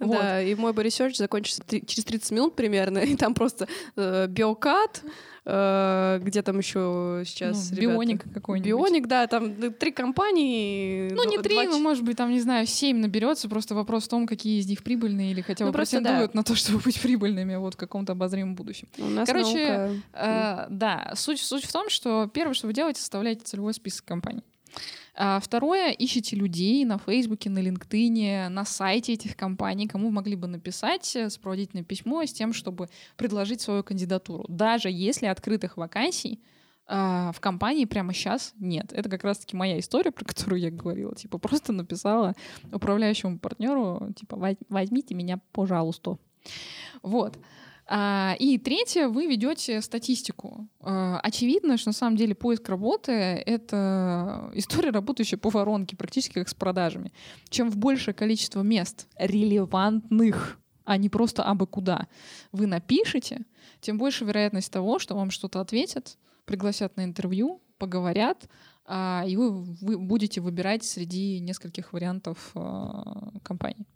Вот. 0.00 0.16
Да, 0.16 0.42
и 0.42 0.54
мой 0.54 0.72
research 0.72 1.16
закончится 1.16 1.62
через 1.68 2.04
30 2.04 2.30
минут 2.30 2.56
примерно, 2.56 2.98
и 2.98 3.16
там 3.16 3.34
просто 3.34 3.68
э, 3.96 4.26
биокат, 4.28 5.02
Э, 5.46 6.20
где 6.22 6.40
там 6.40 6.58
еще 6.58 7.22
сейчас 7.26 7.70
ну, 7.70 7.76
Бионик 7.76 8.24
какой-нибудь. 8.32 8.66
Бионик, 8.66 9.06
да, 9.06 9.26
там 9.26 9.72
три 9.72 9.92
компании. 9.92 11.10
Ну, 11.10 11.24
не 11.28 11.38
три, 11.38 11.66
ну, 11.66 11.78
может 11.80 12.02
быть, 12.02 12.16
там, 12.16 12.30
не 12.30 12.40
знаю, 12.40 12.66
семь 12.66 12.98
наберется. 12.98 13.48
Просто 13.48 13.74
вопрос 13.74 14.04
в 14.04 14.08
том, 14.08 14.26
какие 14.26 14.58
из 14.58 14.66
них 14.66 14.82
прибыльные 14.82 15.32
или 15.32 15.42
хотя 15.42 15.66
бы 15.66 15.70
ну, 15.70 15.76
претендуют 15.76 16.32
да. 16.32 16.38
на 16.38 16.44
то, 16.44 16.54
чтобы 16.54 16.78
быть 16.78 16.98
прибыльными 17.00 17.56
вот 17.56 17.74
в 17.74 17.76
каком-то 17.76 18.12
обозримом 18.12 18.54
будущем. 18.54 18.88
У 18.96 19.04
нас 19.04 19.26
Короче, 19.28 20.00
э, 20.14 20.66
да, 20.70 21.12
суть, 21.14 21.40
суть 21.40 21.64
в 21.64 21.72
том, 21.72 21.90
что 21.90 22.30
первое, 22.32 22.54
что 22.54 22.66
вы 22.66 22.72
делаете, 22.72 23.00
составляете 23.00 23.42
целевой 23.44 23.74
список 23.74 24.06
компаний. 24.06 24.42
А 25.16 25.38
второе, 25.38 25.90
ищите 25.90 26.34
людей 26.34 26.84
на 26.84 26.98
Фейсбуке, 26.98 27.48
на 27.48 27.60
LinkedIn, 27.60 28.48
на 28.48 28.64
сайте 28.64 29.12
этих 29.12 29.36
компаний, 29.36 29.86
кому 29.86 30.10
могли 30.10 30.34
бы 30.34 30.48
написать 30.48 31.14
э, 31.14 31.30
сопроводительное 31.30 31.84
письмо 31.84 32.24
с 32.24 32.32
тем, 32.32 32.52
чтобы 32.52 32.88
предложить 33.16 33.60
свою 33.60 33.84
кандидатуру. 33.84 34.44
Даже 34.48 34.90
если 34.90 35.26
открытых 35.26 35.76
вакансий 35.76 36.40
а, 36.86 37.32
в 37.32 37.40
компании 37.40 37.86
прямо 37.86 38.12
сейчас 38.12 38.52
нет. 38.58 38.92
Это 38.92 39.08
как 39.08 39.24
раз-таки 39.24 39.56
моя 39.56 39.78
история, 39.78 40.10
про 40.10 40.24
которую 40.24 40.60
я 40.60 40.70
говорила. 40.70 41.14
Типа 41.14 41.38
просто 41.38 41.72
написала 41.72 42.34
управляющему 42.72 43.38
партнеру, 43.38 44.12
типа 44.16 44.56
возьмите 44.68 45.14
меня, 45.14 45.40
пожалуйста. 45.52 46.18
Вот. 47.02 47.38
А, 47.86 48.34
и 48.38 48.56
третье, 48.58 49.08
вы 49.08 49.26
ведете 49.26 49.80
статистику. 49.82 50.68
А, 50.80 51.20
очевидно, 51.20 51.76
что 51.76 51.90
на 51.90 51.92
самом 51.92 52.16
деле 52.16 52.34
поиск 52.34 52.68
работы— 52.68 53.12
это 53.46 54.50
история, 54.54 54.90
работающая 54.90 55.38
по 55.38 55.50
воронке, 55.50 55.96
практически 55.96 56.34
как 56.34 56.48
с 56.48 56.54
продажами. 56.54 57.12
Чем 57.50 57.70
в 57.70 57.76
большее 57.76 58.14
количество 58.14 58.62
мест 58.62 59.06
релевантных, 59.18 60.58
а 60.84 60.96
не 60.96 61.08
просто 61.08 61.42
абы 61.42 61.66
куда, 61.66 62.08
вы 62.52 62.66
напишете, 62.66 63.44
тем 63.80 63.98
больше 63.98 64.24
вероятность 64.24 64.72
того, 64.72 64.98
что 64.98 65.14
вам 65.14 65.30
что-то 65.30 65.60
ответят, 65.60 66.18
пригласят 66.46 66.96
на 66.96 67.04
интервью, 67.04 67.60
поговорят, 67.78 68.48
а, 68.86 69.24
и 69.26 69.36
вы, 69.36 69.50
вы 69.50 69.98
будете 69.98 70.40
выбирать 70.40 70.84
среди 70.84 71.38
нескольких 71.40 71.92
вариантов 71.92 72.52
компаний. 73.42 73.86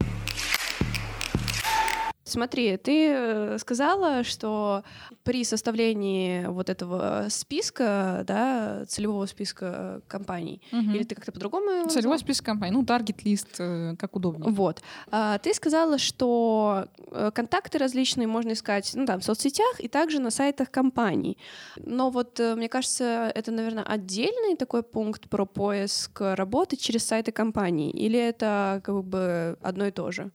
Смотри, 2.29 2.77
ты 2.77 3.11
э, 3.11 3.59
сказала, 3.59 4.25
что 4.25 4.85
при 5.25 5.45
составлении 5.45 6.47
вот 6.47 6.69
этого 6.69 7.27
списка, 7.31 8.25
да, 8.27 8.85
целевого 8.87 9.27
списка 9.27 10.03
компаний, 10.09 10.61
угу. 10.73 10.91
или 10.93 11.05
ты 11.05 11.15
как-то 11.15 11.33
по-другому? 11.33 11.89
Целевой 11.89 12.19
список 12.19 12.47
компаний, 12.47 12.73
ну, 12.73 12.85
таргет-лист, 12.85 13.57
э, 13.59 13.95
как 13.99 14.17
удобнее. 14.17 14.51
Вот. 14.51 14.83
А, 15.11 15.39
ты 15.39 15.55
сказала, 15.55 15.99
что 15.99 16.87
э, 17.11 17.31
контакты 17.35 17.79
различные 17.79 18.27
можно 18.27 18.53
искать, 18.53 18.91
ну, 18.95 19.07
там, 19.07 19.21
в 19.21 19.25
соцсетях 19.25 19.81
и 19.81 19.89
также 19.89 20.21
на 20.21 20.31
сайтах 20.31 20.71
компаний. 20.71 21.39
Но 21.77 22.11
вот, 22.11 22.39
мне 22.39 22.69
кажется, 22.69 23.33
это, 23.35 23.51
наверное, 23.51 23.85
отдельный 23.85 24.57
такой 24.57 24.83
пункт 24.83 25.29
про 25.29 25.47
поиск 25.47 26.21
работы 26.21 26.77
через 26.77 27.05
сайты 27.05 27.33
компаний, 27.33 27.91
или 27.91 28.19
это 28.19 28.81
как 28.85 29.05
бы 29.05 29.57
одно 29.63 29.87
и 29.87 29.91
то 29.91 30.11
же? 30.11 30.31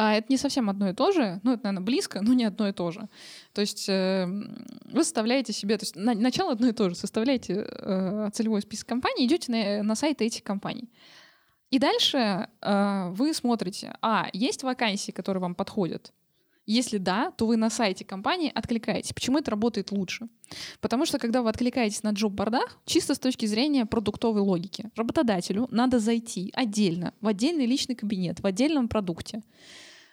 А 0.00 0.14
это 0.14 0.28
не 0.28 0.36
совсем 0.36 0.70
одно 0.70 0.90
и 0.90 0.92
то 0.92 1.10
же, 1.10 1.40
ну, 1.42 1.54
это, 1.54 1.64
наверное, 1.64 1.84
близко, 1.84 2.20
но 2.22 2.32
не 2.32 2.44
одно 2.44 2.68
и 2.68 2.72
то 2.72 2.92
же. 2.92 3.08
То 3.52 3.62
есть 3.62 3.88
э, 3.88 4.28
вы 4.92 5.02
составляете 5.02 5.52
себе, 5.52 5.76
то 5.76 5.82
есть 5.82 5.96
на, 5.96 6.14
начало 6.14 6.52
одно 6.52 6.68
и 6.68 6.72
то 6.72 6.88
же, 6.88 6.94
составляете 6.94 7.66
э, 7.68 8.30
целевой 8.32 8.62
список 8.62 8.86
компаний, 8.86 9.26
идете 9.26 9.50
на, 9.50 9.82
на 9.82 9.96
сайты 9.96 10.24
этих 10.24 10.44
компаний. 10.44 10.88
И 11.70 11.80
дальше 11.80 12.48
э, 12.62 13.08
вы 13.10 13.34
смотрите, 13.34 13.92
а, 14.00 14.28
есть 14.32 14.62
вакансии, 14.62 15.10
которые 15.10 15.40
вам 15.40 15.56
подходят, 15.56 16.12
если 16.64 16.98
да, 16.98 17.32
то 17.32 17.48
вы 17.48 17.56
на 17.56 17.68
сайте 17.68 18.04
компании 18.04 18.52
откликаетесь. 18.54 19.12
Почему 19.12 19.38
это 19.38 19.50
работает 19.50 19.90
лучше? 19.90 20.28
Потому 20.80 21.06
что 21.06 21.18
когда 21.18 21.42
вы 21.42 21.48
откликаетесь 21.48 22.04
на 22.04 22.10
джоб-бордах, 22.10 22.78
чисто 22.84 23.16
с 23.16 23.18
точки 23.18 23.46
зрения 23.46 23.84
продуктовой 23.84 24.42
логики, 24.42 24.90
работодателю 24.94 25.66
надо 25.72 25.98
зайти 25.98 26.52
отдельно, 26.54 27.14
в 27.20 27.26
отдельный 27.26 27.66
личный 27.66 27.96
кабинет, 27.96 28.38
в 28.38 28.46
отдельном 28.46 28.86
продукте, 28.86 29.42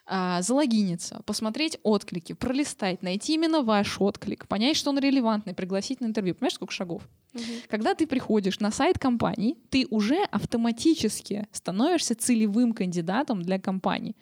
а, 0.08 0.42
залогиниться, 0.42 1.22
посмотреть 1.26 1.80
отклики, 1.84 2.34
пролистать, 2.34 3.02
найти 3.02 3.34
именно 3.34 3.64
ваш 3.64 4.00
отклик, 4.00 4.48
понять, 4.48 4.78
что 4.78 4.92
он 4.92 5.00
релевантный, 5.00 5.54
пригласить 5.54 6.00
на 6.00 6.06
интервью. 6.06 6.36
Понимаешь, 6.36 6.54
сколько 6.54 6.74
шагов? 6.74 7.02
Угу. 7.34 7.42
Когда 7.70 7.96
ты 7.96 8.06
приходишь 8.06 8.60
на 8.60 8.72
сайт 8.72 9.00
компании, 9.00 9.58
ты 9.70 9.88
уже 9.90 10.24
автоматически 10.32 11.48
становишься 11.52 12.16
целевым 12.16 12.74
кандидатом 12.74 13.42
для 13.42 13.60
компании 13.60 14.16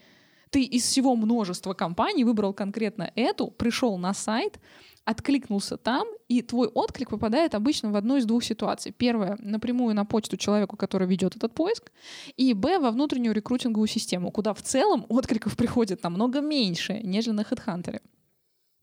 ты 0.54 0.62
из 0.62 0.84
всего 0.84 1.16
множества 1.16 1.74
компаний 1.74 2.24
выбрал 2.24 2.54
конкретно 2.54 3.12
эту, 3.16 3.48
пришел 3.48 3.98
на 3.98 4.14
сайт, 4.14 4.60
откликнулся 5.04 5.78
там, 5.78 6.08
и 6.28 6.44
твой 6.44 6.68
отклик 6.68 7.10
попадает 7.10 7.56
обычно 7.56 7.92
в 7.92 7.96
одну 7.96 8.18
из 8.18 8.26
двух 8.26 8.44
ситуаций. 8.44 8.92
Первое— 8.92 9.36
напрямую 9.40 9.96
на 9.96 10.06
почту 10.06 10.38
человеку, 10.38 10.78
который 10.78 11.08
ведет 11.08 11.36
этот 11.36 11.56
поиск, 11.56 11.92
и 12.38 12.54
б— 12.54 12.78
во 12.80 12.92
внутреннюю 12.92 13.34
рекрутинговую 13.34 13.88
систему, 13.88 14.32
куда 14.32 14.54
в 14.54 14.62
целом 14.62 15.08
откликов 15.10 15.58
приходит 15.58 16.04
намного 16.04 16.40
меньше, 16.40 17.02
нежели 17.04 17.34
на 17.34 17.42
HeadHunter. 17.42 18.00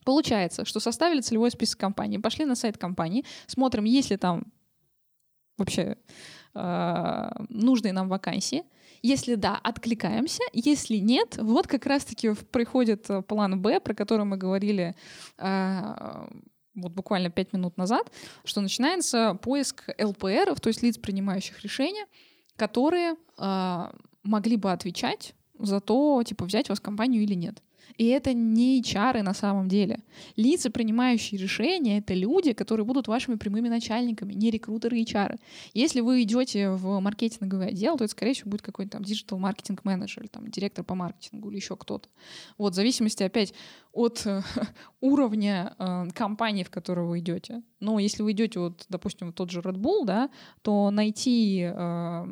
Получается, 0.05 0.65
что 0.65 0.81
составили 0.81 1.21
целевой 1.21 1.53
список 1.53 1.79
компаний, 1.79 2.19
пошли 2.19 2.47
на 2.47 2.57
сайт 2.57 2.79
компании, 2.79 3.25
смотрим, 3.47 3.85
есть 3.85 4.11
ли 4.11 4.17
там 4.17 4.43
вообще 5.57 5.97
э, 6.55 7.31
нужные 7.49 7.93
нам 7.93 8.09
вакансии, 8.09 8.65
если 9.03 9.35
да, 9.35 9.57
откликаемся. 9.57 10.43
Если 10.53 10.97
нет, 10.97 11.39
вот 11.41 11.67
как 11.67 11.87
раз-таки 11.87 12.35
приходит 12.51 13.09
э, 13.11 13.23
план 13.23 13.61
Б, 13.61 13.81
про 13.81 13.95
который 13.95 14.25
мы 14.25 14.37
говорили 14.37 14.95
э, 15.39 16.27
вот 16.75 16.93
буквально 16.93 17.31
пять 17.31 17.53
минут 17.53 17.77
назад, 17.77 18.11
что 18.45 18.61
начинается 18.61 19.39
поиск 19.43 19.89
ЛПРов, 20.01 20.61
то 20.61 20.69
есть 20.69 20.83
лиц, 20.83 20.99
принимающих 20.99 21.61
решения, 21.63 22.07
которые 22.57 23.15
э, 23.39 23.93
могли 24.23 24.57
бы 24.57 24.73
отвечать 24.73 25.35
за 25.59 25.81
то, 25.81 26.23
типа, 26.23 26.45
взять 26.45 26.69
вас 26.69 26.81
компанию 26.81 27.23
или 27.23 27.35
нет. 27.35 27.63
И 27.97 28.07
это 28.07 28.33
не 28.33 28.81
HR 28.81 29.23
на 29.23 29.35
самом 29.35 29.69
деле. 29.69 30.01
Лица, 30.37 30.71
принимающие 30.71 31.41
решения, 31.41 31.99
это 31.99 32.15
люди, 32.15 32.53
которые 32.53 32.87
будут 32.87 33.09
вашими 33.09 33.37
прямыми 33.37 33.69
начальниками, 33.69 34.33
не 34.33 34.51
рекрутеры 34.51 34.99
и 34.99 35.05
HR. 35.05 35.39
Если 35.75 36.01
вы 36.01 36.23
идете 36.23 36.71
в 36.71 37.01
маркетинговый 37.01 37.69
отдел, 37.69 37.97
то 37.97 38.05
это, 38.05 38.11
скорее 38.13 38.35
всего, 38.35 38.51
будет 38.51 38.63
какой-то 38.63 38.93
там 38.93 39.05
digital 39.05 39.39
marketing 39.39 39.85
manager 39.85 40.29
там 40.29 40.51
директор 40.51 40.85
по 40.85 40.95
маркетингу 40.95 41.51
или 41.51 41.57
еще 41.57 41.77
кто-то. 41.77 42.09
Вот, 42.59 42.73
в 42.73 42.77
зависимости, 42.77 43.23
опять, 43.23 43.55
от 43.93 44.25
уровня 45.01 45.75
э, 45.79 46.09
компании, 46.15 46.65
в 46.65 46.71
которую 46.71 47.09
вы 47.09 47.19
идете. 47.21 47.63
Но 47.81 47.99
если 47.99 48.23
вы 48.23 48.33
идете, 48.33 48.61
вот, 48.61 48.85
допустим, 48.89 49.31
в 49.31 49.33
тот 49.33 49.51
же 49.51 49.61
Red 49.61 49.77
Bull, 49.77 50.05
да, 50.05 50.31
то 50.63 50.91
найти 50.91 51.63
э, 51.63 52.27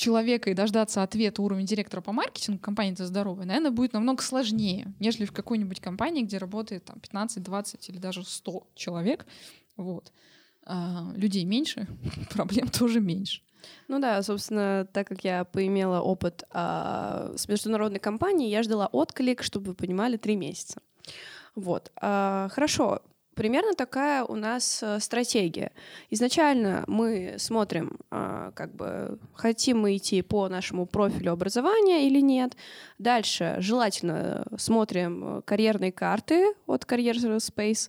человека 0.00 0.50
и 0.50 0.54
дождаться 0.54 1.02
ответа 1.02 1.42
уровня 1.42 1.64
директора 1.64 2.00
по 2.00 2.12
маркетингу 2.12 2.58
компании 2.58 2.94
«Это 2.94 3.06
здоровая», 3.06 3.46
наверное, 3.46 3.70
будет 3.70 3.92
намного 3.92 4.22
сложнее, 4.22 4.92
нежели 4.98 5.26
в 5.26 5.32
какой-нибудь 5.32 5.80
компании, 5.80 6.22
где 6.22 6.38
работает 6.38 6.84
там, 6.84 6.98
15, 6.98 7.42
20 7.42 7.88
или 7.90 7.98
даже 7.98 8.24
100 8.24 8.66
человек. 8.74 9.26
Вот. 9.76 10.12
А, 10.64 11.12
людей 11.14 11.44
меньше, 11.44 11.86
проблем 12.30 12.68
тоже 12.68 13.00
меньше. 13.00 13.42
Ну 13.88 13.98
да, 14.00 14.22
собственно, 14.22 14.88
так 14.90 15.06
как 15.06 15.22
я 15.22 15.44
поимела 15.44 16.00
опыт 16.00 16.44
а, 16.50 17.34
с 17.36 17.46
международной 17.46 18.00
компанией, 18.00 18.50
я 18.50 18.62
ждала 18.62 18.86
отклик, 18.86 19.42
чтобы 19.42 19.68
вы 19.68 19.74
понимали, 19.74 20.16
три 20.16 20.34
месяца. 20.34 20.80
Вот. 21.54 21.92
А, 21.96 22.48
хорошо, 22.50 23.02
примерно 23.40 23.72
такая 23.72 24.22
у 24.22 24.34
нас 24.34 24.82
э, 24.82 25.00
стратегия. 25.00 25.72
Изначально 26.10 26.84
мы 26.86 27.36
смотрим, 27.38 27.98
а, 28.10 28.50
как 28.54 28.76
бы 28.76 29.18
хотим 29.32 29.80
мы 29.80 29.96
идти 29.96 30.20
по 30.20 30.46
нашему 30.50 30.84
профилю 30.84 31.32
образования 31.32 32.06
или 32.06 32.20
нет. 32.20 32.54
Дальше 32.98 33.56
желательно 33.60 34.44
смотрим 34.58 35.38
э, 35.38 35.42
карьерные 35.46 35.90
карты 35.90 36.52
от 36.66 36.84
Career 36.84 37.14
Space. 37.38 37.88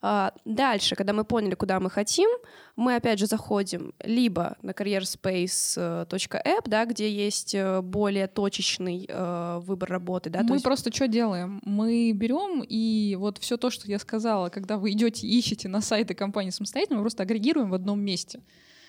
А, 0.00 0.32
дальше, 0.44 0.94
когда 0.94 1.12
мы 1.12 1.24
поняли, 1.24 1.54
куда 1.54 1.80
мы 1.80 1.90
хотим, 1.90 2.28
мы 2.76 2.94
опять 2.94 3.18
же 3.18 3.26
заходим 3.26 3.94
либо 4.04 4.56
на 4.62 4.70
careerspace.app, 4.70 6.62
да, 6.66 6.84
где 6.84 7.10
есть 7.10 7.54
э, 7.54 7.80
более 7.82 8.28
точечный 8.28 9.06
э, 9.08 9.60
выбор 9.60 9.90
работы. 9.90 10.30
Да, 10.30 10.42
мы 10.44 10.56
есть... 10.56 10.64
просто 10.64 10.92
что 10.92 11.08
делаем? 11.08 11.60
Мы 11.64 12.12
берем 12.12 12.62
и 12.62 13.16
вот 13.18 13.38
все 13.38 13.56
то, 13.56 13.70
что 13.70 13.88
я 13.88 13.98
сказала, 13.98 14.50
когда 14.50 14.78
вы 14.78 14.92
идете 14.92 15.26
ищете 15.26 15.68
на 15.68 15.80
сайты 15.80 16.14
компании 16.14 16.50
самостоятельно, 16.50 16.98
мы 16.98 17.02
просто 17.02 17.24
агрегируем 17.24 17.70
в 17.70 17.74
одном 17.74 18.00
месте. 18.00 18.40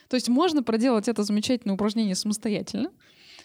То 0.09 0.15
есть 0.15 0.29
можно 0.29 0.61
проделать 0.61 1.07
это 1.07 1.23
замечательное 1.23 1.73
упражнение 1.73 2.15
самостоятельно, 2.15 2.91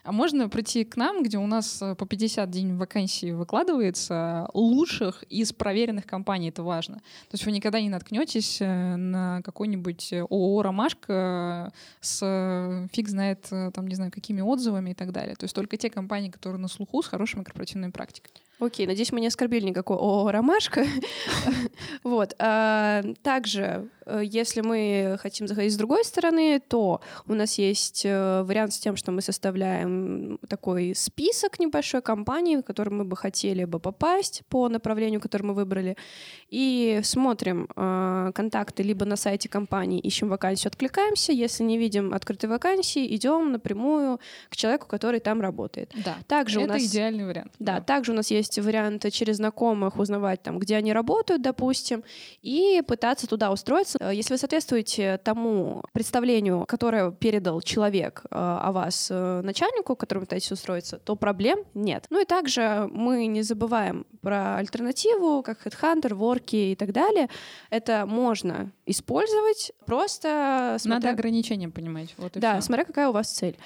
а 0.04 0.12
можно 0.12 0.50
прийти 0.50 0.84
к 0.84 0.96
нам, 0.96 1.22
где 1.22 1.38
у 1.38 1.46
нас 1.46 1.80
э, 1.80 1.94
по 1.94 2.06
50 2.06 2.50
день 2.50 2.76
вакансий 2.76 3.32
выкладывается 3.32 4.48
лучших 4.52 5.24
из 5.30 5.54
проверенных 5.54 6.06
компаний, 6.06 6.50
это 6.50 6.62
важно. 6.62 6.96
То 6.96 7.34
есть 7.34 7.46
вы 7.46 7.52
никогда 7.52 7.80
не 7.80 7.88
наткнетесь 7.88 8.60
э, 8.60 8.96
на 8.96 9.40
какой-нибудь 9.42 10.12
ООО 10.12 10.62
«Ромашка» 10.62 11.72
с 12.00 12.88
фиг 12.92 13.08
знает, 13.08 13.48
э, 13.50 13.70
там, 13.72 13.88
не 13.88 13.94
знаю, 13.94 14.12
какими 14.12 14.42
отзывами 14.42 14.90
и 14.90 14.94
так 14.94 15.10
далее. 15.10 15.36
То 15.36 15.44
есть 15.44 15.54
только 15.54 15.78
те 15.78 15.88
компании, 15.88 16.28
которые 16.28 16.60
на 16.60 16.68
слуху 16.68 17.02
с 17.02 17.06
хорошими 17.06 17.42
корпоративными 17.42 17.90
практиками. 17.90 18.43
Окей, 18.60 18.86
надеюсь, 18.86 19.12
мы 19.12 19.20
не 19.20 19.26
оскорбили 19.26 19.66
никакой 19.66 19.96
ООО 19.96 20.30
«Ромашка». 20.30 20.84
Вот. 22.02 22.34
А, 22.38 23.02
также, 23.22 23.88
э, 24.06 24.22
если 24.24 24.60
мы 24.60 25.18
хотим 25.20 25.48
заходить 25.48 25.72
с 25.72 25.76
другой 25.76 26.04
стороны, 26.04 26.60
то 26.60 27.00
у 27.26 27.34
нас 27.34 27.58
есть 27.58 28.02
э, 28.04 28.42
вариант 28.42 28.74
с 28.74 28.78
тем, 28.78 28.96
что 28.96 29.10
мы 29.10 29.22
составляем 29.22 30.38
такой 30.48 30.94
список 30.94 31.58
небольшой 31.58 32.02
компаний, 32.02 32.58
в 32.58 32.62
которые 32.62 32.94
мы 32.94 33.04
бы 33.04 33.16
хотели 33.16 33.64
бы 33.64 33.80
попасть 33.80 34.42
по 34.48 34.68
направлению, 34.68 35.20
которое 35.20 35.44
мы 35.44 35.54
выбрали, 35.54 35.96
и 36.50 37.00
смотрим 37.02 37.68
э, 37.74 38.32
контакты 38.34 38.82
либо 38.82 39.04
на 39.04 39.16
сайте 39.16 39.48
компании, 39.48 40.00
ищем 40.00 40.28
вакансию, 40.28 40.68
откликаемся. 40.68 41.32
Если 41.32 41.64
не 41.64 41.78
видим 41.78 42.12
открытой 42.14 42.50
вакансии, 42.50 43.14
идем 43.14 43.52
напрямую 43.52 44.20
к 44.50 44.56
человеку, 44.56 44.86
который 44.86 45.20
там 45.20 45.40
работает. 45.40 45.90
Да, 46.04 46.16
также 46.26 46.60
это 46.60 46.70
у 46.70 46.72
нас... 46.74 46.82
идеальный 46.82 47.26
вариант. 47.26 47.52
Да, 47.58 47.74
да, 47.74 47.80
также 47.80 48.12
у 48.12 48.14
нас 48.14 48.30
есть 48.30 48.43
есть 48.44 48.58
вариант 48.58 49.04
через 49.12 49.36
знакомых 49.36 49.98
узнавать, 49.98 50.42
там, 50.42 50.58
где 50.58 50.76
они 50.76 50.92
работают, 50.92 51.42
допустим, 51.42 52.04
и 52.42 52.82
пытаться 52.86 53.26
туда 53.26 53.50
устроиться. 53.50 53.98
Э, 54.00 54.14
если 54.14 54.34
вы 54.34 54.38
соответствуете 54.38 55.18
тому 55.18 55.82
представлению, 55.92 56.64
которое 56.66 57.10
передал 57.10 57.60
человек 57.62 58.22
э, 58.24 58.28
о 58.30 58.72
вас 58.72 59.08
э, 59.10 59.40
начальнику, 59.42 59.96
которому 59.96 60.26
пытаетесь 60.26 60.52
устроиться, 60.52 60.98
то 60.98 61.16
проблем 61.16 61.64
нет. 61.74 62.06
Ну 62.10 62.20
и 62.20 62.24
также 62.24 62.88
мы 62.92 63.26
не 63.26 63.42
забываем 63.42 64.06
про 64.20 64.56
альтернативу, 64.56 65.42
как 65.42 65.66
Headhunter, 65.66 66.10
Worky 66.10 66.72
и 66.72 66.76
так 66.76 66.92
далее. 66.92 67.28
Это 67.70 68.06
можно 68.06 68.70
использовать, 68.86 69.72
просто... 69.86 70.76
Смотря... 70.78 71.10
Надо 71.10 71.10
ограничения 71.10 71.68
понимать. 71.68 72.14
Вот 72.18 72.32
да, 72.34 72.54
все. 72.54 72.66
смотря 72.66 72.84
какая 72.84 73.08
у 73.08 73.12
вас 73.12 73.30
цель. 73.30 73.56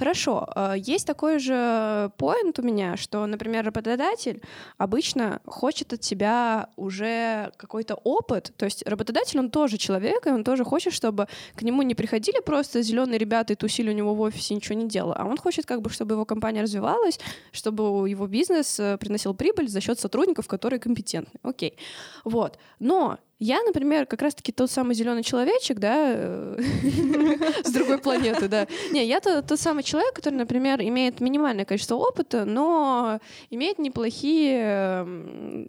Хорошо, 0.00 0.48
э, 0.56 0.76
есть 0.78 1.06
такой 1.06 1.38
же 1.38 2.10
поинт 2.16 2.58
у 2.58 2.62
меня, 2.62 2.96
что, 2.96 3.26
например, 3.26 3.66
работодатель 3.66 4.40
обычно 4.78 5.42
хочет 5.44 5.92
от 5.92 6.00
тебя 6.00 6.70
уже 6.76 7.52
какой-то 7.58 7.96
опыт, 7.96 8.50
то 8.56 8.64
есть 8.64 8.82
работодатель, 8.88 9.38
он 9.38 9.50
тоже 9.50 9.76
человек, 9.76 10.26
и 10.26 10.30
он 10.30 10.42
тоже 10.42 10.64
хочет, 10.64 10.94
чтобы 10.94 11.28
к 11.54 11.60
нему 11.60 11.82
не 11.82 11.94
приходили 11.94 12.40
просто 12.40 12.80
зеленые 12.80 13.18
ребята 13.18 13.52
и 13.52 13.56
тусили 13.56 13.90
у 13.90 13.92
него 13.92 14.14
в 14.14 14.22
офисе, 14.22 14.54
ничего 14.54 14.78
не 14.78 14.88
делая, 14.88 15.16
а 15.18 15.26
он 15.26 15.36
хочет 15.36 15.66
как 15.66 15.82
бы, 15.82 15.90
чтобы 15.90 16.14
его 16.14 16.24
компания 16.24 16.62
развивалась, 16.62 17.20
чтобы 17.52 18.08
его 18.08 18.26
бизнес 18.26 18.80
э, 18.80 18.96
приносил 18.96 19.34
прибыль 19.34 19.68
за 19.68 19.82
счет 19.82 20.00
сотрудников, 20.00 20.48
которые 20.48 20.80
компетентны. 20.80 21.38
Окей. 21.42 21.76
Вот. 22.24 22.58
Но 22.78 23.18
я, 23.40 23.62
например, 23.62 24.04
как 24.04 24.20
раз-таки 24.20 24.52
тот 24.52 24.70
самый 24.70 24.94
зеленый 24.94 25.22
человечек, 25.22 25.78
да, 25.78 26.12
э, 26.14 26.58
с 27.64 27.72
другой 27.72 27.96
планеты, 27.96 28.48
да. 28.48 28.66
Не, 28.92 29.06
я 29.06 29.20
тот 29.20 29.58
самый 29.58 29.82
человек, 29.82 30.12
который, 30.12 30.34
например, 30.34 30.82
имеет 30.82 31.20
минимальное 31.20 31.64
количество 31.64 31.94
опыта, 31.94 32.44
но 32.44 33.18
имеет 33.48 33.78
неплохие, 33.78 35.06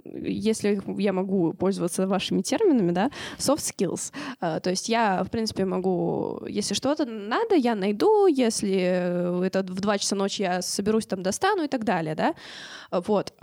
если 0.04 0.82
я 1.02 1.14
могу 1.14 1.54
пользоваться 1.54 2.08
вашими 2.08 2.42
терминами, 2.42 2.92
да, 2.92 3.10
soft 3.38 3.60
skills. 3.60 4.12
А, 4.42 4.60
то 4.60 4.70
есть 4.70 4.90
я, 4.90 5.24
в 5.24 5.30
принципе, 5.30 5.64
могу, 5.64 6.42
если 6.50 6.74
что-то 6.74 7.06
надо, 7.06 7.56
я 7.56 7.76
найду, 7.76 8.28
если 8.28 9.46
это 9.46 9.64
в 9.64 9.80
2 9.80 9.98
часа 9.98 10.16
ночи 10.18 10.42
я 10.42 10.62
соберусь, 10.62 11.06
там, 11.06 11.24
достану 11.24 11.64
и 11.64 11.68
так 11.70 11.86
далее, 11.86 12.16
да. 12.16 12.36
Вот. 12.92 13.34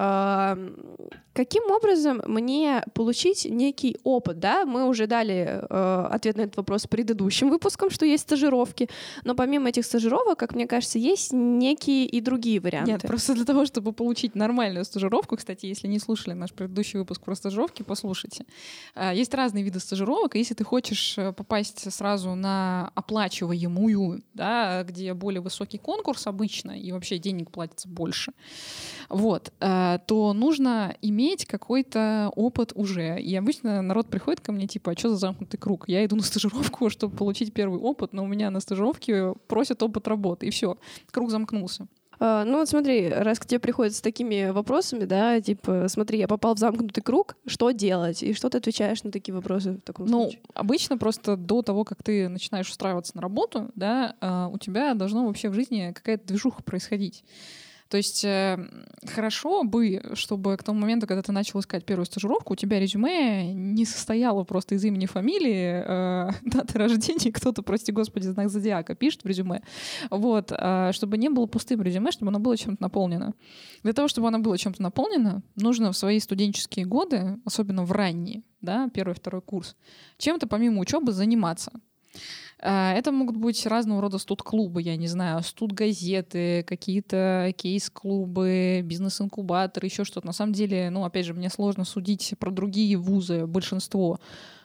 Каким 1.33 1.71
образом 1.71 2.21
мне 2.27 2.85
получить 2.93 3.47
некий 3.49 3.97
опыт 4.05 4.18
опыт, 4.19 4.39
да, 4.39 4.67
мы 4.67 4.89
уже 4.89 5.07
дали 5.07 5.61
э, 5.71 6.09
ответ 6.11 6.37
на 6.37 6.43
этот 6.43 6.57
вопрос 6.57 6.87
предыдущим 6.87 7.51
выпуском, 7.51 7.91
что 7.91 8.05
есть 8.05 8.25
стажировки, 8.25 8.89
но 9.25 9.35
помимо 9.35 9.69
этих 9.69 9.85
стажировок, 9.85 10.39
как 10.39 10.55
мне 10.55 10.67
кажется, 10.67 10.99
есть 10.99 11.33
некие 11.33 12.07
и 12.07 12.21
другие 12.21 12.61
варианты. 12.61 12.93
Нет, 12.93 13.03
просто 13.03 13.35
для 13.35 13.45
того, 13.45 13.65
чтобы 13.65 13.93
получить 13.93 14.35
нормальную 14.35 14.85
стажировку, 14.85 15.37
кстати, 15.37 15.67
если 15.67 15.89
не 15.89 15.99
слушали 15.99 16.35
наш 16.35 16.53
предыдущий 16.53 16.99
выпуск 16.99 17.23
про 17.23 17.35
стажировки, 17.35 17.83
послушайте. 17.83 18.45
Э, 18.95 19.13
есть 19.15 19.35
разные 19.35 19.65
виды 19.65 19.81
стажировок, 19.81 20.35
и 20.35 20.39
если 20.39 20.55
ты 20.55 20.65
хочешь 20.65 21.17
э, 21.19 21.33
попасть 21.33 21.93
сразу 21.93 22.35
на 22.35 22.91
оплачиваемую, 22.95 24.23
да, 24.35 24.83
где 24.83 25.15
более 25.15 25.41
высокий 25.41 25.79
конкурс 25.79 26.27
обычно, 26.27 26.73
и 26.73 26.93
вообще 26.93 27.19
денег 27.19 27.51
платится 27.51 27.89
больше, 27.89 28.33
вот, 29.09 29.53
э, 29.61 29.99
то 30.07 30.33
нужно 30.33 30.97
иметь 31.03 31.47
какой-то 31.47 32.33
опыт 32.35 32.73
уже. 32.75 33.21
И 33.21 33.35
обычно 33.37 33.83
народ 33.83 34.08
приходит 34.09 34.41
ко 34.41 34.53
мне, 34.53 34.67
типа, 34.67 34.93
а 34.93 34.99
что 34.99 35.11
за 35.11 35.17
замкнутый 35.17 35.59
круг? 35.59 35.89
Я 35.89 36.05
иду 36.05 36.17
на 36.17 36.23
стажировку, 36.23 36.91
чтобы 36.91 37.17
получить 37.17 37.53
первый 37.53 37.81
опыт, 37.81 38.13
но 38.13 38.25
у 38.25 38.27
меня 38.27 38.51
на 38.51 38.61
стажировке 38.61 39.35
просят 39.47 39.83
опыт 39.83 40.09
работы, 40.09 40.47
и 40.47 40.51
все, 40.51 40.79
круг 41.11 41.31
замкнулся. 41.31 41.87
Uh, 42.21 42.43
ну 42.43 42.59
вот 42.59 42.69
смотри, 42.69 43.09
раз 43.09 43.39
к 43.39 43.47
тебе 43.47 43.61
приходят 43.61 43.95
с 43.95 44.01
такими 44.01 44.51
вопросами, 44.51 45.05
да, 45.05 45.41
типа, 45.41 45.87
смотри, 45.89 46.19
я 46.19 46.27
попал 46.27 46.57
в 46.57 46.59
замкнутый 46.59 47.01
круг, 47.01 47.37
что 47.47 47.71
делать? 47.71 48.25
И 48.25 48.35
что 48.35 48.51
ты 48.51 48.59
отвечаешь 48.59 49.05
на 49.05 49.13
такие 49.13 49.33
вопросы 49.33 49.75
в 49.75 49.81
таком 49.83 50.07
ну, 50.07 50.23
случае? 50.23 50.41
Ну, 50.49 50.51
обычно 50.55 50.99
просто 50.99 51.37
до 51.37 51.63
того, 51.63 51.85
как 51.85 52.03
ты 52.03 52.29
начинаешь 52.29 52.69
устраиваться 52.69 53.13
на 53.15 53.23
работу, 53.23 53.71
да, 53.77 54.17
uh, 54.21 54.53
у 54.53 54.59
тебя 54.59 54.95
должно 54.95 55.27
вообще 55.27 55.49
в 55.49 55.55
жизни 55.55 55.93
какая-то 55.95 56.27
движуха 56.27 56.61
происходить. 56.65 57.23
То 57.89 57.97
есть 57.97 58.23
э, 58.23 58.59
хорошо 59.07 59.65
бы, 59.65 60.03
чтобы 60.13 60.57
к 60.59 60.63
тому 60.63 60.81
моменту, 60.81 61.07
когда 61.07 61.23
ты 61.23 61.33
начал 61.33 61.61
искать 61.61 61.87
первую 61.87 62.05
стажировку, 62.05 62.53
у 62.53 62.57
тебя 62.57 62.79
резюме 62.79 63.55
не 63.55 63.87
состояло 63.87 64.45
просто 64.45 64.75
из 64.75 64.85
имени, 64.85 65.07
фамилии, 65.07 65.83
э, 65.87 66.31
даты 66.45 66.79
рождения, 66.79 67.33
кто-то, 67.33 67.63
прости 67.63 67.91
господи, 67.91 68.27
знак 68.27 68.51
зодиака 68.51 68.95
пишет 68.95 69.25
в 69.25 69.27
резюме. 69.27 69.63
Вот, 70.11 70.53
э, 70.53 70.91
чтобы 70.93 71.17
не 71.17 71.31
было 71.31 71.47
пустым 71.47 71.81
резюме, 71.81 72.13
чтобы 72.13 72.29
оно 72.29 72.41
было 72.41 72.59
чем-то 72.59 72.83
наполнено. 72.83 73.33
Для 73.83 73.95
того, 73.95 74.09
чтобы 74.09 74.29
оно 74.29 74.39
было 74.39 74.59
чем-то 74.59 74.83
наполнено, 74.83 75.43
нужно 75.57 75.91
в 75.93 75.97
свои 75.97 76.21
студенческие 76.21 76.85
годы, 76.85 77.39
особенно 77.47 77.85
в 77.85 77.93
ранние, 77.93 78.43
да, 78.61 78.91
первый, 78.93 79.15
второй 79.15 79.41
курс, 79.41 79.77
чем-то 80.19 80.47
помимо 80.47 80.81
учебы 80.81 81.13
заниматься. 81.13 81.73
А, 82.61 82.93
это 82.93 83.13
могут 83.13 83.37
быть 83.37 83.65
разного 83.67 84.03
рода 84.03 84.19
студ-клубы, 84.19 84.83
я 84.83 84.97
не 84.97 85.07
знаю, 85.07 85.43
студ-газеты, 85.43 86.65
какие-то 86.65 87.53
кейс-клубы, 87.57 88.81
бизнес-инкубаторы, 88.85 89.87
еще 89.87 90.05
что-то. 90.05 90.27
На 90.27 90.33
самом 90.33 90.53
деле, 90.53 90.91
ну, 90.91 91.05
опять 91.05 91.27
же, 91.27 91.35
мне 91.35 91.51
сложно 91.51 91.85
судить 91.85 92.35
про 92.39 92.51
другие 92.51 92.97
вузы, 92.97 93.47
большинство, 93.47 94.19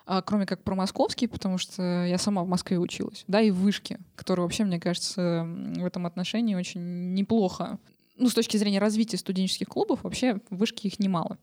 а, 0.06 0.22
кроме 0.22 0.46
как 0.46 0.64
про 0.64 0.76
московский, 0.76 1.28
потому 1.28 1.58
что 1.58 2.06
я 2.06 2.18
сама 2.18 2.44
в 2.44 2.48
Москве 2.48 2.80
училась, 2.80 3.26
да, 3.28 3.42
и 3.42 3.52
в 3.52 3.58
вышке, 3.58 4.00
которые 4.16 4.44
вообще, 4.44 4.64
мне 4.64 4.80
кажется, 4.80 5.46
в 5.48 5.86
этом 5.86 6.08
отношении 6.08 6.56
очень 6.56 7.14
неплохо. 7.14 7.78
Ну, 8.18 8.30
с 8.30 8.34
точки 8.34 8.58
зрения 8.58 8.80
развития 8.80 9.18
студенческих 9.18 9.68
клубов, 9.68 10.04
вообще 10.04 10.40
в 10.50 10.58
вышке 10.58 10.88
их 10.88 11.00
немало. 11.00 11.38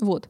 Вот. 0.00 0.28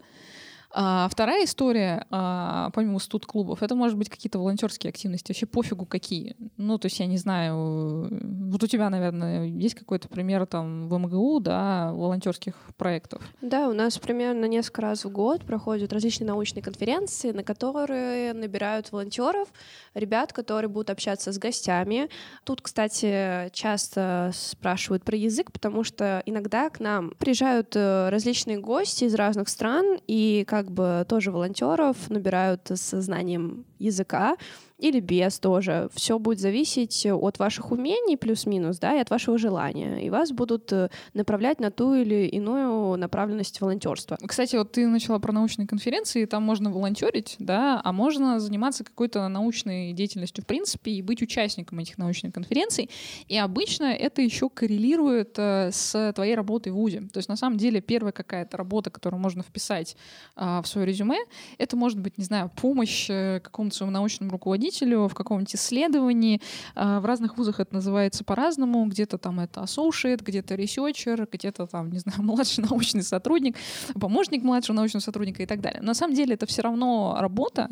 А 0.79 1.09
вторая 1.09 1.47
история, 1.47 2.05
а, 2.11 2.68
помимо 2.74 2.99
студ-клубов, 2.99 3.62
это 3.62 3.74
может 3.74 3.97
быть 3.97 4.11
какие-то 4.11 4.39
волонтерские 4.39 4.91
активности, 4.91 5.31
вообще 5.31 5.47
пофигу 5.47 5.87
какие. 5.87 6.37
Ну, 6.59 6.77
то 6.77 6.85
есть, 6.85 7.01
я 7.01 7.07
не 7.07 7.16
знаю, 7.16 8.11
вот 8.11 8.62
у 8.62 8.66
тебя, 8.66 8.91
наверное, 8.91 9.47
есть 9.47 9.74
какой-то 9.74 10.11
пример 10.11 10.45
там 10.45 10.87
в 10.87 10.99
МГУ, 10.99 11.41
да, 11.41 11.95
волонтерских 11.95 12.55
проектов? 12.77 13.22
Да, 13.41 13.70
у 13.70 13.72
нас 13.72 13.97
примерно 13.97 14.45
несколько 14.45 14.83
раз 14.83 15.07
в 15.07 15.11
год 15.11 15.47
проходят 15.47 15.95
различные 15.95 16.29
научные 16.29 16.62
конференции, 16.62 17.33
на 17.33 17.43
которые 17.43 18.35
набирают 18.35 18.93
волонтеров, 18.93 19.49
ребят, 19.95 20.35
которые 20.35 20.68
будут 20.68 20.91
общаться 20.91 21.33
с 21.33 21.39
гостями. 21.39 22.11
Тут, 22.45 22.61
кстати, 22.61 23.49
часто 23.55 24.31
спрашивают 24.35 25.05
про 25.05 25.16
язык, 25.16 25.53
потому 25.53 25.85
что 25.85 26.22
иногда 26.27 26.68
к 26.68 26.81
нам 26.81 27.12
приезжают 27.18 27.74
э, 27.74 28.11
различные 28.11 28.59
гости 28.59 29.05
из 29.05 29.14
разных 29.14 29.49
стран, 29.49 29.99
и 30.07 30.45
как 30.47 30.66
бы 30.71 31.05
тоже 31.09 31.31
волонтеров 31.31 31.97
набирают 32.09 32.71
с 32.71 33.01
знанием 33.01 33.64
языка, 33.79 34.37
или 34.79 35.01
без 35.01 35.39
тоже. 35.39 35.89
Все 35.95 36.18
будет 36.18 36.39
зависеть 36.39 37.07
от 37.07 37.39
ваших 37.39 37.70
умений 37.72 38.16
плюс-минус, 38.16 38.79
да, 38.79 38.97
и 38.97 39.01
от 39.01 39.11
вашего 39.11 39.39
желания. 39.39 40.05
И 40.05 40.11
вас 40.11 40.33
будут 40.33 40.72
э, 40.72 40.91
направлять 41.14 41.61
на 41.61 41.70
ту 41.70 41.95
или 41.95 42.27
иную 42.27 42.97
направленность 42.97 43.61
волонтерства. 43.61 44.18
Кстати, 44.27 44.57
вот 44.57 44.72
ты 44.72 44.87
начала 44.87 45.18
про 45.18 45.33
научные 45.33 45.66
конференции, 45.66 46.27
там 46.27 46.43
можно 46.43 46.70
волонтерить, 46.70 47.37
да, 47.39 47.81
а 47.83 47.93
можно 47.93 48.39
заниматься 48.39 48.85
какой-то 48.85 49.27
научной 49.29 49.93
деятельностью 49.93 50.45
в 50.45 50.47
принципе 50.47 50.91
и 50.93 51.03
быть 51.03 51.22
участником 51.22 51.79
этих 51.79 51.97
научных 51.97 52.35
конференций. 52.35 52.91
И 53.29 53.39
обычно 53.39 53.85
это 53.85 54.20
еще 54.20 54.51
коррелирует 54.51 55.39
э, 55.39 55.70
с 55.72 56.12
твоей 56.14 56.35
работой 56.35 56.72
в 56.72 56.77
ВУЗе. 56.77 57.09
То 57.12 57.18
есть 57.18 57.29
на 57.29 57.37
самом 57.37 57.57
деле 57.57 57.81
первая 57.81 58.12
какая-то 58.12 58.57
работа, 58.59 58.91
которую 58.91 59.20
можно 59.20 59.43
вписать 59.43 59.97
э, 60.37 60.61
в 60.62 60.66
свое 60.66 60.87
резюме, 60.87 61.18
это 61.57 61.77
может 61.77 61.99
быть, 61.99 62.18
не 62.18 62.24
знаю, 62.24 62.51
помощь 62.55 63.07
э, 63.09 63.41
какому-то 63.41 63.74
своему 63.74 63.93
научному 63.93 64.31
руководителю 64.31 64.66
руководителю 64.67 65.09
в 65.09 65.14
каком-нибудь 65.14 65.55
исследовании. 65.55 66.41
А, 66.75 67.01
в 67.01 67.05
разных 67.05 67.37
вузах 67.39 67.61
это 67.61 67.75
называется 67.75 68.25
по-разному. 68.25 68.87
Где-то 68.87 69.19
там 69.19 69.41
это 69.41 69.61
associate, 69.62 70.23
где-то 70.23 70.55
researcher, 70.55 71.29
где-то 71.31 71.67
там, 71.67 71.91
не 71.91 71.99
знаю, 71.99 72.23
младший 72.23 72.64
научный 72.64 73.03
сотрудник, 73.03 73.57
помощник 74.01 74.43
младшего 74.43 74.77
научного 74.77 75.03
сотрудника 75.03 75.43
и 75.43 75.47
так 75.47 75.61
далее. 75.61 75.81
На 75.83 75.95
самом 75.95 76.14
деле 76.14 76.35
это 76.35 76.47
все 76.47 76.62
равно 76.62 77.17
работа. 77.21 77.69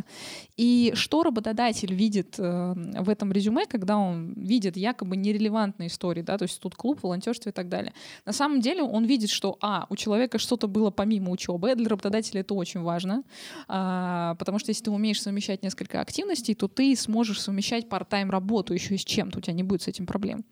И 0.56 0.92
что 0.94 1.22
работодатель 1.22 1.92
видит 1.92 2.36
э, 2.38 2.74
в 3.00 3.08
этом 3.08 3.32
резюме, 3.32 3.66
когда 3.66 3.96
он 3.96 4.34
видит 4.36 4.76
якобы 4.76 5.16
нерелевантные 5.16 5.88
истории, 5.88 6.22
да, 6.22 6.38
то 6.38 6.44
есть 6.44 6.60
тут 6.60 6.74
клуб, 6.74 7.00
волонтерство 7.02 7.50
и 7.50 7.52
так 7.52 7.68
далее. 7.68 7.92
На 8.26 8.32
самом 8.32 8.60
деле 8.60 8.82
он 8.82 9.04
видит, 9.04 9.30
что, 9.30 9.56
а, 9.60 9.86
у 9.90 9.96
человека 9.96 10.38
что-то 10.38 10.68
было 10.68 10.90
помимо 10.90 11.30
учебы, 11.30 11.74
для 11.74 11.88
работодателя 11.88 12.40
это 12.40 12.54
очень 12.54 12.82
важно, 12.82 13.22
а, 13.68 14.34
потому 14.38 14.58
что 14.58 14.70
если 14.70 14.84
ты 14.84 14.90
умеешь 14.90 15.20
совмещать 15.22 15.62
несколько 15.62 16.00
активностей, 16.00 16.54
то 16.54 16.68
ты 16.68 16.83
ты 16.84 16.94
сможешь 16.96 17.40
совмещать 17.40 17.86
part-time 17.86 18.28
работу 18.28 18.74
еще 18.74 18.94
и 18.94 18.98
с 18.98 19.04
чем-то, 19.04 19.38
у 19.38 19.40
тебя 19.40 19.54
не 19.54 19.62
будет 19.62 19.80
с 19.80 19.88
этим 19.88 20.04
проблем. 20.04 20.44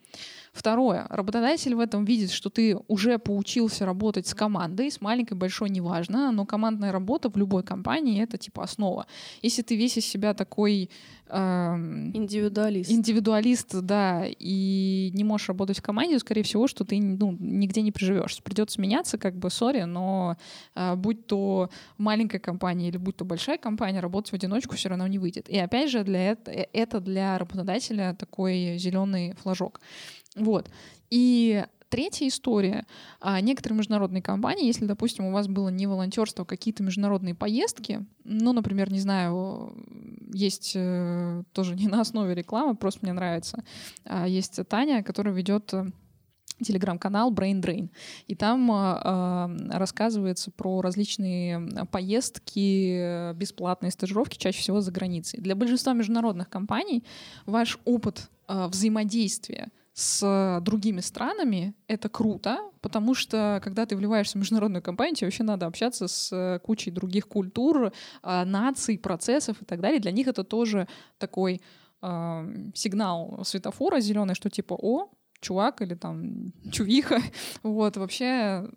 Второе. 0.52 1.06
Работодатель 1.08 1.74
в 1.74 1.80
этом 1.80 2.04
видит, 2.04 2.30
что 2.30 2.50
ты 2.50 2.76
уже 2.86 3.18
поучился 3.18 3.86
работать 3.86 4.26
с 4.26 4.34
командой, 4.34 4.90
с 4.90 5.00
маленькой, 5.00 5.32
большой, 5.32 5.70
неважно, 5.70 6.30
но 6.30 6.44
командная 6.44 6.92
работа 6.92 7.30
в 7.30 7.36
любой 7.38 7.62
компании— 7.62 8.22
это 8.24 8.36
типа 8.36 8.64
основа. 8.64 9.06
Если 9.40 9.62
ты 9.62 9.76
весь 9.76 9.96
из 9.96 10.04
себя 10.04 10.34
такой... 10.34 10.90
Эм, 11.28 12.14
индивидуалист. 12.14 12.90
Индивидуалист, 12.90 13.80
да, 13.80 14.26
и 14.26 15.10
не 15.14 15.24
можешь 15.24 15.48
работать 15.48 15.78
в 15.78 15.82
команде, 15.82 16.18
скорее 16.18 16.42
всего, 16.42 16.68
что 16.68 16.84
ты 16.84 17.00
ну, 17.00 17.34
нигде 17.40 17.80
не 17.80 17.90
приживешь. 17.90 18.42
Придется 18.42 18.78
меняться, 18.78 19.16
как 19.16 19.34
бы, 19.34 19.48
сори, 19.48 19.84
но 19.84 20.36
э, 20.74 20.96
будь 20.96 21.26
то 21.26 21.70
маленькая 21.96 22.40
компания 22.40 22.88
или 22.88 22.98
будь 22.98 23.16
то 23.16 23.24
большая 23.24 23.56
компания, 23.56 24.00
работать 24.00 24.32
в 24.32 24.34
одиночку 24.34 24.76
все 24.76 24.90
равно 24.90 25.06
не 25.06 25.18
выйдет. 25.18 25.48
И 25.48 25.58
опять 25.58 25.90
же, 25.90 26.04
для 26.04 26.32
это, 26.32 26.50
э, 26.50 26.66
это 26.74 27.00
для 27.00 27.38
работодателя 27.38 28.14
такой 28.18 28.76
зеленый 28.76 29.34
флажок. 29.42 29.80
Вот. 30.36 30.70
И 31.10 31.64
третья 31.92 32.26
история. 32.26 32.86
А, 33.20 33.38
некоторые 33.42 33.76
международные 33.76 34.22
компании, 34.22 34.66
если, 34.66 34.86
допустим, 34.86 35.26
у 35.26 35.32
вас 35.32 35.46
было 35.46 35.68
не 35.68 35.86
волонтерство, 35.86 36.44
а 36.44 36.46
какие-то 36.46 36.82
международные 36.82 37.34
поездки, 37.34 38.06
ну, 38.24 38.54
например, 38.54 38.90
не 38.90 38.98
знаю, 38.98 39.74
есть 40.32 40.72
э, 40.74 41.42
тоже 41.52 41.74
не 41.74 41.88
на 41.88 42.00
основе 42.00 42.34
рекламы, 42.34 42.76
просто 42.76 43.00
мне 43.02 43.12
нравится, 43.12 43.62
а, 44.06 44.26
есть 44.26 44.58
Таня, 44.68 45.02
которая 45.02 45.34
ведет 45.34 45.74
э, 45.74 45.90
телеграм-канал 46.62 47.30
Brain 47.30 47.60
Drain. 47.60 47.90
И 48.26 48.34
там 48.34 48.72
э, 48.72 49.76
рассказывается 49.76 50.50
про 50.50 50.80
различные 50.80 51.60
поездки, 51.90 53.34
бесплатные 53.34 53.90
стажировки, 53.90 54.38
чаще 54.38 54.60
всего 54.60 54.80
за 54.80 54.92
границей. 54.92 55.40
Для 55.40 55.54
большинства 55.54 55.92
международных 55.92 56.48
компаний 56.48 57.04
ваш 57.44 57.78
опыт 57.84 58.30
э, 58.48 58.66
взаимодействия 58.68 59.70
с 59.94 60.60
другими 60.62 61.00
странами, 61.00 61.74
это 61.86 62.08
круто, 62.08 62.58
потому 62.80 63.14
что 63.14 63.60
когда 63.62 63.84
ты 63.84 63.94
вливаешься 63.94 64.38
в 64.38 64.40
международную 64.40 64.82
компанию, 64.82 65.16
тебе 65.16 65.26
вообще 65.26 65.42
надо 65.42 65.66
общаться 65.66 66.08
с 66.08 66.60
кучей 66.64 66.90
других 66.90 67.28
культур, 67.28 67.92
а, 68.22 68.44
наций, 68.44 68.98
процессов 68.98 69.60
и 69.60 69.64
так 69.64 69.80
далее. 69.80 70.00
Для 70.00 70.12
них 70.12 70.26
это 70.28 70.44
тоже 70.44 70.88
такой 71.18 71.60
э, 72.00 72.70
сигнал 72.74 73.40
светофора 73.44 74.00
зеленый, 74.00 74.34
что 74.34 74.48
типа, 74.48 74.74
о, 74.80 75.10
чувак 75.40 75.82
или 75.82 75.94
там 75.94 76.52
чувиха, 76.70 77.20
вот, 77.62 77.96
вообще 77.98 78.68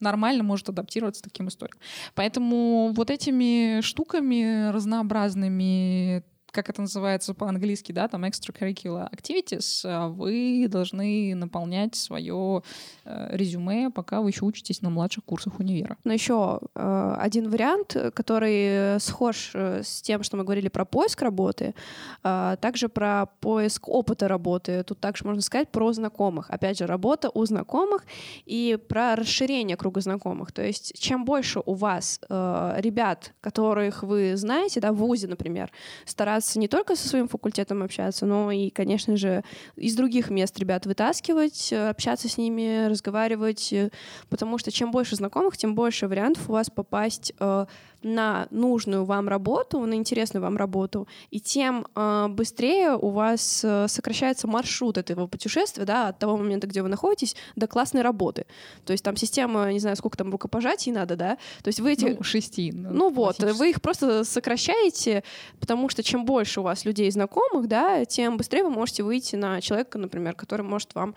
нормально 0.00 0.42
может 0.42 0.68
адаптироваться 0.68 1.22
к 1.22 1.24
таким 1.24 1.48
историям. 1.48 1.78
Поэтому 2.14 2.92
вот 2.94 3.10
этими 3.10 3.80
штуками 3.82 4.70
разнообразными 4.70 6.24
как 6.52 6.68
это 6.68 6.82
называется 6.82 7.34
по-английски, 7.34 7.92
да, 7.92 8.08
там 8.08 8.24
extracurricular 8.24 9.10
activities, 9.10 9.82
а 9.84 10.08
вы 10.08 10.66
должны 10.68 11.34
наполнять 11.34 11.96
свое 11.96 12.62
э, 13.04 13.36
резюме, 13.36 13.90
пока 13.90 14.20
вы 14.20 14.30
еще 14.30 14.44
учитесь 14.44 14.82
на 14.82 14.90
младших 14.90 15.24
курсах 15.24 15.58
универа. 15.58 15.96
Но 16.04 16.12
еще 16.12 16.60
э, 16.74 17.14
один 17.18 17.50
вариант, 17.50 17.96
который 18.14 19.00
схож 19.00 19.52
э, 19.54 19.82
с 19.82 20.02
тем, 20.02 20.22
что 20.22 20.36
мы 20.36 20.44
говорили 20.44 20.68
про 20.68 20.84
поиск 20.84 21.22
работы, 21.22 21.74
э, 22.22 22.56
также 22.60 22.88
про 22.88 23.26
поиск 23.40 23.88
опыта 23.88 24.28
работы. 24.28 24.84
Тут 24.84 25.00
также 25.00 25.24
можно 25.24 25.40
сказать 25.40 25.70
про 25.70 25.92
знакомых. 25.92 26.50
Опять 26.50 26.78
же, 26.78 26.86
работа 26.86 27.30
у 27.32 27.44
знакомых 27.46 28.04
и 28.44 28.78
про 28.88 29.16
расширение 29.16 29.76
круга 29.76 30.02
знакомых. 30.02 30.52
То 30.52 30.62
есть 30.62 31.00
чем 31.00 31.24
больше 31.24 31.62
у 31.64 31.74
вас 31.74 32.20
ребят, 32.28 33.32
которых 33.40 34.02
вы 34.02 34.36
знаете, 34.36 34.80
да, 34.80 34.92
в 34.92 34.96
ВУЗе, 34.96 35.28
например, 35.28 35.70
стараться 36.04 36.41
стараться 36.42 36.58
не 36.58 36.68
только 36.68 36.96
со 36.96 37.08
своим 37.08 37.28
факультетом 37.28 37.82
общаться, 37.82 38.26
но 38.26 38.50
и, 38.50 38.70
конечно 38.70 39.16
же, 39.16 39.42
из 39.76 39.94
других 39.94 40.30
мест 40.30 40.58
ребят 40.58 40.86
вытаскивать, 40.86 41.72
э, 41.72 41.88
общаться 41.88 42.28
с 42.28 42.36
ними, 42.36 42.86
разговаривать, 42.88 43.72
э, 43.72 43.90
потому 44.28 44.58
что 44.58 44.70
чем 44.70 44.90
больше 44.90 45.16
знакомых, 45.16 45.56
тем 45.56 45.74
больше 45.74 46.08
вариантов 46.08 46.48
у 46.48 46.52
вас 46.52 46.68
попасть 46.70 47.32
э, 47.38 47.66
на 48.02 48.46
нужную 48.50 49.04
вам 49.04 49.28
работу, 49.28 49.80
на 49.86 49.94
интересную 49.94 50.42
вам 50.42 50.56
работу, 50.56 51.08
и 51.30 51.40
тем 51.40 51.86
э, 51.94 52.26
быстрее 52.28 52.96
у 52.96 53.10
вас 53.10 53.62
э, 53.64 53.86
сокращается 53.88 54.48
маршрут 54.48 54.98
этого 54.98 55.26
путешествия, 55.26 55.84
да, 55.84 56.08
от 56.08 56.18
того 56.18 56.36
момента, 56.36 56.66
где 56.66 56.82
вы 56.82 56.88
находитесь, 56.88 57.36
до 57.56 57.66
классной 57.66 58.02
работы. 58.02 58.46
То 58.84 58.92
есть 58.92 59.04
там 59.04 59.16
система, 59.16 59.72
не 59.72 59.80
знаю, 59.80 59.96
сколько 59.96 60.16
там 60.16 60.30
рукопожатий 60.30 60.92
надо, 60.92 61.16
да, 61.16 61.38
то 61.62 61.68
есть 61.68 61.80
вы 61.80 61.92
эти... 61.92 62.04
Ну, 62.04 62.22
шести. 62.22 62.72
Ну, 62.72 62.90
ну 62.92 63.10
вот, 63.10 63.38
вы 63.38 63.70
их 63.70 63.80
просто 63.80 64.24
сокращаете, 64.24 65.22
потому 65.60 65.88
что 65.88 66.02
чем 66.02 66.24
больше 66.24 66.60
у 66.60 66.62
вас 66.62 66.84
людей 66.84 67.10
знакомых, 67.10 67.68
да, 67.68 68.04
тем 68.04 68.36
быстрее 68.36 68.64
вы 68.64 68.70
можете 68.70 69.02
выйти 69.02 69.36
на 69.36 69.60
человека, 69.60 69.98
например, 69.98 70.34
который 70.34 70.62
может 70.62 70.94
вам 70.94 71.14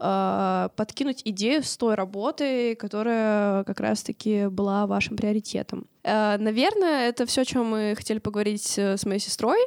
э, 0.00 0.68
подкинуть 0.76 1.22
идею 1.24 1.62
с 1.62 1.76
той 1.76 1.94
работы, 1.94 2.74
которая 2.76 3.64
как 3.64 3.80
раз-таки 3.80 4.46
была 4.46 4.86
вашим 4.86 5.16
приоритетом. 5.16 5.86
Э, 6.04 6.36
наверное, 6.38 7.08
это 7.08 7.24
все, 7.24 7.42
о 7.42 7.44
чем 7.44 7.66
мы 7.66 7.94
хотели 7.96 8.18
поговорить 8.18 8.74
э, 8.76 8.96
с 8.96 9.06
моей 9.06 9.20
сестрой 9.20 9.58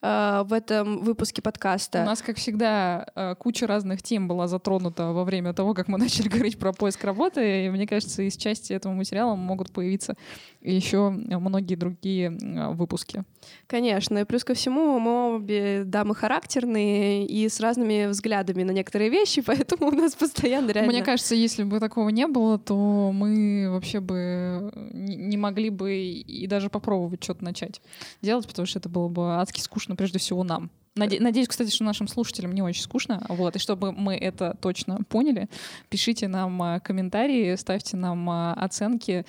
э, 0.00 0.42
в 0.46 0.52
этом 0.52 1.00
выпуске 1.00 1.42
подкаста. 1.42 2.02
У 2.02 2.06
нас, 2.06 2.22
как 2.22 2.36
всегда, 2.36 3.34
куча 3.38 3.66
разных 3.66 4.02
тем 4.02 4.28
была 4.28 4.46
затронута 4.46 5.12
во 5.12 5.24
время 5.24 5.52
того, 5.52 5.74
как 5.74 5.88
мы 5.88 5.98
начали 5.98 6.28
говорить 6.28 6.58
про 6.58 6.72
поиск 6.72 7.02
работы. 7.04 7.66
И 7.66 7.70
мне 7.70 7.86
кажется, 7.86 8.22
из 8.22 8.36
части 8.36 8.72
этого 8.72 8.92
материала 8.92 9.34
могут 9.34 9.72
появиться 9.72 10.16
еще 10.60 11.10
многие 11.10 11.74
другие 11.74 12.30
выпуски. 12.72 13.24
Конечно. 13.66 14.18
И 14.18 14.24
плюс 14.24 14.44
ко 14.44 14.54
всему, 14.54 14.98
мы 14.98 15.36
обе 15.36 15.82
дамы 15.84 16.14
характерные 16.14 17.26
и 17.26 17.48
с 17.48 17.60
разными 17.60 18.06
взглядами 18.06 18.62
на 18.62 18.72
некоторые 18.72 19.10
вещи, 19.10 19.42
поэтому 19.46 19.88
у 19.88 19.90
нас 19.90 20.14
постоянно 20.14 20.70
реально... 20.70 20.92
Мне 20.92 21.02
кажется, 21.02 21.34
если 21.34 21.64
бы 21.64 21.80
такого 21.80 22.10
не 22.10 22.26
было, 22.26 22.58
то 22.58 23.10
мы 23.12 23.68
вообще 23.70 24.00
бы 24.00 24.70
не 24.92 25.36
могли 25.36 25.70
бы 25.70 25.79
бы 25.80 25.96
и 25.96 26.46
даже 26.46 26.68
попробовать 26.68 27.24
что-то 27.24 27.42
начать 27.44 27.80
делать, 28.22 28.46
потому 28.46 28.66
что 28.66 28.78
это 28.78 28.88
было 28.88 29.08
бы 29.08 29.36
адски 29.36 29.60
скучно 29.60 29.96
прежде 29.96 30.18
всего 30.18 30.44
нам. 30.44 30.70
Наде- 30.96 31.20
надеюсь, 31.20 31.48
кстати, 31.48 31.70
что 31.70 31.84
нашим 31.84 32.08
слушателям 32.08 32.52
не 32.52 32.62
очень 32.62 32.82
скучно. 32.82 33.24
Вот, 33.28 33.56
и 33.56 33.58
чтобы 33.58 33.92
мы 33.92 34.16
это 34.16 34.56
точно 34.60 34.98
поняли, 35.08 35.48
пишите 35.88 36.28
нам 36.28 36.60
а, 36.62 36.80
комментарии, 36.80 37.56
ставьте 37.56 37.96
нам 37.96 38.28
а, 38.28 38.52
оценки. 38.54 39.24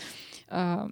А, 0.50 0.90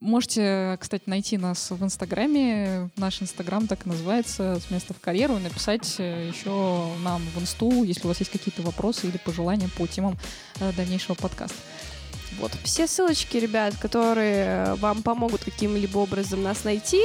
можете, 0.00 0.78
кстати, 0.80 1.02
найти 1.06 1.36
нас 1.36 1.70
в 1.70 1.82
Инстаграме. 1.82 2.90
Наш 2.96 3.20
Инстаграм 3.20 3.66
так 3.66 3.84
и 3.84 3.88
называется 3.88 4.60
«С 4.60 4.70
места 4.70 4.94
в 4.94 5.00
карьеру» 5.00 5.36
и 5.36 5.42
написать 5.42 5.96
э, 5.98 6.28
еще 6.28 6.88
нам 7.02 7.20
в 7.34 7.40
Инсту, 7.40 7.82
если 7.82 8.04
у 8.04 8.08
вас 8.08 8.20
есть 8.20 8.30
какие-то 8.30 8.62
вопросы 8.62 9.08
или 9.08 9.18
пожелания 9.18 9.68
по 9.76 9.86
темам 9.86 10.16
э, 10.60 10.72
дальнейшего 10.72 11.14
подкаста. 11.14 11.56
Вот. 12.38 12.52
Все 12.64 12.86
ссылочки, 12.86 13.36
ребят, 13.36 13.74
которые 13.78 14.74
вам 14.74 15.02
помогут 15.02 15.44
каким-либо 15.44 15.98
образом 15.98 16.42
нас 16.42 16.64
найти 16.64 17.00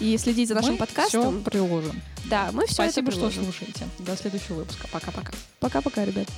и 0.00 0.16
следить 0.18 0.48
за 0.48 0.54
нашим 0.54 0.72
мы 0.72 0.78
подкастом. 0.78 1.40
все 1.40 1.50
приложим. 1.50 2.00
Да, 2.24 2.50
мы 2.52 2.66
все 2.66 2.74
Спасибо, 2.74 3.10
это 3.10 3.18
что 3.18 3.30
слушаете. 3.30 3.86
До 3.98 4.16
следующего 4.16 4.56
выпуска. 4.56 4.88
Пока-пока. 4.88 5.32
Пока-пока, 5.60 6.04
ребят. 6.04 6.28